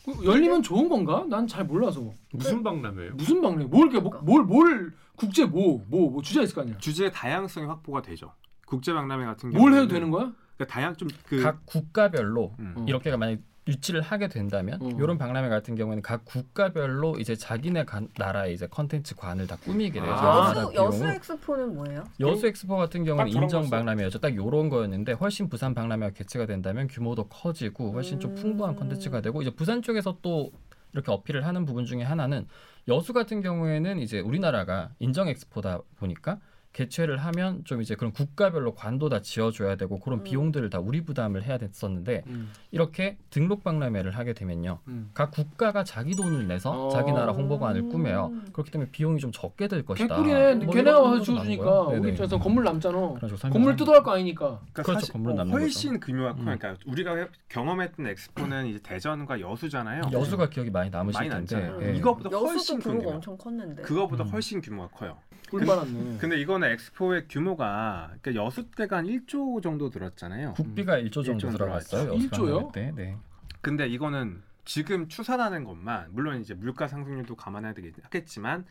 그 0.05 0.25
열리면 0.25 0.63
좋은 0.63 0.89
건가? 0.89 1.25
난 1.29 1.47
잘 1.47 1.65
몰라서 1.65 2.11
무슨 2.33 2.63
박람회예요? 2.63 3.15
무슨 3.15 3.41
박람회? 3.43 3.65
뭘 3.65 3.91
이렇게 3.91 4.01
뭐- 4.01 4.21
뭘, 4.23 4.45
뭘 4.45 4.93
국제 5.17 5.45
뭐뭐 5.45 6.11
뭐 6.11 6.23
주제 6.23 6.43
있을 6.43 6.55
거 6.55 6.63
아니야? 6.63 6.79
주제의 6.79 7.13
다양성이 7.13 7.67
확보가 7.67 8.01
되죠. 8.03 8.33
국제 8.67 8.93
박람회 8.93 9.25
같은 9.27 9.51
경우는 9.51 9.61
뭘 9.73 9.75
해도 9.83 9.93
되는 9.93 10.11
거야? 10.11 10.33
그러니까 10.57 10.73
다양 10.75 10.95
좀그 10.97 11.43
각 11.43 11.67
국가별로 11.67 12.55
음. 12.61 12.75
어. 12.77 12.85
이렇게 12.89 13.15
만약 13.17 13.39
유치를 13.69 14.01
하게 14.01 14.29
된다면 14.29 14.79
어. 14.81 14.89
이런 14.99 15.19
박람회 15.19 15.49
같은 15.49 15.75
경우에는 15.75 16.03
각 16.03 16.25
국가별로 16.25 17.19
이제 17.19 17.37
자기네 17.37 17.85
가- 17.85 18.01
나라의 18.17 18.55
이제 18.55 18.67
컨텐츠 18.67 19.17
관을 19.17 19.47
다 19.47 19.57
꾸미게 19.63 20.01
돼요. 20.01 20.11
아. 20.13 20.53
나라 20.53 20.63
여수 20.63 20.75
여수. 20.75 21.07
엑스포는 21.07 21.75
뭐예요? 21.75 22.05
여수 22.21 22.47
엑스포 22.47 22.77
같은 22.77 23.05
경우는 23.05 23.29
인정. 23.31 23.69
박람회였죠. 23.69 24.19
딱 24.21 24.35
요런 24.35 24.71
거였는데 24.71 25.13
훨씬 25.13 25.49
부산 25.49 25.75
박람회가 25.75 26.13
개최가 26.15 26.47
된다면 26.47 26.89
규모도 26.89 27.29
커지고 27.29 27.93
훨씬 27.93 28.19
좀 28.19 28.33
음. 28.33 28.35
풍부한 28.37 28.77
컨텐츠가 28.77 29.21
되고 29.21 29.43
이제 29.43 29.51
부산 29.51 29.83
쪽에서 29.83 30.17
또 30.23 30.51
이렇게 30.93 31.13
어필을 31.13 31.47
하는 31.47 31.67
부분 31.67 31.85
중에 31.85 32.03
하나는 32.03 32.47
여수 32.89 33.13
같은 33.13 33.43
경우에는 33.43 33.99
이제 34.01 34.19
우리나라가 34.21 34.91
인정 34.99 35.29
엑스포다 35.29 35.81
보니까 35.99 36.39
개최를 36.73 37.17
하면 37.19 37.65
좀 37.65 37.83
이제 37.83 37.97
그런 37.97 38.13
국가별로 38.13 38.75
관도 38.75 39.09
다 39.09 39.21
지어줘야 39.21 39.75
되고 39.75 39.99
그런 39.99 40.21
음. 40.21 40.25
비용들을 40.25 40.71
다 40.71 40.79
우리 40.79 41.05
부담을 41.05 41.43
해야 41.43 41.59
됐었는데 41.59 42.23
음. 42.29 42.53
이렇게 42.71 43.17
등록 43.31 43.65
박람회를 43.65 44.13
하게 44.17 44.35
되면요. 44.35 44.79
음. 44.87 45.11
각 45.13 45.33
국가가 45.33 45.83
자기 45.83 46.15
돈을 46.15 46.47
내서 46.47 46.87
어. 46.87 46.91
자기 46.91 47.11
나라 47.13 47.33
홍보관을 47.33 47.81
음. 47.83 47.89
꾸며요. 47.91 48.33
그렇기 48.53 48.71
때문에 48.71 48.91
비용이 48.93 49.19
좀 49.19 49.33
적게 49.33 49.67
들 49.67 49.85
것이다. 49.85 50.15
개꿀이네. 50.17 50.55
뭐 50.67 50.73
걔네가 50.75 51.01
와서 51.01 51.21
지어주니까. 51.23 51.81
우리. 51.89 52.11
입장에서 52.11 52.39
건물 52.39 52.63
남잖아. 52.65 53.15
건물. 53.51 53.75
뜯어갈 53.75 54.03
거 54.03 54.13
아니니까. 54.13 54.47
그러니까 54.61 54.83
그렇죠, 54.83 55.01
사실 55.01 55.13
건물 55.13 55.33
어, 55.33 55.35
남는 55.37 55.53
훨씬 55.53 55.99
규모가 55.99 56.35
커요. 56.35 56.41
음. 56.43 56.45
그러니까 56.59 56.77
우리가 56.87 57.17
해- 57.17 57.29
경험했던 57.49 58.07
엑스포는 58.07 58.67
이제 58.67 58.79
대전과 58.83 59.41
여수잖아요. 59.41 60.03
여수가 60.13 60.51
기억이 60.51 60.71
많이 60.71 60.91
남으실 60.91 61.29
많이 61.29 61.47
텐데. 61.47 61.73
예. 61.89 61.97
이거보다 61.97 62.31
여수도 62.31 62.47
훨씬 62.49 62.77
큰 62.79 62.83
규모가 62.93 63.05
규모. 63.05 63.15
엄청 63.17 63.37
컸는데. 63.39 63.83
그거보다 63.83 64.25
음. 64.25 64.29
훨씬 64.29 64.61
규모가 64.61 64.89
커요. 64.97 65.17
꿀 65.51 65.67
빨았네. 65.67 66.19
근데 66.19 66.41
이거는 66.41 66.71
엑스포의 66.71 67.27
규모가 67.29 68.15
그러니까 68.21 68.45
여수 68.45 68.71
때가 68.71 68.99
한 68.99 69.07
1조 69.07 69.63
정도 69.63 69.91
들었잖아요. 69.91 70.55
국비가 70.55 70.97
1조 70.99 71.25
정도 71.25 71.49
1조 71.49 71.53
들어갔어요. 71.53 72.03
들어갔죠. 72.05 72.15
여수 72.15 72.31
1조요? 72.31 72.73
박람회 72.73 72.73
때. 72.73 72.93
네. 72.95 73.17
근데 73.61 73.87
이거는 73.89 74.43
지금 74.65 75.09
추산하는 75.09 75.65
것만 75.65 76.11
물론 76.13 76.41
이제 76.41 76.55
물가 76.55 76.87
상승률도 76.87 77.35
감안해야 77.35 77.75
되겠지만 77.75 78.65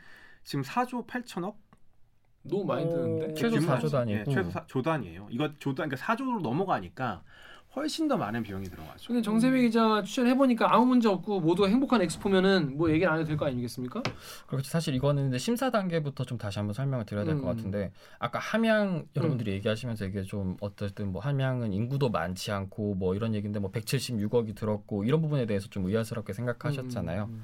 지금 0.44 0.64
4조 0.64 1.06
8천억 1.06 1.56
너무 2.44 2.64
많이 2.66 2.88
드는데. 2.88 3.26
오. 3.32 3.34
최소 3.34 3.58
규모가 3.58 3.80
4조 3.80 3.92
단위고. 3.92 4.20
예, 4.20 4.24
최소 4.24 4.50
4, 4.50 4.66
조 4.68 4.82
단위예요. 4.82 5.28
이거 5.30 5.54
조 5.58 5.76
단, 5.76 5.90
그러니까 5.90 5.98
4조로 5.98 6.42
넘어가니까 6.42 7.24
훨씬 7.76 8.08
더 8.08 8.18
많은 8.18 8.42
비용이 8.42 8.66
들어가죠. 8.68 9.08
근데 9.08 9.22
정세배 9.22 9.62
기자 9.62 10.02
추천해 10.02 10.36
보니까 10.36 10.74
아무 10.74 10.88
문제 10.88 11.08
없고 11.08 11.40
모두가 11.40 11.68
행복한 11.70 12.02
엑스포면은 12.02 12.76
뭐 12.78 12.90
얘기를 12.90 13.12
안 13.12 13.20
해도 13.20 13.28
될 13.28 13.38
거 13.38 13.46
아니겠습니까? 13.46 14.02
그렇죠. 14.48 14.68
사실 14.70 14.96
이거는 14.96 15.38
심사 15.38 15.70
단계부터 15.70 16.24
좀 16.26 16.38
다시 16.40 16.58
한번 16.58 16.74
설명을 16.74 17.06
드려야 17.06 17.26
될것 17.26 17.44
음. 17.44 17.48
같은데 17.48 17.92
아까 18.18 18.40
함양 18.40 19.06
여러분들이 19.16 19.52
얘기하시면서 19.52 20.06
이게 20.06 20.24
좀 20.24 20.58
어쨌든 20.62 21.12
뭐 21.12 21.22
함양은 21.22 21.72
인구도 21.72 22.10
많지 22.10 22.52
않고 22.52 22.96
뭐 22.96 23.14
이런 23.16 23.36
얘기인데 23.36 23.60
뭐 23.60 23.72
176억이 23.72 24.56
들었고 24.56 25.04
이런 25.04 25.22
부분에 25.22 25.46
대해서 25.46 25.68
좀 25.70 25.86
의아스럽게 25.86 26.34
생각하셨잖아요. 26.34 27.26
음, 27.26 27.30
음. 27.30 27.44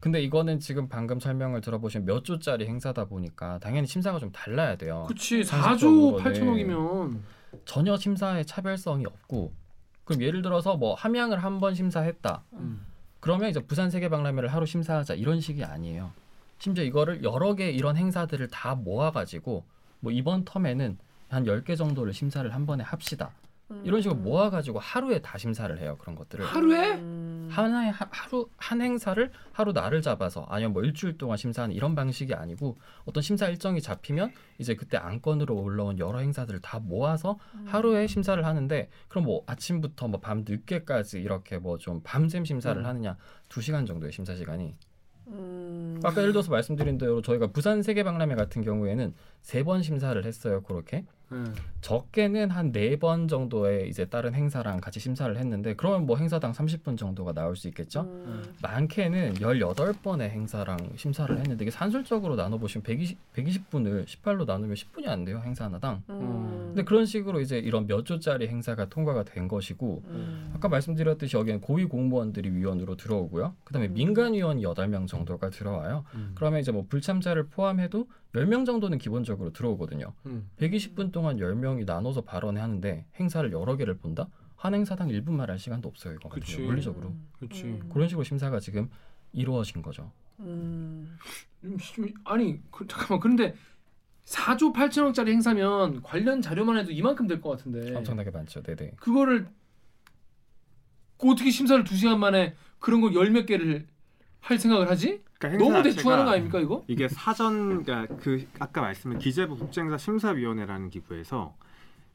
근데 0.00 0.20
이거는 0.22 0.58
지금 0.60 0.88
방금 0.88 1.20
설명을 1.20 1.60
들어보신 1.60 2.06
몇 2.06 2.24
조짜리 2.24 2.66
행사다 2.66 3.04
보니까 3.04 3.58
당연히 3.60 3.86
심사가 3.86 4.18
좀 4.18 4.32
달라야 4.32 4.76
돼요. 4.76 5.04
그치 5.06 5.42
4조 5.42 5.44
상식적으로, 5.44 6.22
네. 6.22 6.24
8천억이면 6.24 7.18
전혀 7.64 7.96
심사에 7.96 8.44
차별성이 8.44 9.06
없고 9.06 9.52
그럼 10.04 10.22
예를 10.22 10.42
들어서 10.42 10.76
뭐 10.76 10.94
함양을 10.94 11.42
한 11.42 11.60
번 11.60 11.74
심사했다. 11.74 12.42
음. 12.54 12.86
그러면 13.20 13.50
이제 13.50 13.60
부산 13.60 13.90
세계 13.90 14.08
박람회를 14.08 14.48
하루 14.52 14.66
심사하자 14.66 15.14
이런 15.14 15.40
식이 15.40 15.62
아니에요. 15.64 16.10
심지어 16.58 16.84
이거를 16.84 17.22
여러 17.22 17.54
개 17.54 17.70
이런 17.70 17.96
행사들을 17.96 18.48
다 18.48 18.74
모아 18.74 19.10
가지고 19.12 19.64
뭐 20.00 20.10
이번 20.12 20.44
텀에는 20.44 20.96
한 21.28 21.44
10개 21.44 21.76
정도를 21.76 22.12
심사를 22.12 22.52
한 22.52 22.66
번에 22.66 22.82
합시다. 22.82 23.30
음. 23.70 23.82
이런 23.84 24.00
식으로 24.02 24.18
모아가지고 24.20 24.78
하루에 24.78 25.20
다 25.20 25.38
심사를 25.38 25.76
해요. 25.78 25.96
그런 26.00 26.14
것들을. 26.16 26.44
하루에? 26.44 26.94
음. 26.94 27.48
하나의 27.50 27.90
하, 27.90 28.06
하루 28.10 28.48
한 28.56 28.80
행사를 28.80 29.30
하루 29.52 29.72
날을 29.72 30.02
잡아서 30.02 30.46
아니면 30.48 30.72
뭐 30.72 30.82
일주일 30.84 31.18
동안 31.18 31.36
심사하는 31.36 31.74
이런 31.74 31.94
방식이 31.96 32.32
아니고 32.34 32.78
어떤 33.06 33.22
심사 33.22 33.48
일정이 33.48 33.80
잡히면 33.80 34.32
이제 34.58 34.76
그때 34.76 34.96
안건으로 34.96 35.56
올라온 35.60 35.98
여러 35.98 36.18
행사들을 36.20 36.60
다 36.60 36.78
모아서 36.78 37.38
하루에 37.66 38.06
심사를 38.06 38.44
하는데 38.44 38.88
그럼 39.08 39.24
뭐 39.24 39.42
아침부터 39.46 40.06
뭐 40.08 40.20
밤 40.20 40.44
늦게까지 40.48 41.20
이렇게 41.20 41.58
뭐 41.58 41.76
좀 41.78 42.00
밤샘 42.04 42.44
심사를 42.44 42.80
음. 42.80 42.86
하느냐 42.86 43.16
두 43.48 43.60
시간 43.60 43.84
정도의 43.84 44.12
심사 44.12 44.36
시간이 44.36 44.76
음. 45.28 46.00
아까 46.04 46.20
예를 46.20 46.32
들어서 46.32 46.50
말씀드린 46.52 46.98
대로 46.98 47.20
저희가 47.22 47.48
부산 47.48 47.82
세계박람회 47.82 48.34
같은 48.36 48.62
경우에는 48.62 49.12
세 49.40 49.64
번 49.64 49.82
심사를 49.82 50.24
했어요 50.24 50.62
그렇게 50.62 51.04
네. 51.30 51.44
적게는 51.80 52.50
한 52.50 52.72
네 52.72 52.96
번 52.96 53.28
정도의 53.28 53.88
이제 53.88 54.04
다른 54.04 54.34
행사랑 54.34 54.80
같이 54.80 55.00
심사를 55.00 55.34
했는데 55.36 55.74
그러면 55.74 56.06
뭐 56.06 56.16
행사당 56.16 56.52
30분 56.52 56.96
정도가 56.98 57.32
나올 57.32 57.56
수 57.56 57.68
있겠죠 57.68 58.02
음. 58.02 58.42
많게는 58.62 59.34
18번의 59.34 60.30
행사랑 60.30 60.76
심사를 60.96 61.36
했는데 61.36 61.64
이게 61.64 61.70
산술적으로 61.70 62.36
나눠 62.36 62.58
보시면 62.58 62.82
120, 62.82 63.18
120분을 63.34 64.06
18로 64.06 64.44
나누면 64.46 64.74
10분이 64.74 65.08
안 65.08 65.24
돼요 65.24 65.40
행사 65.44 65.64
하나당 65.64 66.02
음. 66.10 66.64
근데 66.68 66.82
그런 66.84 67.06
식으로 67.06 67.40
이제 67.40 67.58
이런 67.58 67.86
몇 67.86 68.04
조짜리 68.04 68.46
행사가 68.48 68.88
통과가 68.88 69.24
된 69.24 69.48
것이고 69.48 70.02
음. 70.06 70.52
아까 70.54 70.68
말씀드렸듯이 70.68 71.36
여기는 71.36 71.60
고위 71.60 71.86
공무원들이 71.86 72.50
위원으로 72.50 72.96
들어오고요 72.96 73.54
그다음에 73.64 73.88
음. 73.88 73.94
민간 73.94 74.34
위원이 74.34 74.62
8명 74.62 75.06
정도가 75.06 75.50
들어와요 75.50 76.04
음. 76.14 76.32
그러면 76.34 76.60
이제 76.60 76.70
뭐 76.72 76.84
불참자를 76.88 77.46
포함해도 77.48 78.06
10명 78.34 78.64
정도는 78.64 78.98
기본적으로 78.98 79.52
들어오거든요 79.52 80.12
음. 80.26 80.48
120분 80.58 81.12
동안 81.12 81.38
10명이 81.38 81.84
나눠서 81.84 82.22
발언을 82.22 82.62
하는데 82.62 83.06
행사를 83.18 83.50
여러 83.52 83.76
개를 83.76 83.96
본다? 83.98 84.28
한 84.56 84.74
행사당 84.74 85.08
1분 85.08 85.30
말할 85.32 85.58
시간도 85.58 85.88
없어요 85.88 86.14
이거 86.14 86.28
같은 86.28 86.40
그치. 86.40 86.56
경우 86.56 86.68
물리적으로 86.68 87.14
그렇지. 87.38 87.64
음. 87.64 87.88
그런 87.92 88.08
식으로 88.08 88.24
심사가 88.24 88.60
지금 88.60 88.88
이루어진 89.32 89.80
거죠. 89.82 90.12
음. 90.40 91.16
아니 92.24 92.60
그, 92.70 92.86
잠깐만 92.86 93.20
그런데 93.20 93.54
4조 94.26 94.74
8천억짜리 94.74 95.28
행사면 95.28 96.02
관련 96.02 96.42
자료만 96.42 96.76
해도 96.78 96.92
이만큼 96.92 97.26
될 97.26 97.40
것 97.40 97.50
같은데 97.50 97.94
엄청나게 97.96 98.30
많죠. 98.30 98.62
네네. 98.62 98.92
그거를 98.96 99.48
그 101.18 101.30
어떻게 101.30 101.50
심사를 101.50 101.82
2시간 101.84 102.18
만에 102.18 102.54
그런 102.78 103.00
걸열몇 103.00 103.46
개를 103.46 103.86
할 104.40 104.58
생각을 104.58 104.90
하지? 104.90 105.22
그러니까 105.40 105.64
너무 105.64 105.82
대충 105.82 106.12
하는 106.12 106.24
거 106.26 106.32
아닙니까 106.32 106.60
이거? 106.60 106.84
이게 106.86 107.08
사전 107.08 107.82
그러니까 107.82 108.14
그 108.16 108.46
아까 108.58 108.82
말씀한 108.82 109.18
기재부 109.18 109.56
국제행사 109.56 109.96
심사위원회라는 109.96 110.90
기구에서 110.90 111.56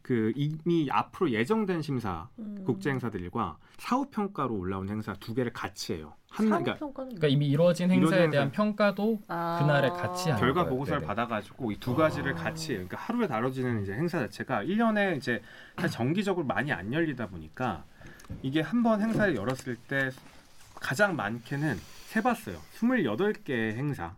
그 0.03 0.31
이미 0.35 0.87
앞으로 0.91 1.31
예정된 1.31 1.81
심사 1.81 2.29
음. 2.37 2.63
국제행사들과 2.65 3.57
사후 3.77 4.05
평가로 4.11 4.55
올라온 4.55 4.87
행사 4.89 5.13
두 5.15 5.33
개를 5.33 5.51
같이 5.51 5.93
해요. 5.93 6.13
한 6.29 6.49
날, 6.49 6.63
그러니까 6.63 6.87
그러니까 6.93 7.27
이미 7.27 7.47
이루어진 7.47 7.89
이루어진 7.89 8.03
행사에 8.03 8.19
행사. 8.23 8.31
대한 8.31 8.51
평가도 8.51 9.21
아. 9.27 9.57
그날에 9.59 9.89
같이 9.89 10.29
하는 10.29 10.39
결과 10.39 10.61
거예요. 10.61 10.69
보고서를 10.69 10.99
네네. 10.99 11.07
받아가지고 11.07 11.71
이 11.71 11.77
두 11.79 11.95
가지를 11.95 12.33
아. 12.33 12.35
같이 12.35 12.73
해요. 12.73 12.85
그러니까 12.87 12.97
하루에 12.97 13.27
다뤄지는 13.27 13.81
이제 13.81 13.93
행사 13.93 14.19
자체가 14.19 14.63
1년에 14.65 15.17
이제 15.17 15.41
사실 15.77 15.89
정기적으로 15.97 16.45
많이 16.45 16.71
안 16.71 16.93
열리다 16.93 17.27
보니까 17.27 17.83
이게 18.43 18.61
한 18.61 18.83
번 18.83 19.01
행사를 19.01 19.35
열었을 19.35 19.77
때 19.87 20.11
가장 20.75 21.15
많게는 21.15 21.77
세봤어요. 22.15 22.57
28개 22.77 23.73
행사 23.75 24.15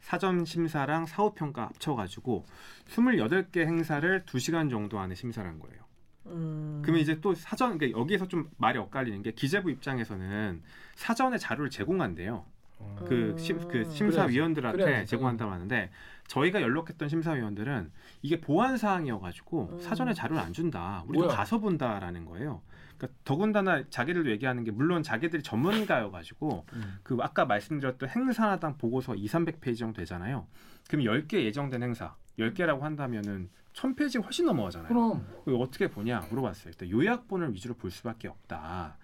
사전 0.00 0.44
심사랑 0.44 1.06
사후 1.06 1.32
평가 1.34 1.64
합쳐 1.64 1.94
가지고 1.94 2.44
28개 2.88 3.60
행사를 3.60 4.24
2시간 4.26 4.68
정도 4.68 4.98
안에 4.98 5.14
심사를 5.14 5.48
한 5.48 5.58
거예요. 5.58 5.80
음. 6.26 6.80
그러면 6.82 7.00
이제 7.00 7.20
또 7.20 7.34
사전 7.34 7.78
그러니까 7.78 7.98
여기에서 7.98 8.28
좀 8.28 8.50
말이 8.58 8.78
엇갈리는 8.78 9.22
게 9.22 9.32
기재부 9.32 9.70
입장에서는 9.70 10.62
사전에 10.96 11.38
자료를 11.38 11.70
제공한대요. 11.70 12.44
그, 13.06 13.36
심, 13.38 13.58
그 13.68 13.78
음. 13.78 13.90
심사위원들한테 13.90 14.82
그래야지. 14.82 15.10
제공한다고 15.10 15.52
하는데 15.52 15.90
저희가 16.28 16.62
연락했던 16.62 17.10
심사위원들은 17.10 17.90
이게 18.22 18.40
보안 18.40 18.78
사항이어가지고 18.78 19.70
음. 19.72 19.80
사전에 19.80 20.14
자료를 20.14 20.42
안 20.42 20.52
준다. 20.52 21.04
우리도 21.06 21.24
뭐야? 21.24 21.36
가서 21.36 21.58
본다라는 21.58 22.24
거예요. 22.24 22.62
그러니까 23.00 23.18
더군다나 23.24 23.84
자기들 23.88 24.24
도 24.24 24.30
얘기하는 24.30 24.62
게 24.62 24.70
물론 24.70 25.02
자기들이 25.02 25.42
전문가여 25.42 26.10
가지고 26.10 26.66
음. 26.74 26.98
그 27.02 27.16
아까 27.20 27.46
말씀드렸던 27.46 28.10
행사당 28.10 28.76
보고서 28.76 29.14
2, 29.14 29.26
300페이지 29.26 29.78
정도 29.78 30.00
되잖아요. 30.00 30.46
그럼 30.88 31.04
10개 31.06 31.44
예정된 31.44 31.82
행사 31.82 32.14
10개라고 32.38 32.80
한다면은 32.80 33.48
1000페이지 33.72 34.22
훨씬 34.22 34.44
넘어가잖아요. 34.46 34.88
그럼 35.44 35.60
어떻게 35.60 35.88
보냐 35.88 36.20
물어봤어요. 36.28 36.70
일단 36.70 36.90
요약본을 36.90 37.54
위주로 37.54 37.74
볼 37.74 37.90
수밖에 37.90 38.28
없다. 38.28 38.98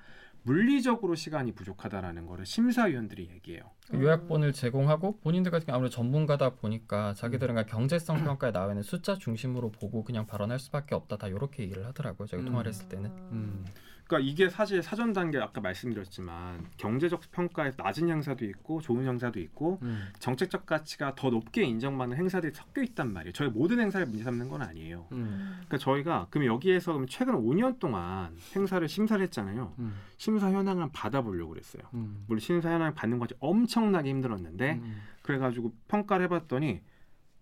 물리적으로 0.47 1.17
시간이 1.17 1.53
부족하다라는 1.53 2.27
거를 2.27 2.47
심사위원들이 2.47 3.31
얘기해요. 3.35 3.63
그 3.91 4.01
요약본을 4.01 4.53
제공하고 4.53 5.19
본인들 5.19 5.51
같은 5.51 5.67
경우 5.67 5.77
아무래도 5.77 5.95
전문가다 5.97 6.51
보니까 6.55 7.15
자기들은 7.15 7.57
그냥 7.57 7.67
경제성 7.67 8.23
평가에 8.23 8.53
나와 8.53 8.69
있는 8.69 8.85
숫자 8.85 9.17
중심으로 9.17 9.73
보고 9.73 10.05
그냥 10.05 10.27
발언할 10.27 10.61
수밖에 10.61 10.95
없다 10.95 11.17
다 11.17 11.27
이렇게 11.27 11.65
얘기를 11.65 11.85
하더라고요. 11.87 12.29
저희 12.29 12.43
음. 12.43 12.47
통화를 12.47 12.69
했을 12.69 12.89
때는. 12.89 13.11
음. 13.33 13.65
그러니까 14.07 14.31
이게 14.31 14.49
사실 14.49 14.83
사전 14.83 15.13
단계 15.13 15.39
아까 15.39 15.61
말씀드렸지만 15.61 16.65
경제적 16.77 17.23
평가에 17.33 17.73
낮은 17.77 18.09
행사도 18.09 18.45
있고 18.45 18.81
좋은 18.81 19.05
행사도 19.05 19.41
있고 19.41 19.81
음. 19.83 20.09
정책적 20.21 20.65
가치가 20.65 21.15
더 21.17 21.31
높게 21.31 21.65
인정받는 21.65 22.17
행사들이 22.17 22.53
섞여 22.55 22.83
있단 22.83 23.13
말이에요. 23.13 23.33
저희 23.33 23.49
모든 23.49 23.81
행사를 23.81 24.07
문제 24.07 24.23
삼는 24.23 24.49
건 24.49 24.63
아니에요. 24.63 25.09
음. 25.11 25.57
그러니까 25.67 25.79
저희가 25.79 26.29
그럼 26.31 26.47
여기에서 26.47 26.93
그럼 26.93 27.07
최근 27.09 27.35
5년 27.35 27.81
동안 27.81 28.37
행사를 28.55 28.87
심사를 28.89 29.21
했잖아요. 29.25 29.75
음. 29.81 29.97
심사 30.17 30.53
현황을 30.53 30.89
받아보려고 30.93 31.51
그랬어요. 31.51 31.83
음. 31.95 32.25
물론 32.29 32.39
심사 32.39 32.71
현황 32.71 32.95
받는 32.95 33.19
것이 33.19 33.35
엄청나게 33.41 34.09
힘들었는데 34.09 34.75
음. 34.75 35.03
그래가지고 35.23 35.75
평가를 35.89 36.27
해봤더니 36.27 36.81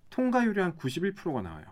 통과율이 0.08 0.60
한 0.60 0.76
91%가 0.76 1.42
나와요. 1.42 1.66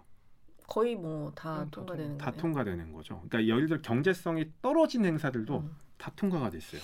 거의 0.72 0.96
뭐다 0.96 1.64
음, 1.64 1.64
다 1.64 1.70
통과되는 1.70 2.16
다 2.16 2.24
거네요. 2.26 2.40
통과되는 2.40 2.92
거죠. 2.94 3.20
그러니까 3.28 3.54
예를 3.54 3.68
들어 3.68 3.82
경제성이 3.82 4.46
떨어진 4.62 5.04
행사들도 5.04 5.58
음. 5.58 5.76
다 5.98 6.10
통과가 6.16 6.48
됐어요. 6.48 6.80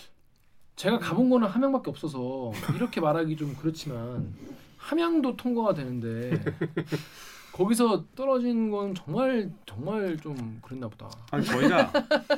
제가 0.77 0.99
가본 0.99 1.31
거는 1.31 1.49
함양밖에 1.49 1.89
없어서 1.89 2.53
이렇게 2.77 3.01
말하기 3.01 3.35
좀 3.39 3.57
그렇지만 3.59 4.35
함양도 4.77 5.37
통과가 5.39 5.73
되는데 5.73 6.39
거기서 7.53 8.05
떨어진 8.15 8.71
건 8.71 8.95
정말 8.95 9.51
정말 9.65 10.19
좀 10.19 10.59
그랬나 10.61 10.89
보다. 10.89 11.09
아니 11.31 11.43
저희가 11.47 11.91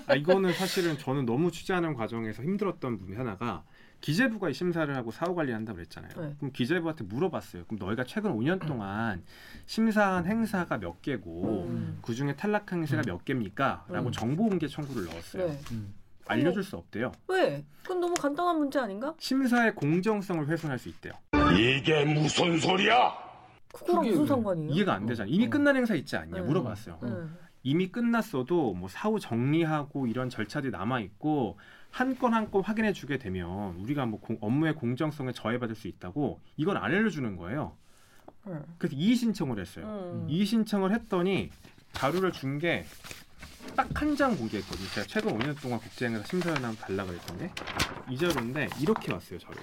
아, 0.06 0.14
이거는 0.14 0.52
사실은 0.52 0.96
저는 0.98 1.26
너무 1.26 1.50
취재하는 1.50 1.94
과정에서 1.94 2.44
힘들었던 2.44 2.96
부분 2.96 3.18
하나가 3.18 3.64
기재부가 4.00 4.48
이 4.48 4.54
심사를 4.54 4.94
하고 4.96 5.10
사후 5.10 5.34
관리한다고 5.34 5.76
그랬잖아요. 5.76 6.12
네. 6.16 6.34
그럼 6.38 6.52
기재부한테 6.52 7.04
물어봤어요. 7.04 7.64
그럼 7.66 7.78
너희가 7.78 8.04
최근 8.04 8.32
5년 8.32 8.66
동안 8.66 9.22
심사한 9.66 10.26
행사가 10.26 10.78
몇 10.78 11.02
개고 11.02 11.66
음. 11.68 11.98
그 12.02 12.14
중에 12.14 12.34
탈락 12.34 12.72
행사가 12.72 13.02
음. 13.02 13.06
몇 13.06 13.24
개입니까? 13.24 13.84
라고 13.88 14.08
음. 14.08 14.12
정보 14.12 14.48
공개 14.48 14.66
청구를 14.66 15.04
넣었어요. 15.06 15.48
네. 15.48 15.58
음. 15.72 15.94
알려줄 16.26 16.62
수 16.62 16.76
없대요. 16.76 17.10
왜? 17.28 17.64
그건 17.82 18.00
너무 18.00 18.14
간단한 18.14 18.56
문제 18.56 18.78
아닌가? 18.78 19.12
심사의 19.18 19.74
공정성을 19.74 20.46
훼손할 20.46 20.78
수 20.78 20.88
있대요. 20.88 21.12
이게 21.58 22.04
무슨 22.04 22.58
소리야? 22.58 23.12
그거랑 23.72 24.04
무슨 24.06 24.20
왜? 24.22 24.26
상관이에요? 24.28 24.70
이해가 24.72 24.94
안 24.94 25.06
되잖아요. 25.06 25.32
이미 25.32 25.46
어. 25.46 25.50
끝난 25.50 25.76
행사 25.76 25.94
있지 25.94 26.16
않냐 26.16 26.36
네. 26.36 26.40
물어봤어요. 26.40 26.98
음. 27.02 27.36
이미 27.62 27.90
끝났어도 27.90 28.74
뭐 28.74 28.88
사후 28.88 29.20
정리하고 29.20 30.06
이런 30.06 30.30
절차들이 30.30 30.70
남아 30.70 31.00
있고 31.00 31.58
한 31.90 32.14
건 32.18 32.32
한 32.34 32.50
건 32.50 32.62
확인해 32.62 32.92
주게 32.92 33.18
되면 33.18 33.74
우리가 33.76 34.06
뭐 34.06 34.20
공- 34.20 34.38
업무의 34.40 34.74
공정성에 34.74 35.32
저해받을 35.32 35.74
수 35.74 35.88
있다고 35.88 36.40
이건 36.56 36.76
안 36.76 36.84
알려주는 36.84 37.36
거예요. 37.36 37.76
음. 38.46 38.62
그래서 38.78 38.96
이의 38.96 39.16
신청을 39.16 39.58
했어요. 39.60 39.84
음. 39.86 40.26
이의 40.28 40.46
신청을 40.46 40.92
했더니 40.94 41.50
자료를 41.92 42.32
준 42.32 42.58
게 42.58 42.84
딱 43.76 43.86
한 43.94 44.16
장 44.16 44.36
공개했거든요. 44.36 44.88
제가 44.94 45.06
최근 45.06 45.38
5년 45.38 45.60
동안 45.60 45.78
국제행사 45.80 46.24
심사위원 46.24 46.74
달라 46.76 47.04
그랬던데 47.04 47.52
이 48.08 48.16
자료인데 48.16 48.68
이렇게 48.80 49.12
왔어요 49.12 49.38
자료가. 49.38 49.62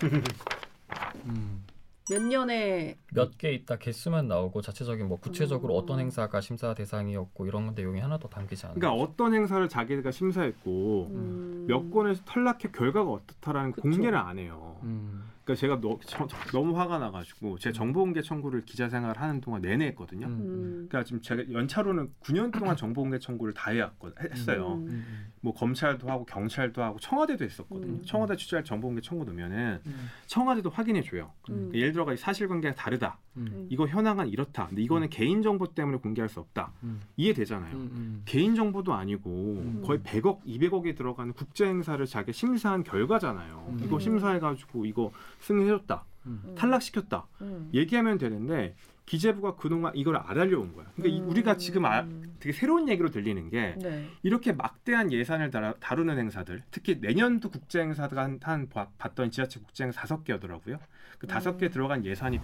음. 1.26 1.64
몇 2.08 2.22
년에 2.22 2.96
몇 3.12 3.36
개 3.36 3.52
있다 3.52 3.76
개수만 3.76 4.28
나오고 4.28 4.62
자체적인 4.62 5.08
뭐 5.08 5.18
구체적으로 5.18 5.74
음. 5.74 5.78
어떤 5.82 5.98
행사가 6.00 6.40
심사 6.40 6.72
대상이었고 6.74 7.46
이런 7.46 7.74
내용이 7.74 8.00
하나도 8.00 8.28
담기지 8.28 8.66
않아요. 8.66 8.78
그러니까 8.78 9.02
어떤 9.02 9.34
행사를 9.34 9.68
자기가 9.68 10.10
심사했고 10.10 11.08
음. 11.10 11.64
몇 11.66 11.90
건에서 11.90 12.22
탈락해 12.24 12.70
결과가 12.72 13.10
어떻다라는 13.10 13.72
그쵸. 13.72 13.82
공개를 13.82 14.16
안 14.16 14.38
해요. 14.38 14.78
음. 14.84 15.24
그러니까 15.46 15.54
제가 15.60 15.80
너, 15.80 15.96
저- 16.04 16.26
저- 16.26 16.36
너무 16.50 16.76
화가 16.76 16.98
나가지고 16.98 17.56
제 17.58 17.70
정보공개 17.70 18.20
청구를 18.20 18.62
기자 18.62 18.88
생활 18.88 19.16
하는 19.16 19.40
동안 19.40 19.62
내내 19.62 19.86
했거든요. 19.86 20.26
음. 20.26 20.32
음. 20.32 20.86
그러니까 20.88 21.04
지금 21.04 21.22
제가 21.22 21.44
연차로는 21.52 22.12
9년 22.20 22.52
동안 22.52 22.76
정보공개 22.76 23.20
청구를 23.20 23.54
다 23.54 23.70
해왔거 23.70 24.10
했어요. 24.32 24.74
음. 24.74 24.88
음. 24.88 25.26
뭐 25.40 25.54
검찰도 25.54 26.10
하고 26.10 26.24
경찰도 26.26 26.82
하고 26.82 26.98
청와대도 26.98 27.44
했었거든요. 27.44 27.92
음. 27.92 28.02
청와대 28.04 28.34
취재할 28.34 28.64
정보공개 28.64 29.00
청구 29.00 29.24
넣으면은 29.24 29.80
음. 29.86 30.10
청와대도 30.26 30.68
확인해 30.70 31.00
줘요. 31.02 31.30
음. 31.50 31.70
예를 31.72 31.92
들어가 31.92 32.12
이 32.12 32.16
사실관계가 32.16 32.74
다르다. 32.74 33.20
음. 33.36 33.66
이거 33.70 33.86
현황은 33.86 34.28
이렇다. 34.28 34.66
근데 34.68 34.82
이거는 34.82 35.08
개인 35.10 35.42
정보 35.42 35.66
때문에 35.74 35.98
공개할 35.98 36.28
수 36.28 36.40
없다. 36.40 36.72
음. 36.82 37.00
이해되잖아요. 37.16 37.76
음. 37.76 38.22
개인 38.24 38.54
정보도 38.54 38.94
아니고 38.94 39.30
음. 39.30 39.82
거의 39.84 40.00
100억, 40.00 40.42
200억이 40.44 40.96
들어가는 40.96 41.32
국제 41.34 41.66
행사를 41.66 42.04
자기 42.06 42.32
심사한 42.32 42.82
결과잖아요. 42.82 43.66
음. 43.70 43.80
이거 43.84 43.98
심사해가지고 43.98 44.86
이거 44.86 45.12
승인해줬다, 45.40 46.04
음. 46.26 46.54
탈락시켰다 46.56 47.26
음. 47.42 47.70
얘기하면 47.74 48.18
되는데 48.18 48.74
기재부가 49.04 49.54
그동안 49.54 49.92
이걸 49.94 50.16
안 50.16 50.36
하려온 50.36 50.74
거야. 50.74 50.86
그러니까 50.96 51.16
이- 51.16 51.20
음. 51.20 51.28
우리가 51.28 51.56
지금 51.58 51.84
아, 51.84 52.04
되게 52.40 52.52
새로운 52.52 52.88
얘기로 52.88 53.10
들리는 53.12 53.48
게 53.50 53.76
네. 53.80 54.08
이렇게 54.24 54.52
막대한 54.52 55.12
예산을 55.12 55.52
다루- 55.52 55.74
다루는 55.78 56.18
행사들, 56.18 56.64
특히 56.72 56.98
내년도 57.00 57.48
국제 57.48 57.80
행사가 57.80 58.20
한, 58.24 58.40
한 58.42 58.68
봐- 58.68 58.88
봤던 58.98 59.30
지자체 59.30 59.60
국제 59.60 59.84
행사 59.84 60.00
다섯 60.00 60.24
개더라고요. 60.24 60.78
그 61.20 61.28
다섯 61.28 61.56
개 61.56 61.66
음. 61.66 61.70
들어간 61.70 62.04
예산이 62.04 62.40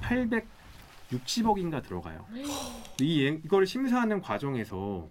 860억인가 1.19 1.83
들어가요. 1.83 2.27
이 3.01 3.23
예- 3.25 3.41
이걸 3.45 3.67
심사하는 3.67 4.21
과정에서 4.21 5.09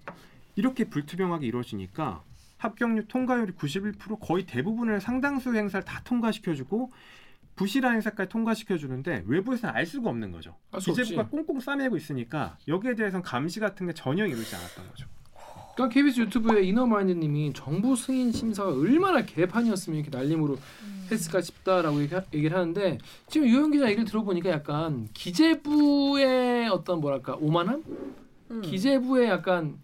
이렇게 0.56 0.86
불투명하게 0.86 1.48
이루어지니까 1.48 2.24
합격률 2.58 3.08
통과율이 3.08 3.54
91% 3.54 4.20
거의 4.20 4.46
대부분을 4.46 5.02
상당수 5.02 5.56
행사를 5.56 5.84
다 5.84 6.02
통과시켜주고 6.04 6.92
부실한 7.56 7.94
행사까지 7.96 8.30
통과시켜주는데 8.30 9.24
외부에서는 9.26 9.74
알 9.76 9.86
수가 9.86 10.10
없는 10.10 10.32
거죠. 10.32 10.56
기재부가. 10.80 11.28
꽁꽁 11.30 11.60
싸매고 11.60 11.98
있으니까 11.98 12.58
여기에 12.68 12.96
대해서는 12.96 13.24
감시 13.24 13.60
같은 13.60 13.88
게 13.88 13.94
전혀 13.94 14.26
이루지 14.26 14.56
않았던 14.56 14.88
거죠. 14.90 15.08
그러니까 15.76 15.90
KBS 15.90 16.22
유튜브에 16.22 16.64
이너마인드님이 16.64 17.54
정부 17.54 17.96
승인 17.96 18.32
심사가 18.32 18.72
얼마나 18.72 19.24
개판이었으면 19.24 20.00
이렇게 20.00 20.16
날림으로 20.16 20.58
했을까 21.12 21.42
싶다라고 21.42 22.02
얘기, 22.02 22.16
얘기를 22.34 22.58
하는데 22.58 22.98
지금 23.28 23.48
유영 23.48 23.72
기자 23.72 23.86
얘기를 23.86 24.06
들어보니까 24.06 24.50
약간 24.50 25.08
기재부의 25.14 26.70
어떤 26.70 27.02
뭐랄까 27.02 27.36
오만함, 27.40 27.84
음. 28.52 28.62
기재부의 28.62 29.28
약간 29.30 29.78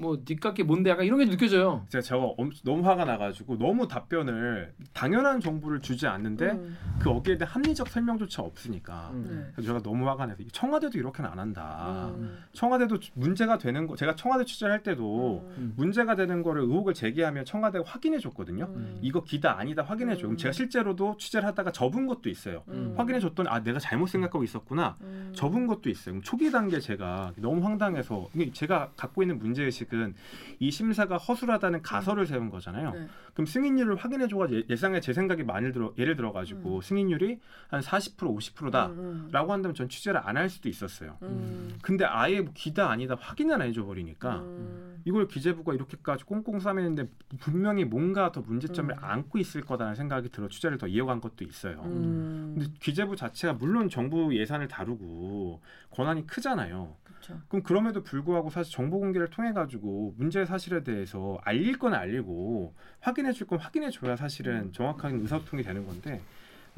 뭐 0.00 0.18
니깎게 0.26 0.62
뭔데 0.62 0.88
약간 0.88 1.04
이런 1.04 1.18
게 1.18 1.26
느껴져요. 1.26 1.84
제가 1.90 2.00
저거 2.00 2.34
엄- 2.38 2.50
너무 2.64 2.86
화가 2.88 3.04
나가지고 3.04 3.58
너무 3.58 3.86
답변을 3.86 4.72
당연한 4.94 5.40
정보를 5.40 5.80
주지 5.80 6.06
않는데 6.06 6.52
음. 6.52 6.76
그 6.98 7.10
어기에 7.10 7.36
대한 7.36 7.52
합리적 7.54 7.86
설명조차 7.88 8.42
없으니까 8.42 9.10
음. 9.12 9.24
네. 9.28 9.52
그래서 9.54 9.66
제가 9.68 9.82
너무 9.82 10.08
화가 10.08 10.24
나서 10.26 10.42
청와대도 10.52 10.96
이렇게는 10.98 11.30
안 11.30 11.38
한다. 11.38 12.12
음. 12.16 12.38
청와대도 12.54 12.96
문제가 13.12 13.58
되는 13.58 13.86
거 13.86 13.94
제가 13.94 14.16
청와대 14.16 14.46
취재를 14.46 14.72
할 14.72 14.82
때도 14.82 15.46
음. 15.58 15.74
문제가 15.76 16.16
되는 16.16 16.42
거를 16.42 16.62
의혹을 16.62 16.94
제기하면 16.94 17.44
청와대가 17.44 17.84
확인해 17.86 18.18
줬거든요. 18.18 18.64
음. 18.74 18.98
이거 19.02 19.22
기다 19.22 19.58
아니다 19.58 19.82
확인해 19.82 20.14
줘. 20.14 20.22
그럼 20.22 20.32
음. 20.32 20.36
제가 20.38 20.52
실제로도 20.52 21.16
취재를 21.18 21.46
하다가 21.48 21.72
접은 21.72 22.06
것도 22.06 22.30
있어요. 22.30 22.62
음. 22.68 22.94
확인해 22.96 23.20
줬더니 23.20 23.50
아 23.50 23.62
내가 23.62 23.78
잘못 23.78 24.06
생각하고 24.06 24.44
있었구나. 24.44 24.96
음. 25.02 25.32
접은 25.36 25.66
것도 25.66 25.90
있어요. 25.90 26.18
초기 26.22 26.50
단계 26.50 26.80
제가 26.80 27.34
너무 27.36 27.62
황당해서 27.62 28.28
제가 28.54 28.92
갖고 28.96 29.22
있는 29.22 29.38
문제 29.38 29.62
의식 29.64 29.89
은 29.98 30.14
이 30.62 30.70
심사가 30.70 31.16
허술하다는 31.16 31.80
가설을 31.80 32.26
세운 32.26 32.50
거잖아요. 32.50 32.92
네. 32.92 33.08
그럼 33.32 33.46
승인율을 33.46 33.96
확인해 33.96 34.28
줘가지고 34.28 34.68
예상에 34.68 35.00
제 35.00 35.14
생각이 35.14 35.42
많이 35.42 35.72
들어 35.72 35.94
예를 35.96 36.16
들어 36.16 36.32
가지고 36.32 36.76
음. 36.76 36.80
승인율이 36.82 37.38
한 37.68 37.80
40% 37.80 38.18
50%다라고 38.18 38.92
음. 38.98 39.30
한다면 39.32 39.74
전 39.74 39.88
취재를 39.88 40.20
안 40.22 40.36
할 40.36 40.50
수도 40.50 40.68
있었어요. 40.68 41.16
음. 41.22 41.78
근데 41.82 42.04
아예 42.04 42.40
뭐 42.42 42.52
기다 42.54 42.90
아니다 42.90 43.16
확인을 43.18 43.54
안 43.54 43.62
해줘 43.62 43.84
버리니까 43.86 44.36
음. 44.40 44.89
이걸 45.04 45.28
기재부가 45.28 45.74
이렇게까지 45.74 46.24
꽁꽁 46.24 46.58
싸매는데 46.60 47.08
분명히 47.38 47.84
뭔가 47.84 48.32
더 48.32 48.40
문제점을 48.40 48.92
음. 48.94 48.98
안고 49.04 49.38
있을 49.38 49.62
거다라는 49.62 49.94
생각이 49.96 50.30
들어 50.30 50.48
취재를 50.48 50.78
더 50.78 50.86
이어간 50.86 51.20
것도 51.20 51.44
있어요. 51.44 51.80
음. 51.84 52.54
근데 52.58 52.72
기재부 52.80 53.16
자체가 53.16 53.54
물론 53.54 53.88
정부 53.88 54.36
예산을 54.36 54.68
다루고 54.68 55.60
권한이 55.90 56.26
크잖아요. 56.26 56.96
그쵸. 57.04 57.38
그럼 57.48 57.62
그럼에도 57.62 58.02
불구하고 58.02 58.50
사실 58.50 58.72
정보 58.72 58.98
공개를 59.00 59.28
통해 59.28 59.52
가지고 59.52 60.14
문제 60.16 60.44
사실에 60.44 60.82
대해서 60.82 61.38
알릴 61.44 61.78
건 61.78 61.94
알리고 61.94 62.74
확인해 63.00 63.32
줄 63.32 63.46
건 63.46 63.58
확인해 63.58 63.90
줘야 63.90 64.16
사실은 64.16 64.66
음. 64.66 64.72
정확한 64.72 65.20
의사소통이 65.20 65.62
되는 65.62 65.86
건데 65.86 66.20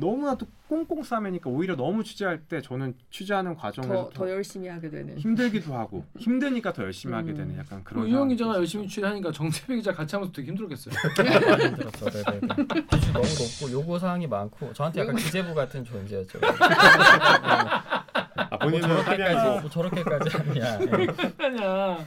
너무나도 0.03 0.47
꽁꽁 0.69 1.03
싸매니까 1.05 1.49
오히려 1.49 1.77
너무 1.77 2.03
취재할 2.03 2.41
때 2.41 2.61
저는 2.61 2.95
취재하는 3.11 3.55
과정에서 3.55 4.11
더, 4.11 4.11
더 4.11 4.31
열심히 4.31 4.69
하게 4.69 4.91
되는. 4.91 5.17
힘들기도 5.17 5.75
하고 5.75 6.05
힘드니까 6.19 6.73
더 6.73 6.83
열심히 6.83 7.15
하게 7.15 7.31
음. 7.31 7.37
되는 7.37 7.57
약간 7.57 7.85
그런 7.85 8.09
유영 8.09 8.29
기자가. 8.29 8.57
열심히 8.57 8.89
취재하니까 8.89 9.31
정세배 9.31 9.77
기자 9.77 9.93
같이 9.93 10.17
하면서 10.17 10.33
되게 10.33 10.49
힘들었겠어요. 10.49 10.95
네네네. 11.23 11.77
기준 12.91 13.13
너무 13.13 13.27
높고 13.27 13.71
요구 13.71 13.99
사항이 13.99 14.27
많고 14.27 14.73
저한테 14.73 15.01
약간 15.03 15.15
기재부 15.15 15.55
같은 15.55 15.85
존재였죠. 15.85 16.41
아, 18.35 18.49
뭐 18.51 18.59
본인은 18.59 18.89
저렇게까지 18.89 19.23
합의하고 19.23 19.61
뭐 19.61 19.71
저렇게까지 19.71 20.37
하냐. 20.37 20.81
예. 20.81 22.07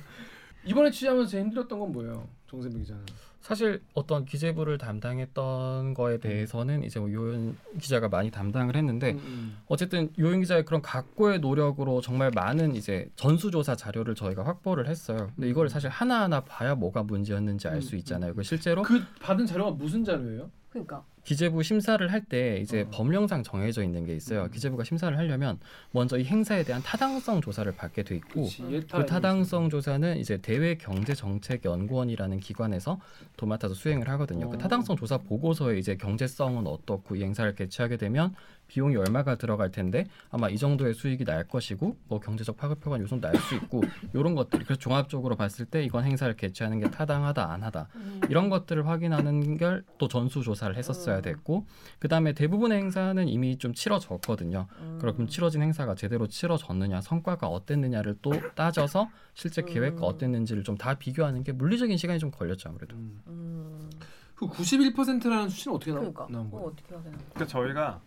이번에 0.65 0.91
취재하면서 0.91 1.29
제일 1.29 1.45
힘들었던 1.45 1.79
건 1.79 1.91
뭐예요, 1.93 2.27
정세배 2.49 2.77
기자는. 2.79 3.05
사실 3.45 3.79
어떤 3.93 4.25
기재부를 4.25 4.79
담당했던 4.79 5.93
거에 5.93 6.17
대해서는 6.17 6.83
이제 6.83 6.99
뭐 6.99 7.13
요현 7.13 7.55
기자가 7.79 8.09
많이 8.09 8.31
담당을 8.31 8.75
했는데 8.75 9.11
음, 9.11 9.21
음. 9.23 9.57
어쨌든 9.67 10.11
요현 10.17 10.39
기자의 10.39 10.65
그런 10.65 10.81
각고의 10.81 11.41
노력으로 11.41 12.01
정말 12.01 12.31
많은 12.33 12.75
이제 12.75 13.07
전수조사 13.15 13.75
자료를 13.75 14.15
저희가 14.15 14.43
확보를 14.43 14.87
했어요. 14.87 15.29
근데 15.35 15.47
이걸 15.47 15.69
사실 15.69 15.91
하나하나 15.91 16.39
봐야 16.39 16.73
뭐가 16.73 17.03
문제였는지 17.03 17.67
알수 17.67 17.95
음, 17.95 17.99
있잖아요. 17.99 18.33
그 18.33 18.41
실제로 18.41 18.81
그 18.81 19.03
받은 19.21 19.45
자료가 19.45 19.71
무슨 19.73 20.03
자료예요? 20.03 20.49
그러니까 20.75 21.03
기재부 21.23 21.63
심사를 21.63 22.11
할 22.11 22.25
때 22.25 22.57
이제 22.61 22.81
어. 22.81 22.89
법령상 22.91 23.43
정해져 23.43 23.83
있는 23.83 24.05
게 24.05 24.15
있어요. 24.15 24.43
음. 24.43 24.51
기재부가 24.51 24.83
심사를 24.83 25.15
하려면 25.15 25.59
먼저 25.91 26.17
이 26.17 26.23
행사에 26.23 26.63
대한 26.63 26.81
타당성 26.81 27.39
조사를 27.41 27.71
받게 27.75 28.03
돼 28.03 28.15
있고 28.15 28.43
그치, 28.43 28.63
그 28.91 29.05
타당성 29.05 29.69
조사는 29.69 30.17
이제 30.17 30.37
대외 30.37 30.75
경제 30.75 31.13
정책 31.13 31.63
연구원이라는 31.65 32.39
기관에서 32.39 32.99
도맡아서 33.37 33.73
수행을 33.73 34.09
하거든요. 34.09 34.47
어. 34.47 34.49
그 34.49 34.57
타당성 34.57 34.95
조사 34.95 35.17
보고서에 35.17 35.77
이제 35.77 35.95
경제성은 35.95 36.67
어떻고 36.67 37.15
이 37.15 37.23
행사를 37.23 37.53
개최하게 37.55 37.97
되면 37.97 38.33
비용이 38.67 38.95
얼마가 38.95 39.35
들어갈 39.35 39.71
텐데 39.71 40.05
아마 40.29 40.49
이 40.49 40.57
정도의 40.57 40.93
수익이 40.93 41.23
날 41.23 41.47
것이고 41.47 41.97
뭐 42.07 42.19
경제적 42.19 42.57
파급효과 42.57 42.99
요소도 42.99 43.27
날수 43.27 43.55
있고 43.55 43.81
이런 44.13 44.35
것들 44.35 44.59
그래서 44.59 44.75
종합적으로 44.75 45.35
봤을 45.35 45.65
때 45.65 45.83
이건 45.83 46.03
행사를 46.03 46.33
개최하는 46.35 46.79
게 46.79 46.89
타당하다 46.91 47.51
안 47.51 47.63
하다 47.63 47.87
이런 48.29 48.49
것들을 48.49 48.87
확인하는 48.87 49.57
걸 49.57 49.83
또 49.97 50.07
전수 50.07 50.41
조사를 50.41 50.75
했었어야 50.75 51.21
됐고 51.21 51.65
그 51.99 52.07
다음에 52.07 52.33
대부분의 52.33 52.77
행사는 52.77 53.27
이미 53.27 53.57
좀 53.57 53.73
치러졌거든요. 53.73 54.67
음. 54.79 54.97
그럼 54.99 55.27
치러진 55.27 55.61
행사가 55.61 55.95
제대로 55.95 56.27
치러졌느냐, 56.27 57.01
성과가 57.01 57.47
어땠느냐를 57.47 58.17
또 58.21 58.33
따져서 58.55 59.09
실제 59.33 59.61
음. 59.61 59.65
계획과 59.67 60.05
어땠는지를 60.05 60.63
좀 60.63 60.75
다 60.75 60.93
비교하는 60.95 61.43
게 61.43 61.53
물리적인 61.53 61.95
시간이 61.95 62.19
좀 62.19 62.31
걸렸죠 62.31 62.67
아무래도. 62.69 62.97
음. 62.97 63.89
그 64.35 64.47
91%라는 64.47 65.49
수치는 65.49 65.75
어떻게 65.75 65.91
나, 65.91 65.99
그러니까 65.99 66.27
나온 66.29 66.47
어, 66.47 66.49
거예요? 66.49 66.67
어떻게 66.67 66.87
되나? 66.89 67.01
그러니까 67.01 67.45
저희가 67.47 68.01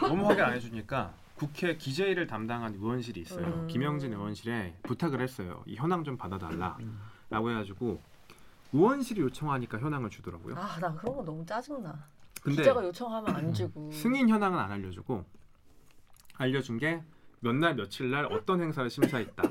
너무 0.00 0.26
확인 0.28 0.42
안 0.44 0.54
해주니까 0.54 1.14
국회 1.36 1.76
기재일을 1.76 2.26
담당한 2.26 2.74
의원실이 2.74 3.20
있어요. 3.20 3.46
음. 3.46 3.66
김영진 3.68 4.12
의원실에 4.12 4.76
부탁을 4.82 5.20
했어요. 5.20 5.62
이 5.66 5.76
현황 5.76 6.02
좀 6.04 6.16
받아달라라고 6.16 6.78
음. 6.80 7.00
해가지고 7.32 8.00
의원실이 8.72 9.20
요청하니까 9.20 9.78
현황을 9.78 10.10
주더라고요. 10.10 10.56
아, 10.56 10.78
나 10.80 10.92
그런 10.94 11.16
거 11.16 11.24
너무 11.24 11.44
짜증나. 11.46 12.06
근데 12.42 12.56
기자가 12.62 12.84
요청하면 12.84 13.36
안 13.36 13.52
주고. 13.54 13.90
승인 13.92 14.28
현황은 14.28 14.58
안 14.58 14.72
알려주고 14.72 15.24
알려준 16.38 16.78
게 16.78 17.02
몇 17.44 17.52
날 17.56 17.74
며칠 17.74 18.08
날 18.08 18.26
어떤 18.26 18.60
행사를 18.62 18.88
심사했다. 18.88 19.42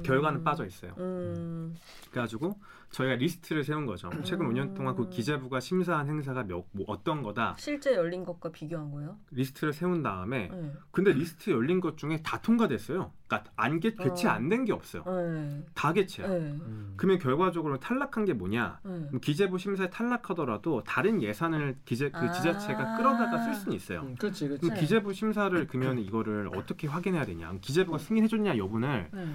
음. 0.00 0.02
결과는 0.02 0.44
빠져 0.44 0.66
있어요. 0.66 0.94
음. 0.98 1.76
그래가지고 2.10 2.58
저희가 2.90 3.14
리스트를 3.14 3.62
세운 3.62 3.86
거죠. 3.86 4.10
최근 4.24 4.46
음. 4.46 4.52
5년 4.52 4.74
동안 4.74 4.96
그 4.96 5.08
기재부가 5.08 5.60
심사한 5.60 6.08
행사가 6.08 6.42
몇, 6.42 6.64
뭐 6.72 6.84
어떤 6.88 7.22
거다. 7.22 7.54
실제 7.58 7.94
열린 7.94 8.24
것과 8.24 8.50
비교한 8.50 8.90
거예요? 8.90 9.16
리스트를 9.30 9.72
세운 9.72 10.02
다음에 10.02 10.48
네. 10.48 10.72
근데 10.90 11.12
리스트 11.12 11.50
열린 11.50 11.80
것 11.80 11.96
중에 11.96 12.20
다 12.22 12.40
통과됐어요. 12.40 13.12
그러니까 13.28 13.52
안 13.54 13.78
개, 13.78 13.94
개최 13.94 14.26
어. 14.26 14.32
안된 14.32 14.64
게 14.64 14.72
없어요. 14.72 15.04
네. 15.04 15.64
다 15.74 15.92
개최야. 15.92 16.26
네. 16.28 16.34
음. 16.34 16.94
그러면 16.96 17.20
결과적으로 17.20 17.78
탈락한 17.78 18.24
게 18.24 18.32
뭐냐? 18.32 18.80
네. 18.84 19.08
기재부 19.22 19.58
심사에 19.58 19.88
탈락하더라도 19.88 20.82
다른 20.82 21.22
예산을 21.22 21.76
기재 21.84 22.10
그 22.10 22.18
아. 22.18 22.32
지자체가 22.32 22.96
끌어다가 22.96 23.38
쓸 23.44 23.54
수는 23.54 23.76
있어요. 23.76 24.00
음, 24.00 24.16
그렇지, 24.16 24.48
그렇지. 24.48 24.62
그럼 24.62 24.74
네. 24.74 24.80
기재부 24.80 25.12
심사를 25.12 25.66
그러면 25.68 25.98
이거를 25.98 26.50
어떻게 26.56 26.88
확인해야 26.88 27.24
되냐? 27.24 27.54
기재부가 27.60 27.98
승인해줬냐 27.98 28.58
여부를 28.58 29.10
네. 29.12 29.26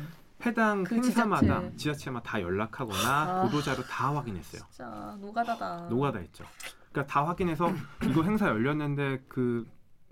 해당 0.46 0.84
그 0.84 0.96
행사마다 0.96 1.62
지자체. 1.62 1.76
지자체마다 1.78 2.32
다 2.32 2.42
연락하거나 2.42 3.22
아. 3.22 3.42
보도자료 3.44 3.84
다 3.84 4.16
확인했어요. 4.16 4.62
진짜 4.70 5.18
노가다다. 5.20 5.88
노가다 5.90 6.20
했죠. 6.20 6.44
그러니까 6.92 7.12
다 7.12 7.26
확인해서 7.26 7.72
이거 8.10 8.24
행사 8.24 8.48
열렸는데 8.48 9.24
그, 9.28 9.66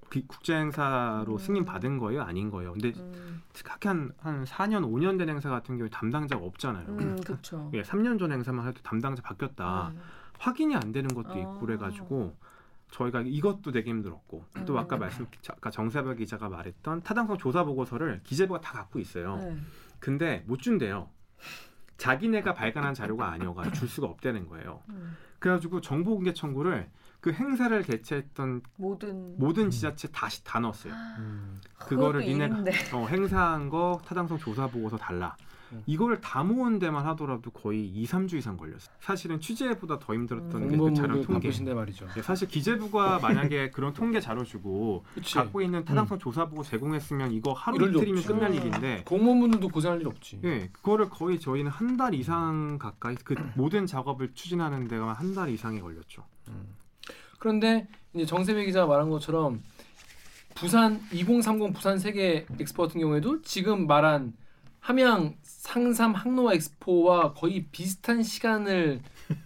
그 0.10 0.22
국제 0.28 0.56
행사로 0.56 1.34
음. 1.34 1.38
승인 1.38 1.66
받은 1.66 1.98
거예요, 1.98 2.22
아닌 2.24 2.50
거예요. 2.50 2.74
근데 2.74 2.94
음, 2.98 3.42
특히 3.54 3.70
한한 3.88 4.46
4년, 4.46 4.84
5년 4.84 5.18
된 5.18 5.30
행사 5.30 5.50
같은 5.50 5.78
경우에 5.78 5.90
담당자가 5.90 6.44
없잖아요. 6.44 6.88
음 6.88 7.22
그렇죠. 7.22 7.70
예, 7.74 7.82
3년 7.82 8.20
전 8.20 8.32
행사만 8.32 8.68
해도 8.68 8.82
담당자 8.84 9.22
바뀌었다. 9.22 9.90
음. 9.90 10.02
확인이 10.40 10.76
안 10.76 10.92
되는 10.92 11.14
것도 11.14 11.38
있고 11.40 11.52
아. 11.52 11.60
그래 11.60 11.78
가지고 11.78 12.36
저희가 12.92 13.22
이것도 13.26 13.72
되게 13.72 13.90
힘들었고 13.90 14.46
또 14.66 14.74
음. 14.74 14.78
아까 14.78 14.98
말씀 14.98 15.26
아까 15.50 15.72
정세별 15.72 16.16
기자가 16.16 16.48
말했던 16.50 17.02
타당성 17.02 17.38
조사 17.38 17.64
보고서를 17.64 18.22
기재부가 18.24 18.62
다 18.62 18.74
갖고 18.74 19.00
있어요. 19.00 19.38
네. 19.38 19.58
근데 20.04 20.44
못 20.48 20.60
준대요. 20.60 21.08
자기네가 21.96 22.54
발간한 22.54 22.94
자료가 22.94 23.32
아니어가 23.32 23.72
줄 23.72 23.88
수가 23.88 24.08
없다는 24.08 24.50
거예요. 24.50 24.84
음. 24.90 25.16
그래가지고 25.40 25.80
정보 25.80 26.16
공개 26.16 26.34
청구를 26.34 26.90
그 27.22 27.32
행사를 27.32 27.82
개최했던 27.82 28.64
모든 28.76 29.40
모든 29.40 29.70
지자체 29.70 30.10
다시 30.12 30.44
다 30.44 30.60
넣었어요. 30.60 30.94
음. 31.20 31.62
그거를 31.80 32.20
니네가. 32.20 32.64
어, 32.94 33.08
행사한 33.08 33.70
거 33.70 34.02
타당성 34.06 34.40
조사 34.40 34.68
보고서 34.68 34.98
달라. 34.98 35.38
음. 35.74 35.84
이걸 35.86 36.22
다 36.22 36.44
모은 36.44 36.80
데만 36.80 37.06
하더라도 37.08 37.50
거의 37.52 37.86
2, 37.88 38.06
3주 38.06 38.36
이상 38.36 38.58
걸렸어요. 38.58 38.96
사실은 39.00 39.40
취재보다 39.40 40.00
더 40.00 40.14
힘들었던 40.14 40.64
음. 40.64 40.70
게그 40.70 40.94
자료 40.94 41.16
통계. 41.22 41.48
바쁘신데 41.48 41.74
말이죠. 41.74 42.08
예, 42.18 42.22
사실 42.22 42.48
기재부가 42.48 43.20
만약에 43.24 43.72
그런 43.72 43.94
통계 43.94 44.20
자료 44.20 44.44
주고 44.44 45.04
그치. 45.14 45.36
갖고 45.36 45.62
있는 45.62 45.84
타당성 45.86 46.20
조사 46.20 46.46
보고 46.46 46.64
제공했으면 46.64 47.32
이거 47.32 47.54
하루 47.54 47.76
이틀이면. 47.90 48.24
끝날 48.24 48.52
음. 48.52 48.56
일인데 48.56 49.04
공무원분들도 49.06 49.68
고생할 49.70 50.02
일 50.02 50.08
없지. 50.08 50.40
예, 50.44 50.70
그거를 50.72 51.10
거의 51.10 51.40
저희는 51.40 51.72
한 51.72 51.98
달 51.98 52.14
이상 52.16 52.78
가까이 52.80 53.16
그 53.24 53.36
모든 53.56 53.86
작업을 53.86 54.32
추진하는 54.34 54.88
데가 54.88 55.14
한 55.14 55.34
달 55.36 55.50
이상이 55.50 55.80
걸렸죠. 55.80 56.24
그런데 57.40 57.88
이제 58.14 58.26
정세배 58.26 58.66
기자가 58.66 58.88
말한 58.88 59.10
것처럼 59.10 59.62
부산 60.56 61.02
2030 61.12 61.74
부산 61.74 61.98
세계 61.98 62.46
엑스포 62.60 62.84
같은 62.84 63.02
경우에도 63.02 63.42
지금 63.42 63.88
말한 63.88 64.34
함양 64.80 65.36
상삼 65.64 66.14
항로와 66.14 66.56
엑스포와 66.56 67.34
거의 67.34 67.66
비슷한 67.72 68.22
시간을 68.22 69.00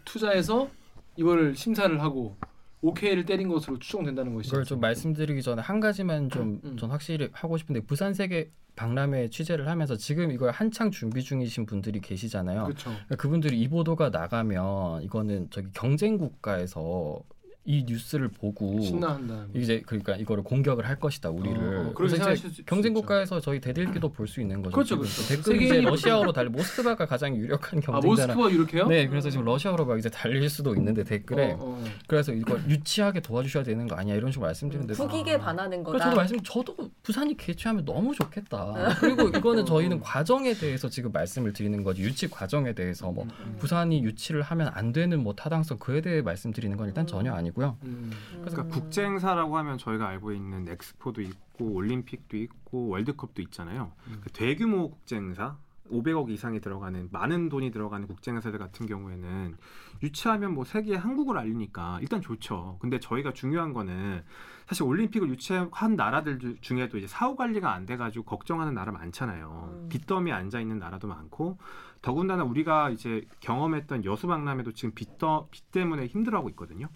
투자해서 0.03 0.67
이거를 1.15 1.55
심사를 1.55 2.01
하고 2.01 2.35
오케이를 2.81 3.23
때린 3.23 3.47
것으로 3.47 3.77
추정된다는 3.77 4.33
것이죠. 4.33 4.55
이걸 4.55 4.65
좀 4.65 4.79
말씀드리기 4.79 5.43
전에 5.43 5.61
한 5.61 5.79
가지만 5.79 6.31
좀 6.31 6.59
음. 6.63 6.75
전 6.75 6.89
확실히 6.89 7.29
하고 7.33 7.55
싶은데 7.57 7.81
부산 7.81 8.15
세계 8.15 8.49
박람회 8.75 9.29
취재를 9.29 9.67
하면서 9.67 9.95
지금 9.95 10.31
이걸 10.31 10.49
한창 10.49 10.89
준비 10.89 11.21
중이신 11.21 11.67
분들이 11.67 12.01
계시잖아요. 12.01 12.63
그렇죠. 12.63 12.89
그러니까 12.89 13.15
그분들이 13.15 13.61
이 13.61 13.67
보도가 13.67 14.09
나가면 14.09 15.03
이거는 15.03 15.49
저기 15.51 15.67
경쟁 15.71 16.17
국가에서 16.17 17.21
이 17.69 17.83
뉴스를 17.85 18.29
보고 18.29 18.79
신나한다. 18.79 19.47
이제 19.53 19.83
그러니까 19.85 20.15
이거를 20.15 20.41
공격을 20.41 20.87
할 20.87 20.97
것이다 21.01 21.29
우리를. 21.31 21.57
어, 21.57 21.89
어, 21.89 21.93
그래서 21.93 22.15
이제 22.31 22.47
수 22.49 22.63
경쟁. 22.65 22.93
국가에서 22.93 23.41
저희 23.41 23.59
대들기도 23.59 24.09
볼 24.13 24.25
수 24.27 24.39
있는 24.39 24.61
거죠. 24.61 24.73
그렇죠. 24.73 24.97
그렇죠. 24.97 25.21
댓글이 25.27 25.65
이제 25.65 25.81
러시아어로 25.81 26.31
달리 26.31 26.49
모스크바가 26.49 27.05
가장 27.05 27.35
유력한 27.35 27.79
아 27.79 27.99
경쟁자라. 27.99 28.33
모스크바 28.35 28.49
이렇게요? 28.55 28.87
네, 28.87 29.07
그래서 29.07 29.29
지금 29.29 29.43
러시아어로 29.45 29.85
막 29.85 29.99
이제 29.99 30.09
달릴 30.09 30.49
수도 30.49 30.73
있는데 30.75 31.03
댓글에 31.03 31.51
어, 31.53 31.57
어. 31.59 31.83
그래서 32.07 32.31
이거 32.33 32.57
유치하게 32.69 33.19
도와주셔야 33.19 33.63
되는 33.63 33.85
거 33.85 33.95
아니야 33.95 34.15
이런 34.15 34.31
식으로 34.31 34.47
말씀드리는데 34.47 34.93
국익에 34.93 35.35
아. 35.35 35.39
반하는 35.39 35.83
그래서 35.83 35.91
거다. 35.91 36.05
저도 36.05 36.15
말씀 36.15 36.39
저도 36.43 36.91
부산이 37.03 37.35
개최하면 37.35 37.83
너무 37.83 38.15
좋겠다. 38.15 38.95
그리고 39.01 39.27
이거는 39.27 39.65
저희는 39.65 39.99
과정에 39.99 40.53
대해서 40.53 40.87
지금 40.87 41.11
말씀을 41.11 41.51
드리는 41.51 41.83
거지 41.83 42.01
유치 42.01 42.29
과정에 42.29 42.71
대해서 42.73 43.11
뭐 43.11 43.25
음, 43.25 43.55
부산이 43.59 44.03
유치를 44.03 44.41
하면 44.41 44.69
안 44.73 44.93
되는 44.93 45.21
뭐 45.21 45.33
타당성 45.33 45.77
그에 45.79 45.99
대해 45.99 46.21
말씀드리는 46.21 46.75
건 46.77 46.87
일단 46.87 47.05
전혀 47.05 47.33
아니고 47.33 47.56
요. 47.61 47.77
음. 47.83 48.11
그러니까 48.41 48.63
국제 48.63 49.03
행사라고 49.03 49.57
하면 49.57 49.77
저희가 49.77 50.07
알고 50.07 50.31
있는 50.31 50.67
엑스포도 50.67 51.21
있고 51.21 51.65
올림픽도 51.73 52.37
있고 52.37 52.87
월드컵도 52.89 53.41
있잖아요. 53.43 53.91
음. 54.07 54.21
그 54.23 54.29
대규모 54.31 54.89
국제 54.91 55.15
행사 55.15 55.57
500억 55.89 56.29
이상이 56.29 56.59
들어가는 56.59 57.07
많은 57.13 57.47
돈이 57.47 57.71
들어가는 57.71 58.07
국제 58.07 58.29
행사들 58.31 58.59
같은 58.59 58.87
경우에는 58.87 59.55
유치하면 60.03 60.53
뭐 60.53 60.65
세계에 60.65 60.97
한국을 60.97 61.37
알리니까 61.37 61.99
일단 62.01 62.21
좋죠. 62.21 62.77
근데 62.81 62.99
저희가 62.99 63.31
중요한 63.31 63.71
거는 63.71 64.21
사실 64.67 64.83
올림픽을 64.83 65.29
유치한 65.29 65.69
나라들 65.95 66.39
주- 66.39 66.59
중에도 66.59 66.97
이제 66.97 67.07
사후 67.07 67.37
관리가 67.37 67.71
안 67.73 67.85
돼가지고 67.85 68.25
걱정하는 68.25 68.73
나라 68.73 68.91
많잖아요. 68.91 69.69
음. 69.83 69.89
빚더미에 69.89 70.33
앉아 70.33 70.59
있는 70.59 70.77
나라도 70.77 71.07
많고 71.07 71.57
더군다나 72.01 72.43
우리가 72.43 72.89
이제 72.89 73.25
경험했던 73.39 74.03
여수박람회도 74.03 74.73
지금 74.73 74.93
빚 74.93 75.17
더 75.17 75.47
빚 75.51 75.71
때문에 75.71 76.07
힘들어하고 76.07 76.49
있거든요. 76.49 76.89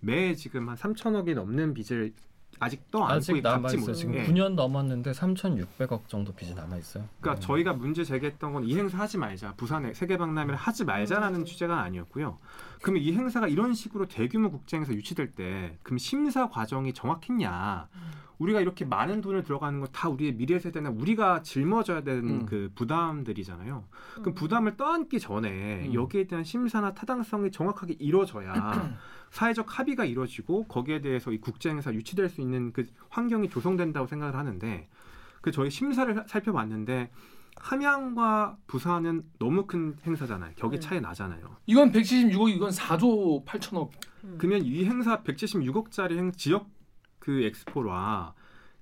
매 0.00 0.34
지금 0.34 0.68
한 0.68 0.76
3천억이 0.76 1.34
넘는 1.34 1.74
빚을 1.74 2.12
아직 2.58 2.90
떠 2.90 3.06
아직 3.06 3.42
남아 3.42 3.68
있어요. 3.68 3.80
못. 3.86 3.92
지금 3.92 4.14
예. 4.14 4.24
9년 4.24 4.54
넘었는데 4.54 5.10
3,600억 5.12 6.08
정도 6.08 6.32
빚이 6.32 6.54
남아 6.54 6.76
있어요. 6.78 7.04
그러니까 7.20 7.44
저희가 7.46 7.74
문제 7.74 8.02
제기했던 8.02 8.52
건 8.54 8.64
이 8.64 8.76
행사 8.78 8.98
하지 8.98 9.18
말자. 9.18 9.52
부산에 9.56 9.92
세계 9.92 10.16
박람회를 10.16 10.56
하지 10.56 10.84
말자라는 10.84 11.44
취재가 11.44 11.78
아니었고요. 11.82 12.38
그러면 12.82 13.02
이 13.02 13.12
행사가 13.12 13.48
이런 13.48 13.74
식으로 13.74 14.06
대규모 14.06 14.50
국제 14.50 14.76
행사 14.76 14.92
유치될 14.92 15.32
때 15.34 15.78
그럼 15.82 15.98
심사 15.98 16.48
과정이 16.48 16.92
정확했냐? 16.92 17.88
우리가 18.38 18.60
이렇게 18.60 18.84
많은 18.84 19.22
돈을 19.22 19.44
들어가는 19.44 19.80
건 19.80 19.88
다 19.92 20.10
우리의 20.10 20.34
미래 20.34 20.58
세대나 20.58 20.90
우리가 20.90 21.42
짊어져야 21.42 22.02
되는 22.02 22.28
음. 22.42 22.46
그 22.46 22.70
부담들이잖아요. 22.74 23.84
음. 24.18 24.22
그 24.22 24.34
부담을 24.34 24.76
떠안기 24.76 25.18
전에 25.20 25.86
음. 25.86 25.94
여기에 25.94 26.26
대한 26.26 26.44
심사나 26.44 26.92
타당성이 26.92 27.50
정확하게 27.50 27.94
이루어져야 27.98 28.98
사회적 29.30 29.78
합의가 29.78 30.04
이루어지고 30.04 30.64
거기에 30.66 31.00
대해서 31.00 31.32
이 31.32 31.38
국제 31.38 31.70
행사 31.70 31.92
유치될 31.94 32.28
수 32.28 32.42
있는 32.42 32.72
그 32.72 32.86
환경이 33.08 33.48
조성된다고 33.48 34.06
생각을 34.06 34.36
하는데 34.36 34.88
그 35.40 35.50
저희 35.50 35.70
심사를 35.70 36.12
사- 36.14 36.24
살펴봤는데 36.26 37.10
함양과 37.60 38.58
부산은 38.66 39.22
너무 39.38 39.66
큰 39.66 39.96
행사잖아요. 40.06 40.52
격의 40.56 40.78
음. 40.78 40.80
차이 40.80 41.00
나잖아요. 41.00 41.56
이건 41.66 41.90
176억 41.92 42.48
이건 42.50 42.70
4조 42.70 43.44
8천억. 43.44 43.90
음. 44.24 44.36
그러면 44.38 44.62
이 44.64 44.84
행사 44.84 45.22
176억짜리 45.22 46.16
행 46.16 46.32
지역 46.32 46.68
그 47.18 47.42
엑스포와 47.42 48.34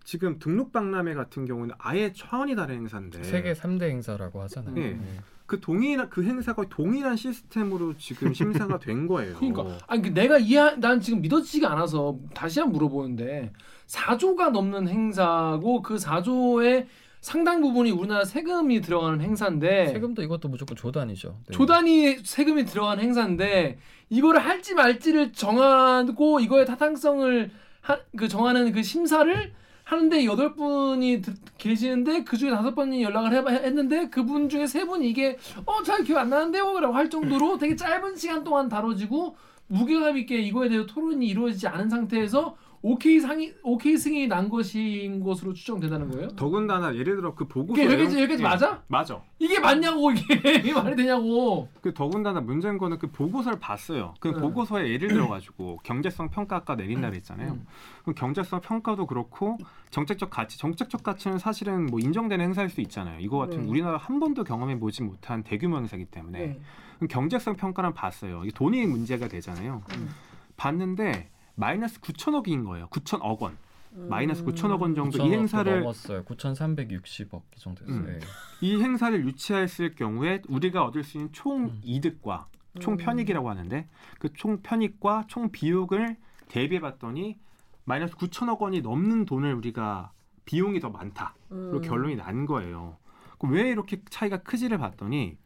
지금 0.04 0.38
등록 0.38 0.72
박람회 0.72 1.14
같은 1.14 1.46
경우는 1.46 1.74
아예 1.78 2.12
차원이 2.12 2.54
다른 2.56 2.76
행사인데 2.76 3.22
세계 3.22 3.52
3대 3.54 3.84
행사라고 3.84 4.42
하잖아요. 4.42 4.74
네. 4.74 4.92
네. 4.94 5.20
그 5.46 5.60
동일한 5.60 6.08
그 6.08 6.22
행사가 6.24 6.64
동일한 6.70 7.16
시스템으로 7.16 7.96
지금 7.98 8.32
심사가 8.34 8.78
된 8.78 9.06
거예요. 9.06 9.36
그러니까 9.36 9.78
아니 9.86 10.02
그 10.02 10.08
내가 10.08 10.38
이해 10.38 10.76
난 10.76 11.00
지금 11.00 11.20
믿어지지가 11.20 11.70
않아서 11.72 12.18
다시 12.34 12.60
한 12.60 12.68
번 12.68 12.72
물어보는데 12.74 13.52
4조가 13.86 14.50
넘는 14.50 14.88
행사고 14.88 15.82
그 15.82 15.96
4조의 15.96 16.86
상당 17.24 17.62
부분이 17.62 17.90
우리나라 17.90 18.22
세금이 18.26 18.82
들어가는 18.82 19.22
행사인데 19.22 19.88
세금도 19.88 20.22
이것도 20.22 20.48
무조건 20.48 20.76
조단이죠. 20.76 21.38
네. 21.48 21.52
조단위 21.54 22.18
세금이 22.22 22.66
들어가는 22.66 23.02
행사인데 23.02 23.78
이거를 24.10 24.40
할지 24.44 24.74
말지를 24.74 25.32
정하고 25.32 26.40
이거의 26.40 26.66
타당성을 26.66 27.50
하, 27.80 27.98
그 28.14 28.28
정하는 28.28 28.72
그 28.72 28.82
심사를 28.82 29.52
하는데 29.84 30.24
여덟 30.26 30.54
분이 30.54 31.22
드- 31.22 31.32
계시는데 31.56 32.24
그 32.24 32.36
중에 32.36 32.50
다섯 32.50 32.74
분이 32.74 33.02
연락을 33.02 33.32
해, 33.32 33.54
했는데 33.64 34.10
그분 34.10 34.50
중에 34.50 34.66
세 34.66 34.84
분이 34.84 35.08
이게 35.08 35.38
어 35.64 35.82
잘 35.82 36.04
기억 36.04 36.18
안 36.18 36.28
나는데요라고 36.28 36.94
할 36.94 37.08
정도로 37.08 37.56
되게 37.56 37.74
짧은 37.74 38.16
시간 38.16 38.44
동안 38.44 38.68
다뤄지고 38.68 39.34
무게감 39.68 40.18
있게 40.18 40.40
이거에 40.40 40.68
대해서 40.68 40.84
토론이 40.86 41.26
이루어지지 41.26 41.68
않은 41.68 41.88
상태에서 41.88 42.54
오케이 42.86 43.18
상이 43.18 43.50
오케이 43.62 43.96
승인이 43.96 44.26
난 44.28 44.50
것인 44.50 45.20
것으로 45.24 45.54
추정된다는 45.54 46.10
거예요? 46.10 46.28
더군다나 46.36 46.94
예를 46.94 47.16
들어 47.16 47.34
그 47.34 47.48
보고서 47.48 47.80
이게 47.82 47.90
여기까지- 47.90 48.18
여기까지 48.20 48.42
예, 48.42 48.46
맞아? 48.46 48.82
맞아. 48.88 49.22
이게 49.38 49.58
맞냐고 49.58 50.10
이게 50.10 50.20
이게 50.60 50.74
말이 50.74 50.94
되냐고. 50.94 51.66
그 51.80 51.94
더군다나 51.94 52.42
문제인 52.42 52.76
거는 52.76 52.98
그 52.98 53.10
보고서를 53.10 53.58
봤어요. 53.58 54.12
그 54.20 54.28
네. 54.28 54.34
보고서에 54.38 54.90
예를 54.90 55.08
들어 55.08 55.28
가지고 55.28 55.78
경제성 55.82 56.28
평가 56.28 56.56
아까 56.56 56.74
내린다 56.74 57.08
그랬잖아요. 57.08 57.52
음. 57.52 57.66
그럼 58.02 58.14
경제성 58.16 58.60
평가도 58.60 59.06
그렇고 59.06 59.56
정책적 59.88 60.28
가치, 60.28 60.58
정책적 60.58 61.02
가치는 61.02 61.38
사실은 61.38 61.86
뭐 61.86 62.00
인정되는 62.00 62.44
행사일 62.44 62.68
수 62.68 62.82
있잖아요. 62.82 63.18
이거 63.18 63.38
같은 63.38 63.62
네. 63.62 63.66
우리나라 63.70 63.96
한 63.96 64.20
번도 64.20 64.44
경험해 64.44 64.78
보지 64.78 65.04
못한 65.04 65.42
대규모 65.42 65.78
행사이기 65.78 66.04
때문에 66.10 66.58
네. 67.00 67.06
경제성 67.08 67.56
평가는 67.56 67.94
봤어요. 67.94 68.42
이게 68.44 68.52
돈이 68.54 68.84
문제가 68.84 69.26
되잖아요. 69.26 69.80
음. 69.96 70.10
봤는데 70.58 71.30
마이너스 71.56 72.00
9천억인 72.00 72.64
거예요. 72.64 72.88
9천억 72.88 73.40
원. 73.40 73.56
음. 73.92 74.08
마이너스 74.08 74.44
9천억 74.44 74.80
원 74.80 74.94
정도 74.94 75.18
이 75.18 75.20
9천억도 75.20 75.32
행사를 75.32 75.80
넘었어요. 75.80 76.24
9,360억 76.24 77.42
이 77.56 77.60
정도 77.60 77.84
됐어요. 77.84 78.00
음. 78.00 78.06
네. 78.06 78.18
이 78.60 78.80
행사를 78.82 79.24
유치했을 79.24 79.94
경우에 79.94 80.42
우리가 80.48 80.84
얻을 80.84 81.04
수 81.04 81.16
있는 81.18 81.32
총 81.32 81.64
음. 81.66 81.80
이득과 81.84 82.48
총 82.80 82.94
음. 82.94 82.96
편익이라고 82.98 83.48
하는데 83.48 83.88
그 84.18 84.28
총 84.34 84.62
편익과 84.62 85.26
총 85.28 85.50
비용을 85.52 86.16
대비해 86.48 86.80
봤더니 86.80 87.38
마이너스 87.84 88.16
9천억 88.16 88.58
원이 88.60 88.80
넘는 88.80 89.26
돈을 89.26 89.54
우리가 89.54 90.10
비용이 90.44 90.80
더 90.80 90.90
많다. 90.90 91.34
그리고 91.48 91.76
음. 91.76 91.80
결론이 91.82 92.16
난 92.16 92.46
거예요. 92.46 92.96
그럼 93.38 93.54
왜 93.54 93.70
이렇게 93.70 94.02
차이가 94.10 94.38
크지를 94.38 94.78
봤더니 94.78 95.36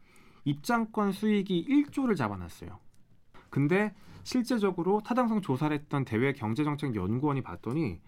입장권 0.45 1.11
수익이 1.11 1.67
1조를 1.69 2.15
잡아놨어요. 2.17 2.79
근데 3.49 3.93
실제적으로 4.33 5.01
타당성 5.03 5.41
조사를 5.41 5.75
했던 5.75 6.05
대외 6.05 6.33
경제정책 6.33 6.95
연구원이 6.95 7.41
봤더니 7.41 7.99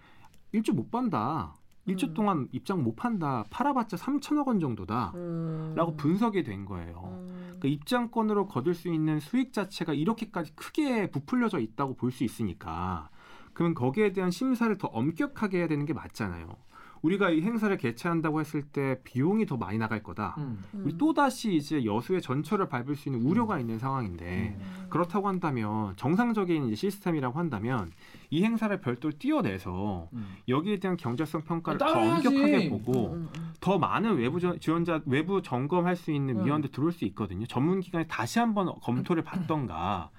1조 0.54 0.74
못 0.76 0.92
판다. 0.92 1.56
1조 1.88 2.10
음. 2.10 2.14
동안 2.14 2.48
입장 2.52 2.84
못 2.84 2.96
판다. 2.96 3.44
팔아봤자 3.50 3.98
3천억 3.98 4.46
원 4.48 4.60
정도다. 4.60 5.14
음. 5.16 5.74
라고 5.76 5.96
분석이 5.96 6.44
된 6.44 6.66
거예요. 6.66 7.02
음. 7.06 7.58
그 7.60 7.68
입장권으로 7.68 8.46
거둘 8.46 8.76
수 8.76 8.88
있는 8.88 9.20
수익 9.20 9.52
자체가 9.52 9.94
이렇게까지 9.94 10.56
크게 10.56 11.10
부풀려져 11.10 11.60
있다고 11.60 11.96
볼 11.96 12.12
수 12.12 12.24
있으니까 12.24 13.10
그러면 13.54 13.74
거기에 13.74 14.14
대한 14.14 14.30
심사를 14.30 14.78
더 14.78 14.90
엄격하게 14.90 15.58
해야 15.58 15.68
되는 15.68 15.86
게 15.88 15.94
맞잖아요. 15.94 16.50
우리가 17.02 17.32
이 17.32 17.42
행사를 17.42 17.76
개최한다고 17.78 18.40
했을 18.40 18.62
때 18.62 19.00
비용이 19.04 19.46
더 19.48 19.58
많이 19.58 19.78
나갈 19.78 20.04
거다. 20.04 20.36
음. 20.38 20.62
우리 20.74 20.98
또 20.98 21.14
다시 21.14 21.56
이제 21.56 21.84
여수의 21.84 22.22
전철을 22.22 22.70
밟을 22.70 22.96
수 22.96 23.10
있는 23.10 23.26
우려가 23.26 23.60
있는 23.60 23.80
상황인데 23.80 24.56
음. 24.60 24.88
그렇다고 24.90 25.28
한다면 25.28 25.94
정상적인 25.96 26.66
이제 26.68 26.76
시스템이라고 26.76 27.40
한다면 27.40 27.92
이 28.30 28.44
행사를 28.44 28.80
별도로 28.82 29.14
띄어내서 29.18 30.10
음. 30.14 30.28
여기에 30.48 30.80
대한 30.80 30.96
경제성 30.96 31.42
평가를 31.44 31.80
더. 31.80 31.86
엄격하게 31.88 32.70
보고 32.70 33.14
음, 33.14 33.30
음, 33.36 33.54
더 33.60 33.80
많은 33.80 34.16
외부 34.18 34.40
저- 34.40 34.58
지원자 34.58 35.02
외부 35.06 35.42
점검할 35.42 35.96
수 35.96 36.12
있는 36.12 36.40
음. 36.40 36.46
위원들 36.46 36.72
들어올 36.72 36.92
수 36.92 37.06
있거든요. 37.06 37.46
전문 37.48 37.80
기관이 37.80 38.06
다시 38.08 38.38
한번 38.40 38.68
검토를 38.82 39.24
받던가. 39.24 40.10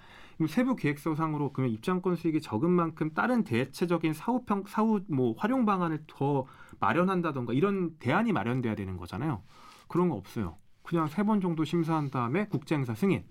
세부 0.48 0.74
계획서상으로 0.74 1.52
그러면 1.52 1.72
입장권 1.72 2.16
수익이 2.16 2.40
적은 2.40 2.68
만큼 2.68 3.10
다른 3.14 3.44
대체적인 3.44 4.12
사후 4.12 4.42
평 4.44 4.64
사후 4.66 5.00
뭐 5.08 5.34
활용 5.38 5.64
방안을 5.64 6.02
더 6.08 6.46
마련한다던가 6.82 7.52
이런 7.52 7.96
대안이 7.98 8.32
마련돼야 8.32 8.74
되는 8.74 8.96
거잖아요. 8.96 9.42
그런 9.88 10.08
거 10.08 10.16
없어요. 10.16 10.56
그냥 10.82 11.06
세 11.06 11.22
번 11.22 11.40
정도 11.40 11.64
심사한 11.64 12.10
다음에 12.10 12.46
국제 12.48 12.74
행사 12.74 12.92
승인. 12.94 13.24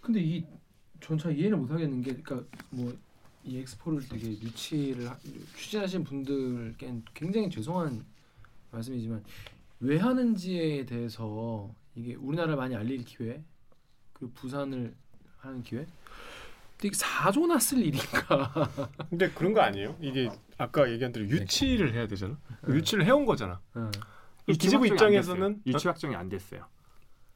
근데 0.00 0.20
이 0.20 0.44
전차 1.00 1.30
이해를 1.30 1.56
못 1.56 1.70
하겠는 1.70 2.02
게 2.02 2.16
그러니까 2.16 2.46
뭐 2.70 2.92
이 3.42 3.56
엑스포를 3.60 4.06
되게 4.06 4.32
유치를 4.32 5.08
하, 5.08 5.16
추진하신 5.56 6.04
분들께는 6.04 7.02
굉장히 7.14 7.48
죄송한 7.48 8.04
말씀이지만 8.70 9.24
왜 9.80 9.96
하는지에 9.96 10.84
대해서 10.84 11.74
이게 11.94 12.16
우리나라를 12.16 12.56
많이 12.56 12.76
알릴 12.76 13.02
기회 13.02 13.42
그리고 14.12 14.34
부산을 14.34 14.94
하는 15.38 15.62
기회 15.62 15.86
이게 16.84 16.90
사조나 16.94 17.58
쓸 17.58 17.78
일인가 17.78 18.52
근데 19.08 19.30
그런 19.30 19.54
거 19.54 19.62
아니에요? 19.62 19.96
이게 20.02 20.28
아까 20.60 20.90
얘기한 20.90 21.10
대로 21.12 21.26
유치를 21.26 21.94
해야 21.94 22.06
되잖아. 22.06 22.36
유치를 22.68 23.06
해온 23.06 23.24
거잖아. 23.24 23.60
어. 23.74 23.90
이 24.46 24.52
기재부 24.52 24.86
입장에서는. 24.86 25.62
유치 25.66 25.88
확정이 25.88 26.14
안 26.14 26.28
됐어요. 26.28 26.66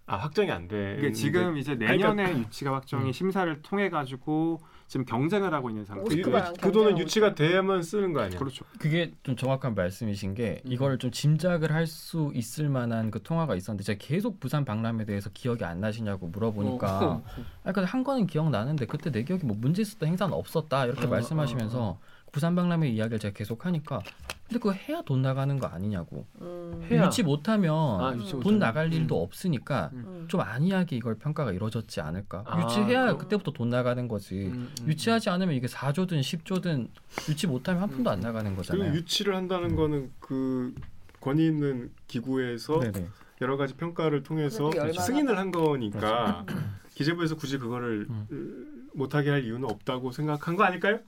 아 0.07 0.17
확정이 0.17 0.51
안 0.51 0.69
돼. 0.69 0.97
이게 0.99 1.13
지금 1.13 1.57
이제 1.57 1.75
내년에 1.75 2.39
유치가 2.39 2.75
확정이 2.75 3.07
음. 3.07 3.13
심사를 3.13 3.63
통해 3.63 3.89
가지고 3.89 4.61
지금 4.87 5.07
경쟁을 5.07 5.55
하고 5.55 5.71
있는 5.71 5.85
그, 5.85 5.89
상태. 5.89 6.21
그, 6.21 6.53
그 6.61 6.73
돈은 6.73 6.99
유치가 6.99 7.35
돼야만 7.35 7.83
쓰는 7.83 8.13
거 8.13 8.21
아니야? 8.21 8.39
그렇죠. 8.39 8.67
그게 8.79 9.13
좀 9.23 9.35
정확한 9.35 9.75
말씀이신 9.75 10.35
게 10.35 10.61
음. 10.67 10.73
이거를 10.73 10.99
좀 10.99 11.11
짐작을 11.11 11.73
할 11.73 11.87
수 11.87 12.31
있을 12.35 12.69
만한 12.69 13.11
그 13.11 13.23
통화가 13.23 13.55
있었는데 13.55 13.85
제가 13.85 13.99
계속 13.99 14.39
부산 14.41 14.67
박람회에 14.67 15.07
대해서 15.07 15.31
기억이 15.33 15.65
안 15.65 15.81
나시냐고 15.81 16.27
물어보니까 16.29 17.07
어. 17.07 17.25
아, 17.65 17.73
근데 17.73 17.89
한 17.89 18.05
거는 18.05 18.27
기억 18.27 18.51
나는데 18.51 18.85
그때 18.85 19.11
내 19.11 19.23
기억이 19.23 19.47
뭐 19.47 19.57
문제 19.59 19.81
있었던 19.81 20.07
행사는 20.11 20.35
없었다 20.35 20.85
이렇게 20.85 21.07
어, 21.07 21.09
말씀하시면서 21.09 21.99
부산 22.35 22.57
박람회 22.57 22.89
이야기를 22.89 23.21
제가 23.21 23.33
계속 23.33 23.65
하니까 23.65 24.01
근데 24.49 24.59
그거 24.59 24.73
해야 24.73 25.01
돈 25.03 25.23
나가는 25.23 25.57
거 25.57 25.69
아니냐고 25.69 26.27
음. 26.41 26.85
해야. 26.91 27.07
유치 27.07 27.23
못하면 27.23 27.73
아, 28.01 28.13
유치 28.17 28.33
돈 28.33 28.39
못하면. 28.41 28.59
나갈 28.59 28.93
일도 28.93 29.17
음. 29.17 29.23
없으니까 29.23 29.91
음. 29.93 30.25
좀 30.27 30.41
안이하게 30.41 30.97
이걸 30.97 31.15
평가가 31.15 31.53
이루어졌지 31.53 32.01
않을까 32.01 32.43
아, 32.45 32.61
유치해야 32.61 33.03
그럼. 33.05 33.19
그때부터 33.19 33.53
돈 33.53 33.71
나가는 33.71 34.09
거지 34.09 34.47
음, 34.47 34.69
음, 34.81 34.89
유치하지 34.89 35.31
않으면 35.31 35.55
이게 35.55 35.69
4조든 35.69 36.21
10조든 36.21 36.89
유치 37.29 37.47
못하면 37.47 37.83
한 37.83 37.89
푼도 37.89 38.11
안 38.11 38.19
나가는 38.19 38.57
거잖아요 38.57 38.93
유치를 38.95 39.37
한다는 39.37 39.77
거는 39.77 40.11
그 40.19 40.75
권위 41.21 41.47
있는 41.47 41.93
기구에서 42.09 42.81
네네. 42.81 43.07
여러 43.43 43.57
가지 43.57 43.75
평가를 43.75 44.25
통해서 44.25 44.73
승인을 44.93 45.39
한 45.39 45.53
거니까 45.53 46.45
기재부에서 46.95 47.37
굳이 47.37 47.59
그거를 47.59 48.07
음. 48.11 48.27
으, 48.33 48.97
못하게 48.99 49.31
할 49.31 49.45
이유는 49.45 49.65
없다고 49.71 50.11
생각한 50.11 50.57
거 50.57 50.65
아닐까요? 50.65 50.99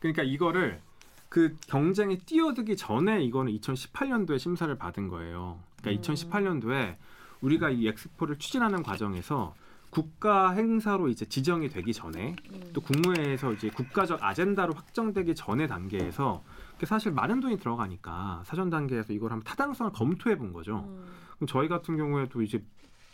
그러니까 0.00 0.22
이거를 0.22 0.80
그 1.28 1.56
경쟁에 1.68 2.18
뛰어들기 2.18 2.76
전에 2.76 3.22
이거는 3.22 3.52
2018년도에 3.52 4.38
심사를 4.38 4.74
받은 4.74 5.08
거예요. 5.08 5.60
그러니까 5.80 6.00
음. 6.00 6.14
2018년도에 6.14 6.96
우리가 7.40 7.70
이 7.70 7.86
엑스포를 7.86 8.38
추진하는 8.38 8.82
과정에서 8.82 9.54
국가 9.90 10.50
행사로 10.52 11.08
이제 11.08 11.24
지정이 11.24 11.68
되기 11.68 11.92
전에 11.92 12.36
음. 12.52 12.70
또 12.72 12.80
국무회에서 12.80 13.52
이제 13.52 13.70
국가적 13.70 14.22
아젠다로 14.22 14.74
확정되기 14.74 15.34
전의 15.34 15.68
단계에서 15.68 16.42
그 16.78 16.86
사실 16.86 17.12
많은 17.12 17.40
돈이 17.40 17.58
들어가니까 17.58 18.42
사전 18.46 18.70
단계에서 18.70 19.12
이걸 19.12 19.32
한번 19.32 19.44
타당성을 19.44 19.92
검토해 19.92 20.36
본 20.36 20.52
거죠. 20.52 20.84
음. 20.88 21.04
그럼 21.36 21.46
저희 21.46 21.68
같은 21.68 21.96
경우에도 21.96 22.42
이제 22.42 22.62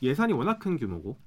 예산이 0.03 0.32
워낙 0.32 0.59
큰 0.59 0.76
규모고 0.76 1.18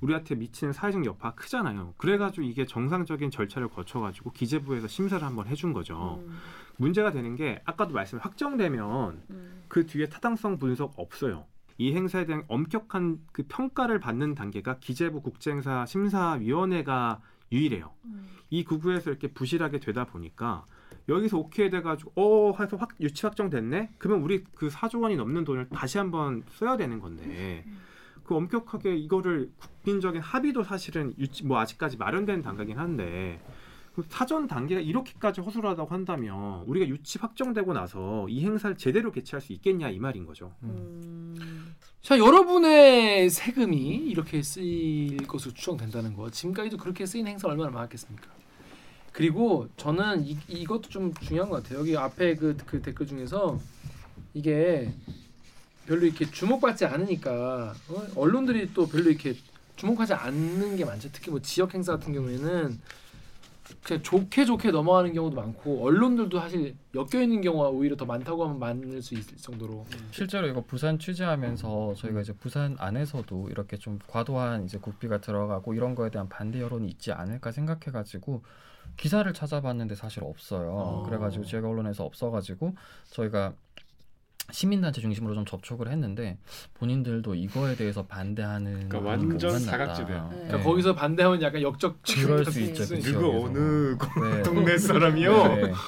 우리한테 0.00 0.34
미치는 0.34 0.72
사회적 0.72 1.04
여파가 1.04 1.34
크잖아요. 1.34 1.94
그래가지고 1.96 2.46
이게 2.46 2.66
정상적인 2.66 3.30
절차를 3.30 3.68
거쳐가지고 3.68 4.32
기재부에서 4.32 4.88
심사를 4.88 5.24
한번 5.24 5.46
해준 5.46 5.72
거죠. 5.72 6.22
음, 6.26 6.36
문제가 6.76 7.10
되는 7.10 7.36
게 7.36 7.60
아까도 7.64 7.94
말씀 7.94 8.18
확정되면 8.18 9.22
음. 9.30 9.62
그 9.68 9.86
뒤에 9.86 10.08
타당성 10.08 10.58
분석 10.58 10.92
없어요. 10.96 11.46
이 11.78 11.94
행사에 11.94 12.24
대한 12.24 12.44
엄격한 12.48 13.20
그 13.32 13.44
평가를 13.48 14.00
받는 14.00 14.34
단계가 14.34 14.78
기재부 14.78 15.20
국제행사 15.22 15.84
심사위원회가 15.86 17.20
유일해요. 17.52 17.92
음. 18.06 18.28
이 18.50 18.64
구구에서 18.64 19.10
이렇게 19.10 19.28
부실하게 19.28 19.80
되다 19.80 20.04
보니까 20.04 20.64
여기서 21.08 21.38
오케이 21.38 21.70
돼가지고 21.70 22.12
어 22.16 22.54
해서 22.58 22.76
확 22.76 22.90
유치 23.00 23.26
확정됐네. 23.26 23.94
그러면 23.98 24.24
우리 24.24 24.44
그 24.54 24.68
4조 24.68 25.02
원이 25.02 25.16
넘는 25.16 25.44
돈을 25.44 25.68
다시 25.68 25.98
한번 25.98 26.42
써야 26.50 26.76
되는 26.76 26.98
건데 26.98 27.64
그 28.26 28.34
엄격하게 28.34 28.96
이거를 28.96 29.52
국민적인 29.84 30.20
합의도 30.20 30.64
사실은 30.64 31.14
유치 31.16 31.44
뭐 31.44 31.60
아직까지 31.60 31.96
마련된 31.96 32.42
단계긴 32.42 32.76
한데 32.76 33.40
그 33.94 34.04
사전 34.08 34.48
단계가 34.48 34.80
이렇게까지 34.80 35.40
허술하다고 35.40 35.94
한다면 35.94 36.64
우리가 36.66 36.88
유치 36.88 37.20
확정되고 37.20 37.72
나서 37.72 38.26
이 38.28 38.44
행사를 38.44 38.76
제대로 38.76 39.12
개최할 39.12 39.40
수 39.40 39.52
있겠냐 39.52 39.90
이 39.90 40.00
말인 40.00 40.26
거죠. 40.26 40.52
음. 40.64 41.74
자 42.02 42.18
여러분의 42.18 43.30
세금이 43.30 43.78
이렇게 44.08 44.42
쓰일 44.42 45.24
것으로 45.28 45.54
추정된다는 45.54 46.14
거 46.14 46.28
지금까지도 46.28 46.78
그렇게 46.78 47.06
쓰인 47.06 47.28
행사 47.28 47.46
얼마나 47.46 47.70
많았겠습니까? 47.70 48.28
그리고 49.12 49.68
저는 49.76 50.26
이, 50.26 50.36
이것도 50.48 50.88
좀 50.88 51.14
중요한 51.14 51.48
것 51.48 51.62
같아요. 51.62 51.78
여기 51.78 51.96
앞에 51.96 52.34
그, 52.34 52.56
그 52.66 52.82
댓글 52.82 53.06
중에서 53.06 53.58
이게 54.34 54.92
별로 55.86 56.06
이렇게 56.06 56.30
주목받지 56.30 56.84
않으니까 56.86 57.74
어? 57.88 58.06
언론들이 58.16 58.72
또 58.74 58.86
별로 58.86 59.10
이렇게 59.10 59.34
주목하지 59.76 60.14
않는 60.14 60.76
게 60.76 60.84
많죠. 60.84 61.08
특히 61.12 61.30
뭐 61.30 61.40
지역 61.40 61.74
행사 61.74 61.92
같은 61.92 62.12
경우에는 62.12 62.80
그냥 63.82 64.02
좋게 64.02 64.44
좋게 64.44 64.70
넘어가는 64.70 65.12
경우도 65.12 65.36
많고 65.36 65.84
언론들도 65.84 66.38
사실 66.38 66.76
엮여 66.94 67.22
있는 67.22 67.40
경우가 67.40 67.68
오히려 67.68 67.96
더 67.96 68.04
많다고 68.04 68.44
하면 68.44 68.58
많을 68.58 69.02
수 69.02 69.14
있을 69.14 69.36
정도로 69.36 69.86
실제로 70.12 70.46
이거 70.46 70.62
부산 70.64 70.98
취재하면서 70.98 71.94
저희가 71.96 72.20
이제 72.20 72.32
부산 72.32 72.76
안에서도 72.78 73.48
이렇게 73.50 73.76
좀 73.76 73.98
과도한 74.06 74.64
이제 74.64 74.78
국비가 74.78 75.20
들어가고 75.20 75.74
이런 75.74 75.94
거에 75.94 76.10
대한 76.10 76.28
반대 76.28 76.60
여론이 76.60 76.88
있지 76.88 77.12
않을까 77.12 77.50
생각해가지고 77.50 78.42
기사를 78.96 79.30
찾아봤는데 79.32 79.94
사실 79.96 80.22
없어요. 80.22 80.70
어. 80.70 81.02
그래가지고 81.04 81.44
지역 81.44 81.64
언론에서 81.64 82.04
없어가지고 82.04 82.76
저희가 83.10 83.54
시민단체 84.50 85.00
중심으로 85.00 85.34
좀 85.34 85.44
접촉을 85.44 85.88
했는데 85.90 86.38
본인들도 86.74 87.34
이거에 87.34 87.74
대해서 87.76 88.06
반대하는 88.06 88.88
그러니까 88.88 88.98
완전 89.10 89.52
만났다. 89.52 89.58
사각지대. 89.70 90.06
그러니까 90.06 90.56
네. 90.58 90.62
거기서 90.62 90.94
반대하면 90.94 91.42
약간 91.42 91.62
역적 91.62 91.98
그럴 92.02 92.44
수 92.44 92.60
있죠. 92.60 92.84
수그 92.84 92.98
있- 92.98 93.04
누구. 93.12 93.44
어느 93.46 93.96
네. 94.34 94.42
동네 94.42 94.78
사람이요? 94.78 95.32
네. 95.56 95.72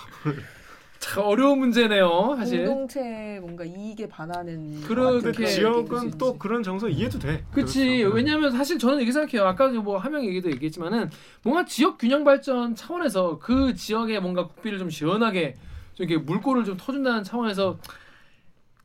참 1.01 1.23
어려운 1.25 1.61
문제네요 1.61 2.35
사실 2.37 2.67
공동체 2.67 3.39
뭔가 3.41 3.65
이익에 3.65 4.09
반하는 4.09 4.81
그렇게 4.81 5.47
지역은 5.47 6.19
또. 6.19 6.37
그런 6.37 6.65
정서 6.65 6.89
이해도 6.89 7.21
돼. 7.21 7.45
그치 7.53 7.99
그렇죠. 7.99 8.17
왜냐하면 8.17 8.51
사실 8.51 8.81
저는 8.81 8.97
이렇게 8.99 9.13
생각해요 9.13 9.47
아까 9.47 9.69
뭐 9.69 9.97
하명 9.97 10.25
얘기도 10.27 10.51
얘기했지만은 10.51 11.09
뭔가 11.45 11.65
지역 11.65 11.99
균형 11.99 12.25
발전 12.25 12.75
차원에서 12.75 13.39
그 13.39 13.77
지역에 13.77 14.19
뭔가 14.19 14.49
국비를 14.49 14.81
좀 14.81 14.91
시원하게 14.91 15.55
좀 15.95 16.09
이렇게 16.09 16.21
물꼬를 16.23 16.65
좀 16.65 16.77
터준다는 16.77 17.23
차원에서 17.23 17.79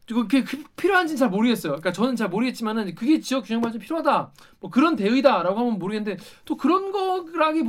그게 0.07 0.43
그- 0.43 0.63
필요한지는 0.75 1.17
잘 1.17 1.29
모르겠어요. 1.29 1.71
그러니까 1.73 1.91
저는 1.93 2.15
잘 2.15 2.27
모르겠지만은 2.29 2.93
그게 2.95 3.19
지역 3.21 3.45
균형 3.45 3.61
발전 3.61 3.79
필요하다. 3.79 4.31
뭐 4.59 4.69
그런 4.69 4.95
대의다라고 4.95 5.57
하면 5.59 5.79
모르겠는데 5.79 6.21
또 6.45 6.57
그런 6.57 6.91
거라기 6.91 7.63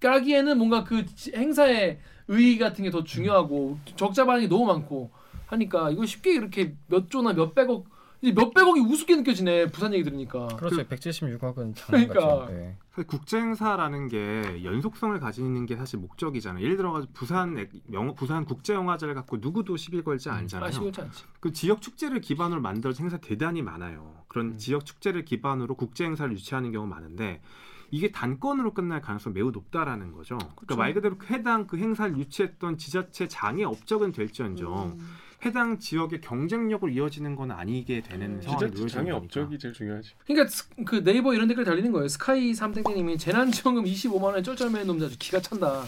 라기에는 0.00 0.58
뭔가 0.58 0.82
그 0.84 1.06
지- 1.06 1.32
행사의 1.34 1.98
의의 2.28 2.58
같은 2.58 2.84
게 2.84 2.90
더 2.90 3.04
중요하고 3.04 3.78
적자 3.96 4.24
반응이 4.24 4.48
너무 4.48 4.66
많고 4.66 5.10
하니까 5.46 5.90
이거 5.90 6.04
쉽게 6.06 6.32
이렇게 6.34 6.74
몇 6.88 7.10
조나 7.10 7.32
몇 7.34 7.54
백억 7.54 7.84
이제 8.22 8.32
몇백억이 8.32 8.80
우습게 8.80 9.16
느껴지네 9.16 9.66
부산 9.72 9.92
얘기 9.92 10.04
들으니까. 10.04 10.46
그렇죠. 10.46 10.76
176억은 10.84 11.74
장난 11.74 12.06
그러니까. 12.08 12.14
같죠. 12.14 12.52
네. 12.52 12.76
사실 12.90 13.06
국제 13.08 13.38
행사라는 13.38 14.06
게 14.06 14.60
연속성을 14.62 15.18
가지는 15.18 15.66
게 15.66 15.74
사실 15.76 15.98
목적이잖아요. 15.98 16.62
예를 16.64 16.76
들어 16.76 16.92
가지고 16.92 17.12
부산 17.14 17.58
액- 17.58 17.70
영어 17.92 18.14
부산 18.14 18.44
국제 18.44 18.74
영화제를 18.74 19.14
갖고 19.14 19.38
누구도 19.38 19.76
시비 19.76 20.02
걸지 20.02 20.30
않잖아요. 20.30 20.68
아 20.68 20.70
시골치 20.70 21.00
않지. 21.00 21.24
그 21.40 21.52
지역 21.52 21.82
축제를 21.82 22.20
기반으로 22.20 22.60
만들어진 22.60 23.06
행사 23.06 23.16
대단히 23.18 23.60
많아요. 23.60 24.14
그런 24.28 24.52
음. 24.52 24.56
지역 24.58 24.86
축제를 24.86 25.24
기반으로 25.24 25.74
국제 25.74 26.04
행사를 26.04 26.30
유치하는 26.32 26.70
경우 26.70 26.86
많은데 26.86 27.42
이게 27.90 28.12
단건으로 28.12 28.72
끝날 28.72 29.00
가능성이 29.02 29.34
매우 29.34 29.50
높다라는 29.50 30.12
거죠. 30.12 30.38
그러니까 30.38 30.54
그쵸. 30.60 30.76
말 30.76 30.94
그대로 30.94 31.16
해당 31.28 31.66
그 31.66 31.76
행사를 31.76 32.16
유치했던 32.16 32.78
지자체 32.78 33.26
장의 33.26 33.64
업적은 33.64 34.12
될지언정 34.12 34.92
음. 34.98 35.08
해당 35.44 35.78
지역의 35.78 36.20
경쟁력으로 36.20 36.90
이어지는 36.92 37.34
건 37.34 37.50
아니게 37.50 38.00
되는 38.02 38.36
음. 38.36 38.40
상황이 38.42 38.58
지자체 38.60 38.66
놓여지는 38.66 38.88
장의 38.88 39.12
거니까. 39.12 39.16
업적이 39.24 39.58
제일 39.58 39.74
중요하지. 39.74 40.10
그러니까 40.24 40.48
스- 40.48 40.68
그 40.84 41.02
네이버 41.02 41.34
이런 41.34 41.48
댓글 41.48 41.64
달리는 41.64 41.90
거예요. 41.90 42.06
스카이 42.06 42.54
삼땡땡님이 42.54 43.18
재난지원금 43.18 43.84
25만 43.84 44.22
원에 44.22 44.42
쩔쩔매는 44.42 44.86
놈들 44.86 45.06
아주 45.06 45.16
기가 45.18 45.40
찬다. 45.40 45.82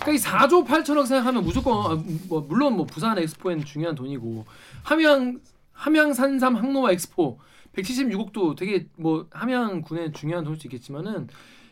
그러니까 0.00 0.12
이 0.12 0.16
4조 0.16 0.66
8천억 0.66 1.06
생각하면 1.06 1.44
무조건 1.44 1.74
아, 1.98 2.02
뭐 2.28 2.40
물론 2.48 2.74
뭐 2.76 2.84
부산 2.84 3.16
엑스포에는 3.16 3.64
중요한 3.64 3.94
돈이고 3.94 4.44
함양 4.82 5.38
함양 5.72 6.12
산삼 6.12 6.56
항노화 6.56 6.90
엑스포 6.92 7.38
176억도 7.76 8.56
되게 8.56 8.86
뭐 8.96 9.26
함양군에 9.30 10.10
중요한 10.12 10.42
돈일 10.44 10.58
수 10.58 10.66
있겠지만은 10.66 11.28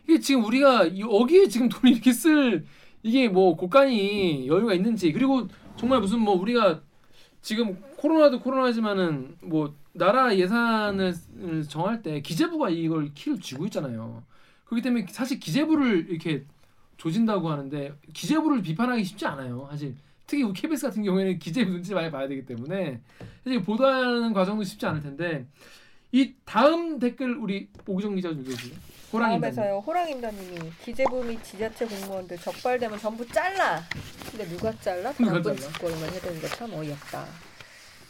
이게 0.07 0.21
지금 0.21 0.45
우리가 0.45 0.85
이- 0.85 1.01
여기에 1.01 1.49
지금 1.49 1.69
돈을 1.69 1.93
이렇게 1.95 2.13
쓸 2.13 2.65
이게 3.03 3.29
뭐 3.29 3.57
곳간이 3.57 4.47
여유가 4.47 4.73
있는지 4.75 5.13
그리고 5.13 5.49
정말 5.77 6.01
무슨 6.01 6.21
뭐 6.21 6.35
우리가 6.41 6.83
지금 7.45 7.79
코로나도 7.99 8.41
코로나지만은 8.41 9.37
뭐 9.43 9.75
나라 9.93 10.35
예산을 10.35 11.13
정할 11.69 12.03
때 12.03 12.23
기재부가 12.23 12.71
이걸 12.71 13.13
키를 13.13 13.39
쥐고 13.39 13.67
있잖아요. 13.67 14.23
그렇기 14.65 14.81
때문에 14.81 15.07
사실 15.11 15.39
기재부를 15.39 16.07
이렇게 16.09 16.47
조진다고 16.97 17.51
하는데 17.51 17.93
기재부를 18.15 18.63
비판하기 18.63 19.05
쉽지 19.05 19.27
않아요. 19.27 19.69
사실 19.71 19.95
특히 20.27 20.51
KBS 20.55 20.87
같은 20.87 21.03
경우에는 21.03 21.39
기재부 21.39 21.71
눈치 21.71 21.93
많이 21.93 22.11
봐야 22.11 22.27
되기 22.27 22.47
때문에 22.47 23.03
사실 23.45 23.63
보도하는 23.63 24.33
과정도 24.33 24.65
쉽지 24.65 24.87
않을 24.87 25.03
텐데 25.03 25.47
이 26.13 26.33
다음 26.47 26.99
댓글 26.99 27.37
우리 27.37 27.69
오기정 27.87 28.15
기자 28.15 28.31
좀 28.31 28.41
읽어주세요. 28.41 28.75
호랑이 29.15 29.41
다음에서요 29.41 29.79
호랑임다님이 29.87 30.59
기재부 30.83 31.23
및 31.25 31.43
지자체 31.45 31.87
공무원들 31.87 32.37
적발되면 32.39 32.99
전부 32.99 33.27
잘라. 33.29 33.81
근데 34.31 34.45
누가 34.49 34.73
잘라? 34.81 35.13
당분? 35.13 35.57
직권만 35.57 36.11
해대는 36.15 36.41
거 36.43 36.49
참 36.49 36.73
어이없다. 36.75 37.25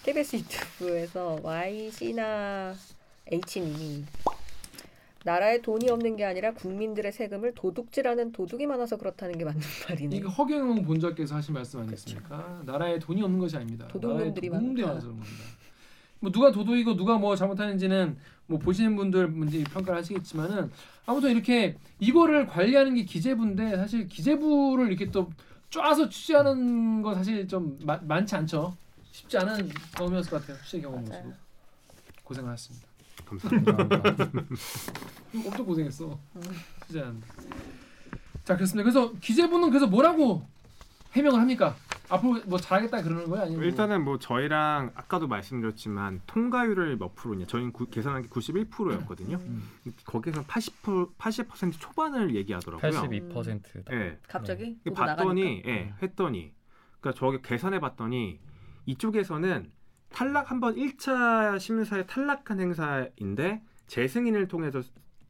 KBS 0.03 0.37
유튜브에서 0.37 1.39
YC나 1.43 2.75
H님이 3.31 4.05
나라에 5.25 5.61
돈이 5.63 5.89
없는 5.91 6.17
게 6.17 6.25
아니라 6.25 6.53
국민들의 6.53 7.11
세금을 7.13 7.55
도둑질하는 7.55 8.33
도둑이 8.33 8.67
많아서 8.67 8.97
그렇다는 8.97 9.39
게 9.39 9.45
맞는 9.45 9.61
말이네. 9.89 10.17
이거 10.17 10.29
허경영 10.29 10.85
본자께서 10.85 11.37
하신 11.37 11.55
말씀 11.55 11.81
아니겠습니까? 11.81 12.63
나라에 12.67 12.99
돈이 12.99 13.23
없는 13.23 13.39
것이 13.39 13.57
아닙니다. 13.57 13.89
도둑놈들이. 13.89 14.51
많아서 14.51 14.69
그런 14.73 15.01
겁니다. 15.01 15.45
뭐 16.25 16.33
누가 16.33 16.51
도둑이고 16.51 16.97
누가 16.97 17.19
뭐 17.19 17.37
잘못하는지는 17.37 18.17
뭐 18.47 18.59
보시는 18.59 18.97
분들 18.97 19.29
문제 19.29 19.63
평가를 19.63 20.01
하시겠지만은 20.01 20.71
아무튼 21.05 21.33
이렇게 21.33 21.77
이거를 22.01 22.47
관리하는 22.47 22.95
게 22.95 23.05
기재부인데 23.05 23.77
사실 23.77 24.09
기재부를 24.09 24.89
이렇게 24.89 25.11
또 25.11 25.31
쫙서 25.69 26.09
취재하는 26.09 27.03
거 27.03 27.15
사실 27.15 27.47
좀 27.47 27.79
마, 27.83 27.99
많지 27.99 28.35
않죠. 28.37 28.75
쉽지 29.13 29.37
않은 29.37 29.69
경험이었을 29.97 30.31
것 30.31 30.41
같아요. 30.41 30.57
취재 30.65 30.81
경험으로서 30.81 31.13
맞아요. 31.13 31.35
고생하셨습니다. 32.25 32.89
감사합니다. 33.27 34.03
엄청 35.47 35.67
고생했어. 35.67 36.19
음. 36.37 36.43
취재하는데. 36.87 37.27
자 38.47 38.57
그렇습니다. 38.57 38.83
그래서 38.83 39.13
기재부는 39.21 39.69
그래서 39.69 39.87
뭐라고 39.87 40.47
해명을 41.15 41.41
합니까? 41.41 41.75
앞으로 42.11 42.41
뭐 42.47 42.59
잘하겠다 42.59 43.03
그러는 43.03 43.25
거예요? 43.29 43.45
아니면 43.45 43.61
뭐- 43.61 43.65
일단은 43.69 44.05
뭐 44.05 44.19
저희랑 44.19 44.91
아까도 44.95 45.27
말씀드렸지만 45.27 46.21
통과율을 46.27 46.99
몇 46.99 47.15
프로냐? 47.15 47.47
저희는 47.47 47.73
구- 47.73 47.87
계산한 47.87 48.23
게 48.23 48.29
91%였거든요. 48.29 49.37
음. 49.39 49.63
거기서 50.05 50.43
80% 50.45 51.15
80% 51.17 51.73
초반을 51.81 52.35
얘기하더라고요. 52.35 52.91
82%다. 52.91 53.95
예. 53.95 54.19
갑자기 54.29 54.77
그 54.85 54.91
보고 54.91 54.95
봤더니. 55.01 55.63
예, 55.67 55.95
했더니 56.03 56.53
그러니까 57.01 57.19
저기 57.19 57.41
계산해 57.43 57.81
봤더니 57.81 58.41
이쪽에서는 58.87 59.71
탈락 60.11 60.51
한번 60.51 60.75
1차 60.77 61.59
심사에 61.59 62.05
탈락한 62.07 62.61
행사인데 62.61 63.63
재승인을 63.87 64.47
통해서 64.49 64.83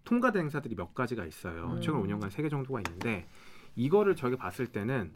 통과된 0.04 0.42
행사들이 0.42 0.74
몇 0.74 0.92
가지가 0.94 1.24
있어요. 1.24 1.72
음. 1.76 1.80
최근 1.80 2.02
5년간 2.02 2.30
세개 2.30 2.48
정도가 2.48 2.80
있는데 2.80 3.26
이거를 3.76 4.16
저희가 4.16 4.36
봤을 4.38 4.66
때는 4.66 5.12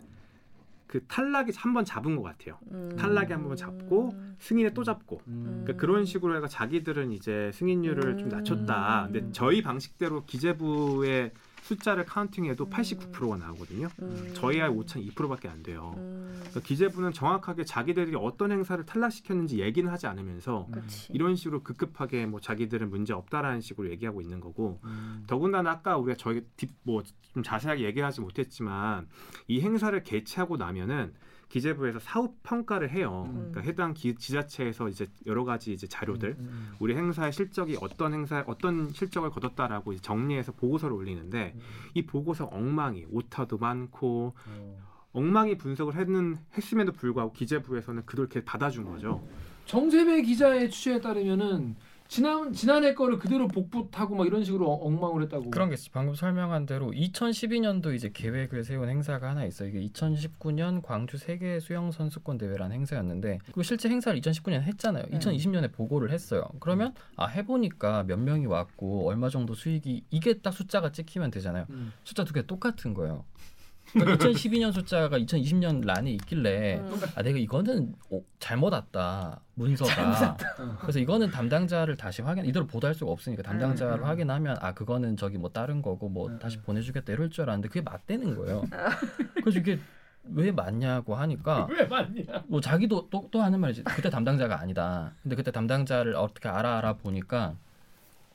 그 0.88 1.04
탈락이 1.06 1.52
한 1.54 1.74
번 1.74 1.84
잡은 1.84 2.16
것 2.16 2.22
같아요. 2.22 2.58
음. 2.72 2.96
탈락이 2.98 3.32
한 3.32 3.44
번 3.46 3.56
잡고 3.56 4.14
승인에 4.40 4.70
또 4.74 4.82
잡고 4.82 5.20
음. 5.28 5.60
그러니까 5.62 5.80
그런 5.80 6.04
식으로 6.04 6.34
해서 6.36 6.48
자기들은 6.48 7.12
이제 7.12 7.50
승인율을 7.54 8.16
좀 8.16 8.26
음. 8.26 8.28
낮췄다. 8.30 9.08
근데 9.12 9.30
저희 9.32 9.62
방식대로 9.62 10.24
기재부의 10.24 11.32
숫자를 11.68 12.06
카운팅해도 12.06 12.64
음. 12.64 12.70
89%가 12.70 13.36
나오거든요. 13.36 13.88
음. 14.00 14.30
저희 14.34 14.60
아이 14.60 14.70
5,002%밖에 14.70 15.48
안 15.48 15.62
돼요. 15.62 15.94
음. 15.98 16.28
그러니까 16.38 16.60
기재부는 16.60 17.12
정확하게 17.12 17.64
자기들이 17.64 18.16
어떤 18.16 18.52
행사를 18.52 18.84
탈락시켰는지 18.84 19.60
얘기는 19.60 19.90
하지 19.90 20.06
않으면서 20.06 20.66
그치. 20.70 21.12
이런 21.12 21.36
식으로 21.36 21.62
급급하게 21.62 22.26
뭐 22.26 22.40
자기들은 22.40 22.88
문제 22.88 23.12
없다라는 23.12 23.60
식으로 23.60 23.90
얘기하고 23.90 24.22
있는 24.22 24.40
거고 24.40 24.80
음. 24.84 25.24
더군다나 25.26 25.70
아까 25.70 25.98
우리가 25.98 26.16
저희 26.16 26.42
딥뭐좀 26.56 27.42
자세하게 27.44 27.84
얘기하지 27.84 28.22
못했지만 28.22 29.06
이 29.46 29.60
행사를 29.60 30.02
개최하고 30.02 30.56
나면은 30.56 31.12
기재부에서 31.48 31.98
사후 31.98 32.34
평가를 32.42 32.90
해요. 32.90 33.24
음. 33.28 33.50
그러니까 33.50 33.60
해당 33.62 33.94
기, 33.94 34.14
지자체에서 34.14 34.88
이제 34.88 35.06
여러 35.26 35.44
가지 35.44 35.72
이제 35.72 35.86
자료들 35.86 36.36
음. 36.38 36.72
우리 36.78 36.94
행사의 36.94 37.32
실적이 37.32 37.78
어떤 37.80 38.12
행사 38.12 38.44
어떤 38.46 38.90
실적을 38.90 39.30
거뒀다라고 39.30 39.96
정리해서 39.96 40.52
보고서를 40.52 40.94
올리는데 40.94 41.54
음. 41.54 41.60
이 41.94 42.04
보고서 42.04 42.46
엉망이 42.46 43.06
오타도 43.10 43.58
많고 43.58 44.34
어. 44.46 44.78
엉망이 45.12 45.56
분석을 45.56 45.96
했는 45.96 46.36
했음에도 46.56 46.92
불구하고 46.92 47.32
기재부에서는 47.32 48.04
그걸 48.04 48.24
이렇게 48.24 48.44
받아준 48.44 48.84
거죠. 48.84 49.26
정세배 49.64 50.22
기자의 50.22 50.70
취재에 50.70 51.00
따르면은 51.00 51.76
지난 52.08 52.52
지난해 52.54 52.94
거를 52.94 53.18
그대로 53.18 53.46
복붙하고 53.48 54.16
막 54.16 54.26
이런 54.26 54.42
식으로 54.42 54.66
엉- 54.72 54.86
엉망을 54.94 55.22
했다고. 55.24 55.50
그런 55.50 55.68
게 55.68 55.74
있어. 55.74 55.90
방금 55.92 56.14
설명한 56.14 56.64
대로 56.64 56.90
2012년도 56.90 57.94
이제 57.94 58.10
계획을 58.12 58.64
세운 58.64 58.88
행사가 58.88 59.28
하나 59.28 59.44
있어요. 59.44 59.68
이게 59.68 59.86
2019년 59.88 60.80
광주 60.82 61.18
세계 61.18 61.60
수영 61.60 61.92
선수권 61.92 62.38
대회라는 62.38 62.74
행사였는데 62.76 63.40
그 63.52 63.62
실제 63.62 63.90
행사를 63.90 64.18
2019년 64.20 64.62
했잖아요. 64.62 65.04
네. 65.10 65.18
2020년에 65.18 65.70
보고를 65.70 66.10
했어요. 66.10 66.48
그러면 66.60 66.94
아 67.16 67.26
해보니까 67.26 68.04
몇 68.04 68.18
명이 68.18 68.46
왔고 68.46 69.06
얼마 69.06 69.28
정도 69.28 69.54
수익이 69.54 70.04
이게 70.10 70.38
딱 70.38 70.52
숫자가 70.52 70.90
찍히면 70.92 71.30
되잖아요. 71.30 71.66
음. 71.70 71.92
숫자 72.04 72.24
두 72.24 72.32
개 72.32 72.40
똑같은 72.46 72.94
거예요. 72.94 73.24
그러니까 73.92 74.28
2012년 74.28 74.72
숫자가 74.72 75.18
2020년 75.18 75.84
란에 75.84 76.12
있길래 76.12 76.78
음. 76.78 77.00
아 77.14 77.22
내가 77.22 77.38
이거는 77.38 77.94
오, 78.10 78.22
잘못 78.38 78.72
왔다 78.72 79.40
문서가 79.54 80.36
어. 80.58 80.78
그래서 80.80 80.98
이거는 80.98 81.30
담당자를 81.30 81.96
다시 81.96 82.22
확인 82.22 82.44
이대로 82.44 82.66
보도할 82.66 82.94
수가 82.94 83.10
없으니까 83.10 83.42
담당자를 83.42 84.00
음. 84.00 84.04
확인하면 84.04 84.56
아 84.60 84.72
그거는 84.72 85.16
저기 85.16 85.38
뭐 85.38 85.50
다른 85.50 85.82
거고 85.82 86.08
뭐 86.08 86.28
음, 86.28 86.38
다시 86.38 86.58
음. 86.58 86.62
보내주겠다 86.66 87.12
이럴 87.12 87.30
줄 87.30 87.42
알았는데 87.44 87.68
그게 87.68 87.80
맞대는 87.80 88.36
거예요. 88.36 88.64
그래서 89.42 89.58
이게 89.58 89.78
왜 90.34 90.52
맞냐고 90.52 91.14
하니까 91.14 91.66
왜 91.70 91.84
맞냐? 91.86 92.44
뭐 92.46 92.60
자기도 92.60 93.08
또, 93.10 93.28
또 93.30 93.42
하는 93.42 93.60
말이지 93.60 93.84
그때 93.84 94.10
담당자가 94.10 94.60
아니다. 94.60 95.12
근데 95.22 95.36
그때 95.36 95.50
담당자를 95.50 96.14
어떻게 96.14 96.48
알아 96.48 96.78
알아 96.78 96.94
보니까 96.94 97.54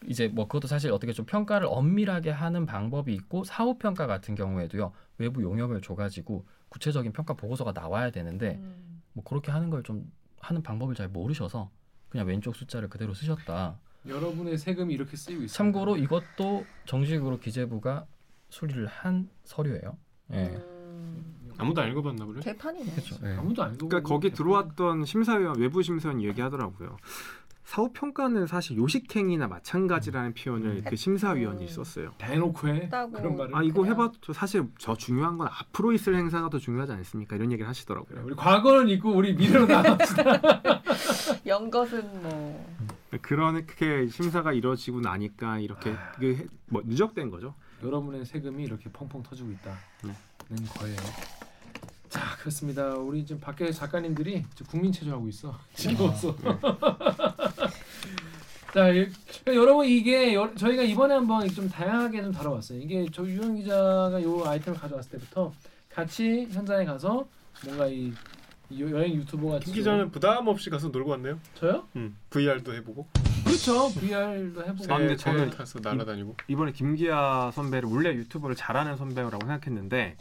이제 0.07 0.27
뭐 0.27 0.47
그것도 0.47 0.67
사실 0.67 0.91
어떻게 0.91 1.13
좀 1.13 1.25
평가를 1.25 1.67
엄밀하게 1.69 2.29
하는 2.31 2.65
방법이 2.65 3.13
있고 3.13 3.43
사후 3.43 3.77
평가 3.77 4.07
같은 4.07 4.35
경우에도요 4.35 4.91
외부 5.17 5.41
용역을 5.43 5.81
줘가지고 5.81 6.45
구체적인 6.69 7.13
평가 7.13 7.33
보고서가 7.33 7.71
나와야 7.73 8.09
되는데 8.11 8.55
음. 8.61 9.01
뭐 9.13 9.23
그렇게 9.23 9.51
하는 9.51 9.69
걸 9.69 9.83
좀 9.83 10.11
하는 10.43 10.61
방법을 10.61 10.93
잘 10.93 11.07
모르셔서 11.07 11.71
그냥 12.09 12.27
왼쪽 12.27 12.55
숫자를 12.55 12.89
그대로 12.89 13.13
쓰셨다. 13.13 13.79
여러분의 14.05 14.57
세금이 14.57 14.93
이렇게 14.93 15.15
쓰이고 15.15 15.43
있어요. 15.43 15.55
참고로 15.55 15.95
이것도 15.97 16.65
정식으로 16.85 17.39
기재부가 17.39 18.05
수리를 18.49 18.85
한 18.87 19.29
서류예요. 19.45 19.97
예. 20.33 20.37
음. 20.47 21.53
아무도 21.57 21.81
안 21.81 21.89
읽어봤나 21.91 22.25
보네. 22.25 22.41
개판이네. 22.41 22.91
그렇죠. 22.91 23.15
예. 23.23 23.35
아무도 23.35 23.63
안 23.63 23.73
읽어. 23.75 23.87
그러니까 23.87 24.07
거기 24.09 24.31
들어왔던 24.31 25.05
심사위원 25.05 25.57
외부 25.59 25.81
심사위원 25.81 26.21
얘기하더라고요. 26.21 26.97
사후 27.63 27.91
평가는 27.93 28.45
사실 28.45 28.77
요식행위나 28.77 29.47
마찬가지라는 29.47 30.33
표현을 30.33 30.83
그 30.83 30.95
심사위원이 30.95 31.63
음. 31.63 31.67
썼어요. 31.67 32.11
대놓고 32.17 32.67
해. 32.67 32.89
그런 32.89 33.37
말을. 33.37 33.55
아 33.55 33.63
이거. 33.63 33.85
해봐도 33.85 34.33
사실 34.33 34.67
저 34.77 34.95
중요한 34.95 35.37
건 35.37 35.47
앞으로 35.47 35.93
있을 35.93 36.15
행사가 36.15 36.49
더 36.49 36.57
중요하지 36.59 36.91
않습니까? 36.91 37.35
이런 37.37 37.51
얘기를 37.51 37.67
하시더라고요. 37.67 38.21
우리 38.25 38.35
과거는 38.35 38.89
있고 38.89 39.11
우리 39.11 39.33
미래로 39.33 39.65
나갑시다. 39.65 40.41
연것은 41.47 42.21
뭐 42.21 42.65
그렇게 43.21 44.07
심사가 44.07 44.51
이루어지고 44.51 44.99
나니까 45.01 45.59
이렇게 45.59 45.95
그 46.19 46.35
해- 46.35 46.45
뭐 46.67 46.81
누적된 46.85 47.29
거죠. 47.29 47.55
여러분의 47.81 48.25
세금이 48.25 48.63
이렇게 48.63 48.89
펑펑 48.91 49.23
터지고 49.23 49.51
있다는 49.51 49.77
네. 50.03 50.55
거예요. 50.79 50.95
자 52.13 52.35
그렇습니다. 52.39 52.93
우리 52.93 53.25
지금 53.25 53.41
밖에 53.41 53.71
작가님들이 53.71 54.43
지금 54.53 54.67
국민 54.69 54.91
체조하고 54.91 55.27
있어. 55.29 55.57
즐거워서. 55.73 56.35
자 58.71 58.95
예, 58.95 59.09
여러분 59.47 59.87
이게 59.87 60.33
여, 60.35 60.53
저희가 60.55 60.83
이번에 60.83 61.15
한번 61.15 61.47
좀 61.49 61.67
다양하게 61.67 62.21
좀 62.21 62.31
다뤄봤어요. 62.31 62.79
이게 62.79 63.07
저 63.11 63.23
유영 63.25 63.55
기자가 63.55 64.21
요 64.21 64.43
아이템을 64.45 64.79
가져왔을 64.79 65.11
때부터 65.11 65.51
같이 65.91 66.47
현장에 66.51 66.85
가서 66.85 67.25
뭔가 67.65 67.87
이, 67.87 68.11
이 68.69 68.81
여- 68.83 68.91
여행 68.91 69.13
유튜버가 69.15 69.59
김 69.59 69.73
기자는 69.73 70.11
부담 70.11 70.47
없이 70.47 70.69
가서 70.69 70.89
놀고 70.89 71.09
왔네요. 71.11 71.39
저요? 71.55 71.87
음, 71.95 72.15
VR도 72.31 72.73
해보고, 72.75 73.07
그렇죠. 73.45 73.89
VR도 73.93 74.63
해보고. 74.65 74.93
아, 74.93 74.97
근데 74.97 75.15
새- 75.17 75.23
저는 75.23 75.49
새 75.51 75.57
타서 75.57 75.79
날아다니고. 75.81 76.35
이번에 76.47 76.71
김기아 76.73 77.51
선배를 77.53 77.89
원래 77.89 78.09
유튜브를 78.13 78.55
잘하는 78.55 78.97
선배라고 78.97 79.37
생각했는데 79.39 80.15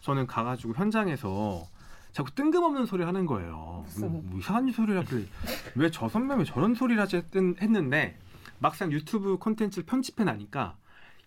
저는 0.00 0.26
가가지고 0.26 0.74
현장에서 0.74 1.64
자꾸 2.12 2.30
뜬금없는 2.34 2.86
소리 2.86 3.04
하는 3.04 3.26
거예요. 3.26 3.84
뭐, 4.00 4.08
뭐 4.08 4.38
이상한 4.38 4.70
소리를 4.72 4.98
하길래 5.00 5.24
왜 5.74 5.90
저 5.90 6.08
선배는 6.08 6.38
왜 6.38 6.44
저런 6.44 6.74
소리를 6.74 7.00
하지 7.00 7.16
했- 7.16 7.36
했는데 7.36 8.18
막상 8.58 8.90
유튜브 8.92 9.36
콘텐츠를 9.38 9.84
편집해 9.84 10.24
나니까 10.24 10.76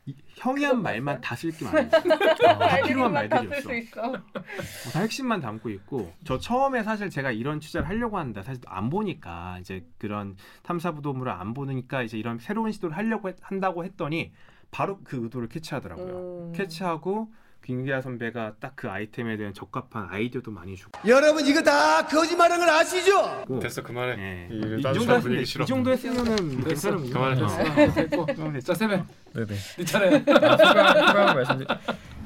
이- 0.07 0.15
형이 0.35 0.63
한 0.63 0.81
말만 0.81 1.21
다 1.21 1.35
쓸게 1.35 1.63
많아요. 1.65 1.89
다 2.41 2.81
필요한 2.83 3.13
말들이었어. 3.13 3.69
뭐다 3.69 4.99
핵심만 5.01 5.39
담고 5.41 5.69
있고 5.69 6.11
저 6.23 6.39
처음에 6.39 6.81
사실 6.81 7.11
제가 7.11 7.31
이런 7.31 7.59
취재를 7.59 7.87
하려고 7.87 8.17
하는데 8.17 8.41
사실 8.41 8.63
안 8.65 8.89
보니까 8.89 9.59
이제 9.59 9.85
그런 9.99 10.35
탐사부도물을 10.63 11.31
안 11.31 11.53
보니까 11.53 12.01
이제 12.01 12.17
이런 12.17 12.39
새로운 12.39 12.71
시도를 12.71 12.97
하려고 12.97 13.29
했- 13.29 13.37
한다고 13.41 13.83
했더니 13.85 14.31
바로 14.71 14.99
그 15.03 15.17
의도를 15.23 15.49
캐치하더라고요. 15.49 16.47
음. 16.49 16.53
캐치하고 16.55 17.31
김기아 17.63 18.01
선배가 18.01 18.53
딱 18.59 18.69
그 18.79 18.89
아이템에 18.89 19.35
대한 19.35 19.53
적합한 19.53 20.07
아이디어도 20.09 20.51
많이 20.51 20.73
주고 20.77 20.91
여러분 21.05 21.45
이거 21.45 21.61
다 21.61 22.05
거짓말한 22.07 22.59
걸 22.59 22.69
아시죠? 22.69 23.45
됐어 23.61 23.83
그만해. 23.83 24.15
예. 24.17 24.47
이 24.49 24.79
이, 24.79 24.81
정도 24.81 25.15
했으면. 25.15 25.41
이 25.41 25.45
정도 25.65 25.91
했으면은 25.91 26.63
괜찮은 26.63 27.09
그만해. 27.09 27.41
됐어. 27.41 27.93
됐고. 27.93 28.59
자 28.61 28.73
세배 28.73 29.03
네네. 29.33 29.47
네 29.77 29.83
차례. 29.85 30.23
추가 30.23 31.33
말씀드리. 31.33 31.67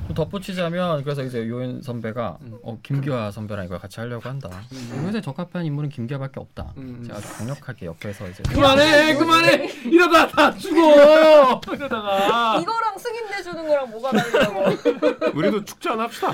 또 0.07 0.13
덧붙이자면 0.13 1.03
그래서 1.03 1.23
이제 1.23 1.47
요인 1.47 1.81
선배가 1.81 2.37
음. 2.41 2.57
어, 2.63 2.77
김기화 2.83 3.31
선배랑 3.31 3.65
이걸 3.65 3.79
같이 3.79 3.99
하려고 3.99 4.27
한다. 4.27 4.49
음. 4.73 5.05
회사에 5.07 5.21
적합한 5.21 5.65
인물은 5.65 5.89
김기화밖에 5.89 6.39
없다. 6.39 6.73
음, 6.77 6.97
음. 6.99 7.03
제가 7.07 7.17
아주 7.19 7.33
강력하게 7.33 7.85
옆에서 7.85 8.27
이제 8.29 8.43
그만해 8.49 9.15
그만해 9.15 9.69
이러다 9.85 10.27
다 10.27 10.53
죽어 10.57 11.61
이러다가 11.73 12.59
이거랑 12.61 12.97
승인 12.97 13.29
내주는 13.29 13.67
거랑 13.67 13.89
뭐가 13.91 14.11
다르냐고. 14.11 14.63
우리도 15.37 15.63
축제 15.65 15.89
하나 15.89 16.03
합시다. 16.03 16.33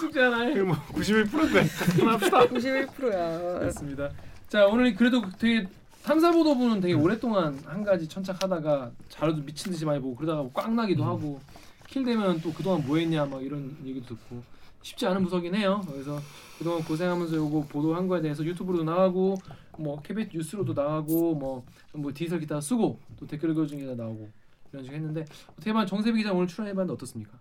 죽지 0.00 0.20
않아요 0.20 0.50
이거 0.50 0.64
뭐 0.66 0.76
91%인데 0.92 1.66
하나 2.00 2.12
합시다. 2.12 2.38
91%야. 2.46 3.58
그렇습니다 3.58 4.10
자 4.48 4.64
오늘 4.66 4.94
그래도 4.94 5.22
되게 5.38 5.66
탐사보도부는 6.04 6.80
되게 6.80 6.94
오랫동안 6.94 7.58
한 7.66 7.84
가지 7.84 8.08
천착하다가 8.08 8.90
자료도 9.10 9.42
미친 9.42 9.72
듯이 9.72 9.84
많이 9.84 10.00
보고 10.00 10.14
그러다가 10.14 10.48
꽉 10.54 10.72
나기도 10.72 11.04
하고 11.04 11.40
킬 11.88 12.04
되면 12.04 12.40
또 12.40 12.52
그동안 12.52 12.86
뭐 12.86 12.98
했냐 12.98 13.24
막 13.24 13.42
이런 13.42 13.76
얘기도 13.84 14.14
듣고 14.14 14.42
쉽지 14.82 15.06
않은 15.06 15.24
부서긴 15.24 15.54
해요 15.54 15.82
그래서 15.90 16.20
그동안 16.58 16.82
고생하면서 16.84 17.36
요거 17.36 17.66
보도한 17.68 18.06
거에 18.06 18.20
대해서 18.20 18.44
유튜브로도 18.44 18.84
나가고 18.84 19.36
뭐 19.78 20.00
KBS 20.02 20.30
뉴스로도 20.32 20.74
나가고 20.74 21.34
뭐, 21.34 21.64
뭐 21.94 22.12
디지털 22.12 22.40
기사 22.40 22.60
쓰고 22.60 22.98
또 23.18 23.26
댓글 23.26 23.50
읽어주는 23.50 23.82
기사 23.82 23.94
나오고 23.94 24.28
이런 24.72 24.84
식으로 24.84 24.98
했는데 24.98 25.24
어떻게 25.52 25.72
보면 25.72 25.86
정새배 25.86 26.18
기자 26.18 26.32
오늘 26.32 26.46
출연해봤는데 26.46 26.92
어떻습니까? 26.92 27.38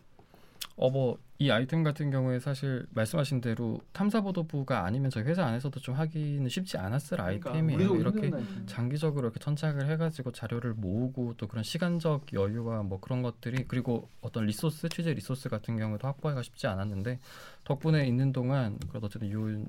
어 0.77 0.89
뭐 0.89 1.17
이 1.39 1.51
아이템 1.51 1.83
같은 1.83 2.09
경우에 2.09 2.39
사실 2.39 2.87
말씀하신 2.91 3.41
대로 3.41 3.79
탐사보도부가 3.93 4.85
아니면 4.85 5.11
저희 5.11 5.23
회사 5.25 5.45
안에서도 5.45 5.79
좀 5.81 5.93
하기는 5.93 6.49
쉽지 6.49 6.79
않았을 6.79 7.21
아이템이에요. 7.21 7.91
우리도 7.91 7.95
이렇게. 7.97 8.31
장기적으로 8.65 9.27
이렇게 9.27 9.39
천착을 9.39 9.87
해가지고 9.87 10.31
자료를 10.31 10.73
모으고 10.73 11.35
또 11.37 11.47
그런 11.47 11.63
시간적 11.63 12.33
여유와 12.33 12.81
뭐 12.83 12.99
그런 12.99 13.21
것들이 13.21 13.65
그리고 13.67 14.09
어떤 14.21 14.45
리소스 14.47 14.89
취재 14.89 15.13
리소스 15.13 15.47
같은 15.49 15.77
경우도 15.77 16.07
확보하기가 16.07 16.41
쉽지 16.41 16.65
않았는데 16.65 17.19
덕분에 17.63 18.07
있는 18.07 18.33
동안 18.33 18.79
그래도 18.89 19.05
어쨌든 19.05 19.31
요인 19.31 19.67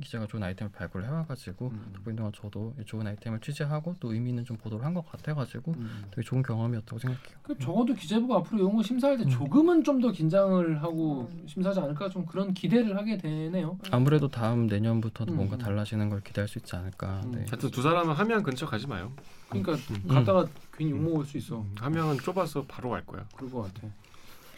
기자가 0.00 0.26
좋은 0.26 0.42
아이템을 0.42 0.72
발굴을 0.72 1.06
해와가지고 1.06 1.68
음. 1.68 1.92
덕분에 1.94 2.16
동안 2.16 2.32
저도 2.34 2.74
좋은 2.86 3.06
아이템을 3.06 3.40
취재하고 3.40 3.96
또 4.00 4.12
의미 4.12 4.30
있는 4.30 4.44
좀 4.44 4.56
보도를 4.56 4.84
한 4.84 4.92
것 4.94 5.04
같아가지고 5.10 5.72
음. 5.72 6.04
되게 6.10 6.22
좋은 6.22 6.42
경험이었다고 6.42 6.98
생각해요. 6.98 7.36
그 7.42 7.58
적어도 7.58 7.94
기재부가 7.94 8.36
앞으로 8.36 8.58
이런 8.60 8.76
거 8.76 8.82
심사할 8.82 9.16
때 9.16 9.24
음. 9.24 9.28
조금은 9.30 9.84
좀 9.84 10.00
더 10.02 10.10
긴장을 10.10 10.82
하고 10.82 11.30
심사하지 11.46 11.80
않을까 11.80 12.08
좀 12.08 12.26
그런 12.26 12.52
기대를 12.54 12.96
하게 12.96 13.16
되네요. 13.18 13.78
아무래도 13.90 14.28
다음 14.28 14.66
내년부터도 14.66 15.32
음, 15.32 15.36
뭔가 15.36 15.56
음. 15.56 15.58
달라지는 15.58 16.08
걸 16.08 16.20
기대할 16.22 16.48
수 16.48 16.58
있지 16.58 16.74
않을까. 16.76 17.20
음. 17.26 17.30
네. 17.32 17.38
하여튼 17.48 17.70
두 17.70 17.80
사람은 17.82 18.14
함양 18.14 18.42
근처 18.42 18.66
가지 18.66 18.86
마요. 18.86 19.12
그러니까 19.48 19.74
음. 19.74 20.08
갔다가 20.08 20.46
괜히 20.76 20.90
욕 20.90 20.98
먹을 21.02 21.24
수 21.24 21.36
있어. 21.38 21.64
함양은 21.76 22.18
좁아서 22.18 22.64
바로 22.66 22.90
갈 22.90 23.04
거야. 23.06 23.24
그럴 23.36 23.50
것 23.50 23.62
같아. 23.62 23.86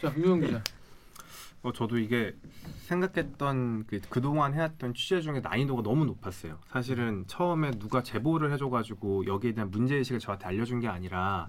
자 0.01 0.13
유영 0.17 0.39
기자. 0.41 0.61
어, 1.65 1.71
저도 1.73 1.97
이게 1.97 2.35
생각했던 2.83 3.85
그 3.87 3.99
그동안 4.07 4.53
해왔던 4.53 4.93
취재 4.93 5.19
중에 5.19 5.39
난이도가 5.39 5.81
너무 5.81 6.05
높았어요. 6.05 6.59
사실은 6.67 7.23
처음에 7.25 7.71
누가 7.71 8.03
제보를 8.03 8.51
해줘가지고 8.51 9.25
여기에 9.25 9.53
대한 9.53 9.71
문제의식을 9.71 10.19
저한테 10.19 10.45
알려준 10.45 10.79
게 10.79 10.87
아니라 10.87 11.47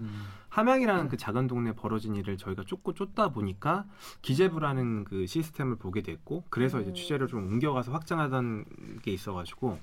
함양이라는 0.49 1.09
그 1.09 1.17
작은 1.17 1.45
동네에 1.45 1.73
벌어진 1.73 2.15
일을 2.15 2.35
저희가 2.37 2.63
쫓고 2.65 2.95
쫓다 2.95 3.29
보니까 3.29 3.85
기재부라는 4.23 5.03
그 5.03 5.27
시스템을 5.27 5.75
보게 5.75 6.01
됐고 6.01 6.45
그래서 6.49 6.81
이제 6.81 6.89
음. 6.89 6.95
취재를 6.95 7.27
좀 7.27 7.45
옮겨가서 7.45 7.91
확장하던 7.91 8.65
게 9.03 9.11
있어가지고 9.11 9.77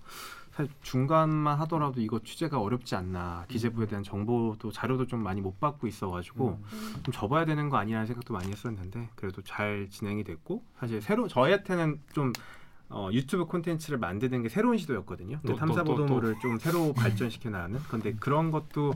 사실 0.55 0.73
중간만 0.83 1.59
하더라도 1.61 2.01
이거 2.01 2.21
취재가 2.23 2.61
어렵지 2.61 2.95
않나 2.95 3.45
기재부에 3.49 3.87
대한 3.87 4.05
정보도 4.05 4.71
자료도 4.71 5.07
좀 5.07 5.21
많이 5.23 5.41
못 5.41 5.59
받고 5.59 5.89
있어가지고 5.89 6.61
좀 7.03 7.13
접어야 7.13 7.45
되는 7.45 7.69
거 7.69 7.77
아니라는 7.77 8.07
생각도 8.07 8.33
많이 8.33 8.51
했었는데 8.53 9.09
그래도 9.17 9.43
잘 9.43 9.89
진행이 9.91 10.23
됐고 10.23 10.63
사실 10.79 11.03
새로 11.03 11.27
저희한테는 11.27 12.01
좀 12.13 12.33
어, 12.89 13.09
유튜브 13.13 13.47
콘텐츠를 13.47 13.99
만드는 13.99 14.43
게 14.43 14.49
새로운 14.49 14.77
시도였거든요. 14.79 15.41
또, 15.45 15.53
또, 15.55 15.57
탐사보도물을 15.59 16.39
좀 16.41 16.59
새로 16.59 16.93
발전시켜 16.95 17.51
나가는. 17.51 17.81
근데 17.89 18.13
그런 18.15 18.53
것도 18.53 18.93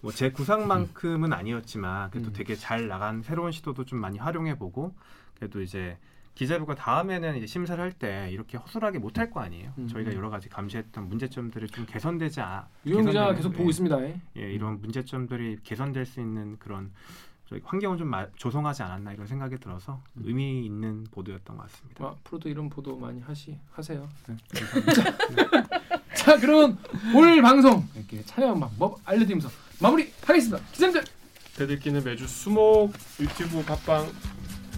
뭐 0.00 0.10
제 0.10 0.30
구상만큼은 0.32 1.32
아니었지만 1.32 2.10
그래도 2.10 2.30
음. 2.30 2.32
되게 2.32 2.56
잘 2.56 2.88
나간 2.88 3.22
새로운 3.22 3.52
시도도 3.52 3.84
좀 3.84 4.00
많이 4.00 4.18
활용해 4.18 4.58
보고 4.58 4.94
그래도 5.36 5.60
이제 5.62 5.98
기재부가 6.36 6.74
다음에는 6.74 7.36
이제 7.38 7.46
심사를 7.46 7.82
할 7.82 7.92
때 7.92 8.28
이렇게 8.30 8.58
허술하게 8.58 8.98
못 8.98 9.18
할 9.18 9.30
거 9.30 9.40
아니에요. 9.40 9.72
음. 9.78 9.88
저희가 9.88 10.14
여러 10.14 10.28
가지 10.30 10.48
감시했던 10.48 11.08
문제점들이 11.08 11.66
좀 11.68 11.86
개선되지 11.86 12.40
않. 12.42 12.64
유영 12.84 13.00
기자 13.06 13.12
개선되는, 13.12 13.36
계속 13.36 13.52
예. 13.52 13.56
보고 13.56 13.70
있습니다. 13.70 14.00
예, 14.36 14.52
이런 14.52 14.80
문제점들이 14.80 15.58
개선될 15.64 16.04
수 16.06 16.20
있는 16.20 16.56
그런 16.58 16.92
저희 17.48 17.60
환경을 17.64 17.96
좀 17.96 18.08
마- 18.08 18.26
조성하지 18.36 18.82
않았나 18.82 19.12
이런 19.12 19.26
생각이 19.26 19.56
들어서 19.58 20.02
음. 20.16 20.22
의미 20.26 20.64
있는 20.66 21.04
보도였던 21.10 21.56
것 21.56 21.62
같습니다. 21.70 22.04
아, 22.04 22.08
앞으로도 22.10 22.48
이런 22.50 22.68
보도 22.68 22.96
많이 22.98 23.20
하시 23.22 23.58
하세요. 23.72 24.06
네. 24.28 24.36
자, 26.16 26.38
그럼 26.38 26.76
오늘 27.14 27.40
방송 27.40 27.86
이렇게 27.94 28.22
촬영 28.24 28.58
방법 28.60 28.98
알려드리면서 29.04 29.48
마무리하겠습니다. 29.80 30.58
기자님들 30.72 31.04
대들기는 31.56 32.04
매주 32.04 32.26
수목 32.26 32.92
유튜브 33.20 33.64
팟빵 33.64 34.06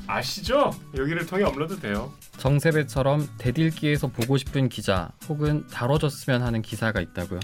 아시죠? 0.08 0.70
여기를 0.96 1.26
통해 1.26 1.44
업로드 1.44 1.78
돼요. 1.78 2.12
정세배처럼 2.38 3.28
대들기에서 3.38 4.08
보고 4.08 4.36
싶은 4.38 4.68
기자 4.68 5.10
혹은 5.28 5.66
다뤄졌으면 5.68 6.42
하는 6.42 6.62
기사가 6.62 7.00
있다고요. 7.00 7.40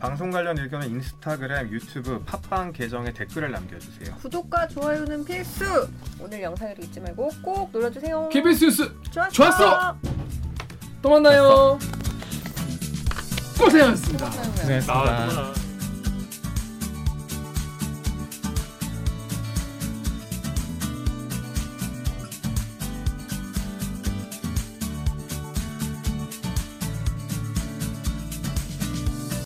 방송 0.00 0.30
관련 0.30 0.56
의견은 0.58 0.90
인스타그램, 0.90 1.70
유튜브, 1.70 2.22
팟빵 2.24 2.72
계정에 2.72 3.12
댓글을 3.12 3.50
남겨주세요. 3.50 4.14
구독과 4.16 4.68
좋아요는 4.68 5.24
필수. 5.24 5.88
오늘 6.20 6.42
영상을 6.42 6.76
잊지 6.82 7.00
말고 7.00 7.30
꼭 7.42 7.70
눌러주세요. 7.72 8.28
KBS 8.28 8.64
뉴스 8.64 8.92
좋았어. 9.10 9.30
좋았어! 9.30 9.96
또 11.02 11.10
만나요. 11.10 11.78
고생하셨습니다. 13.58 14.30
고생했습니다. 14.30 14.92
나왔구나. 14.94 15.67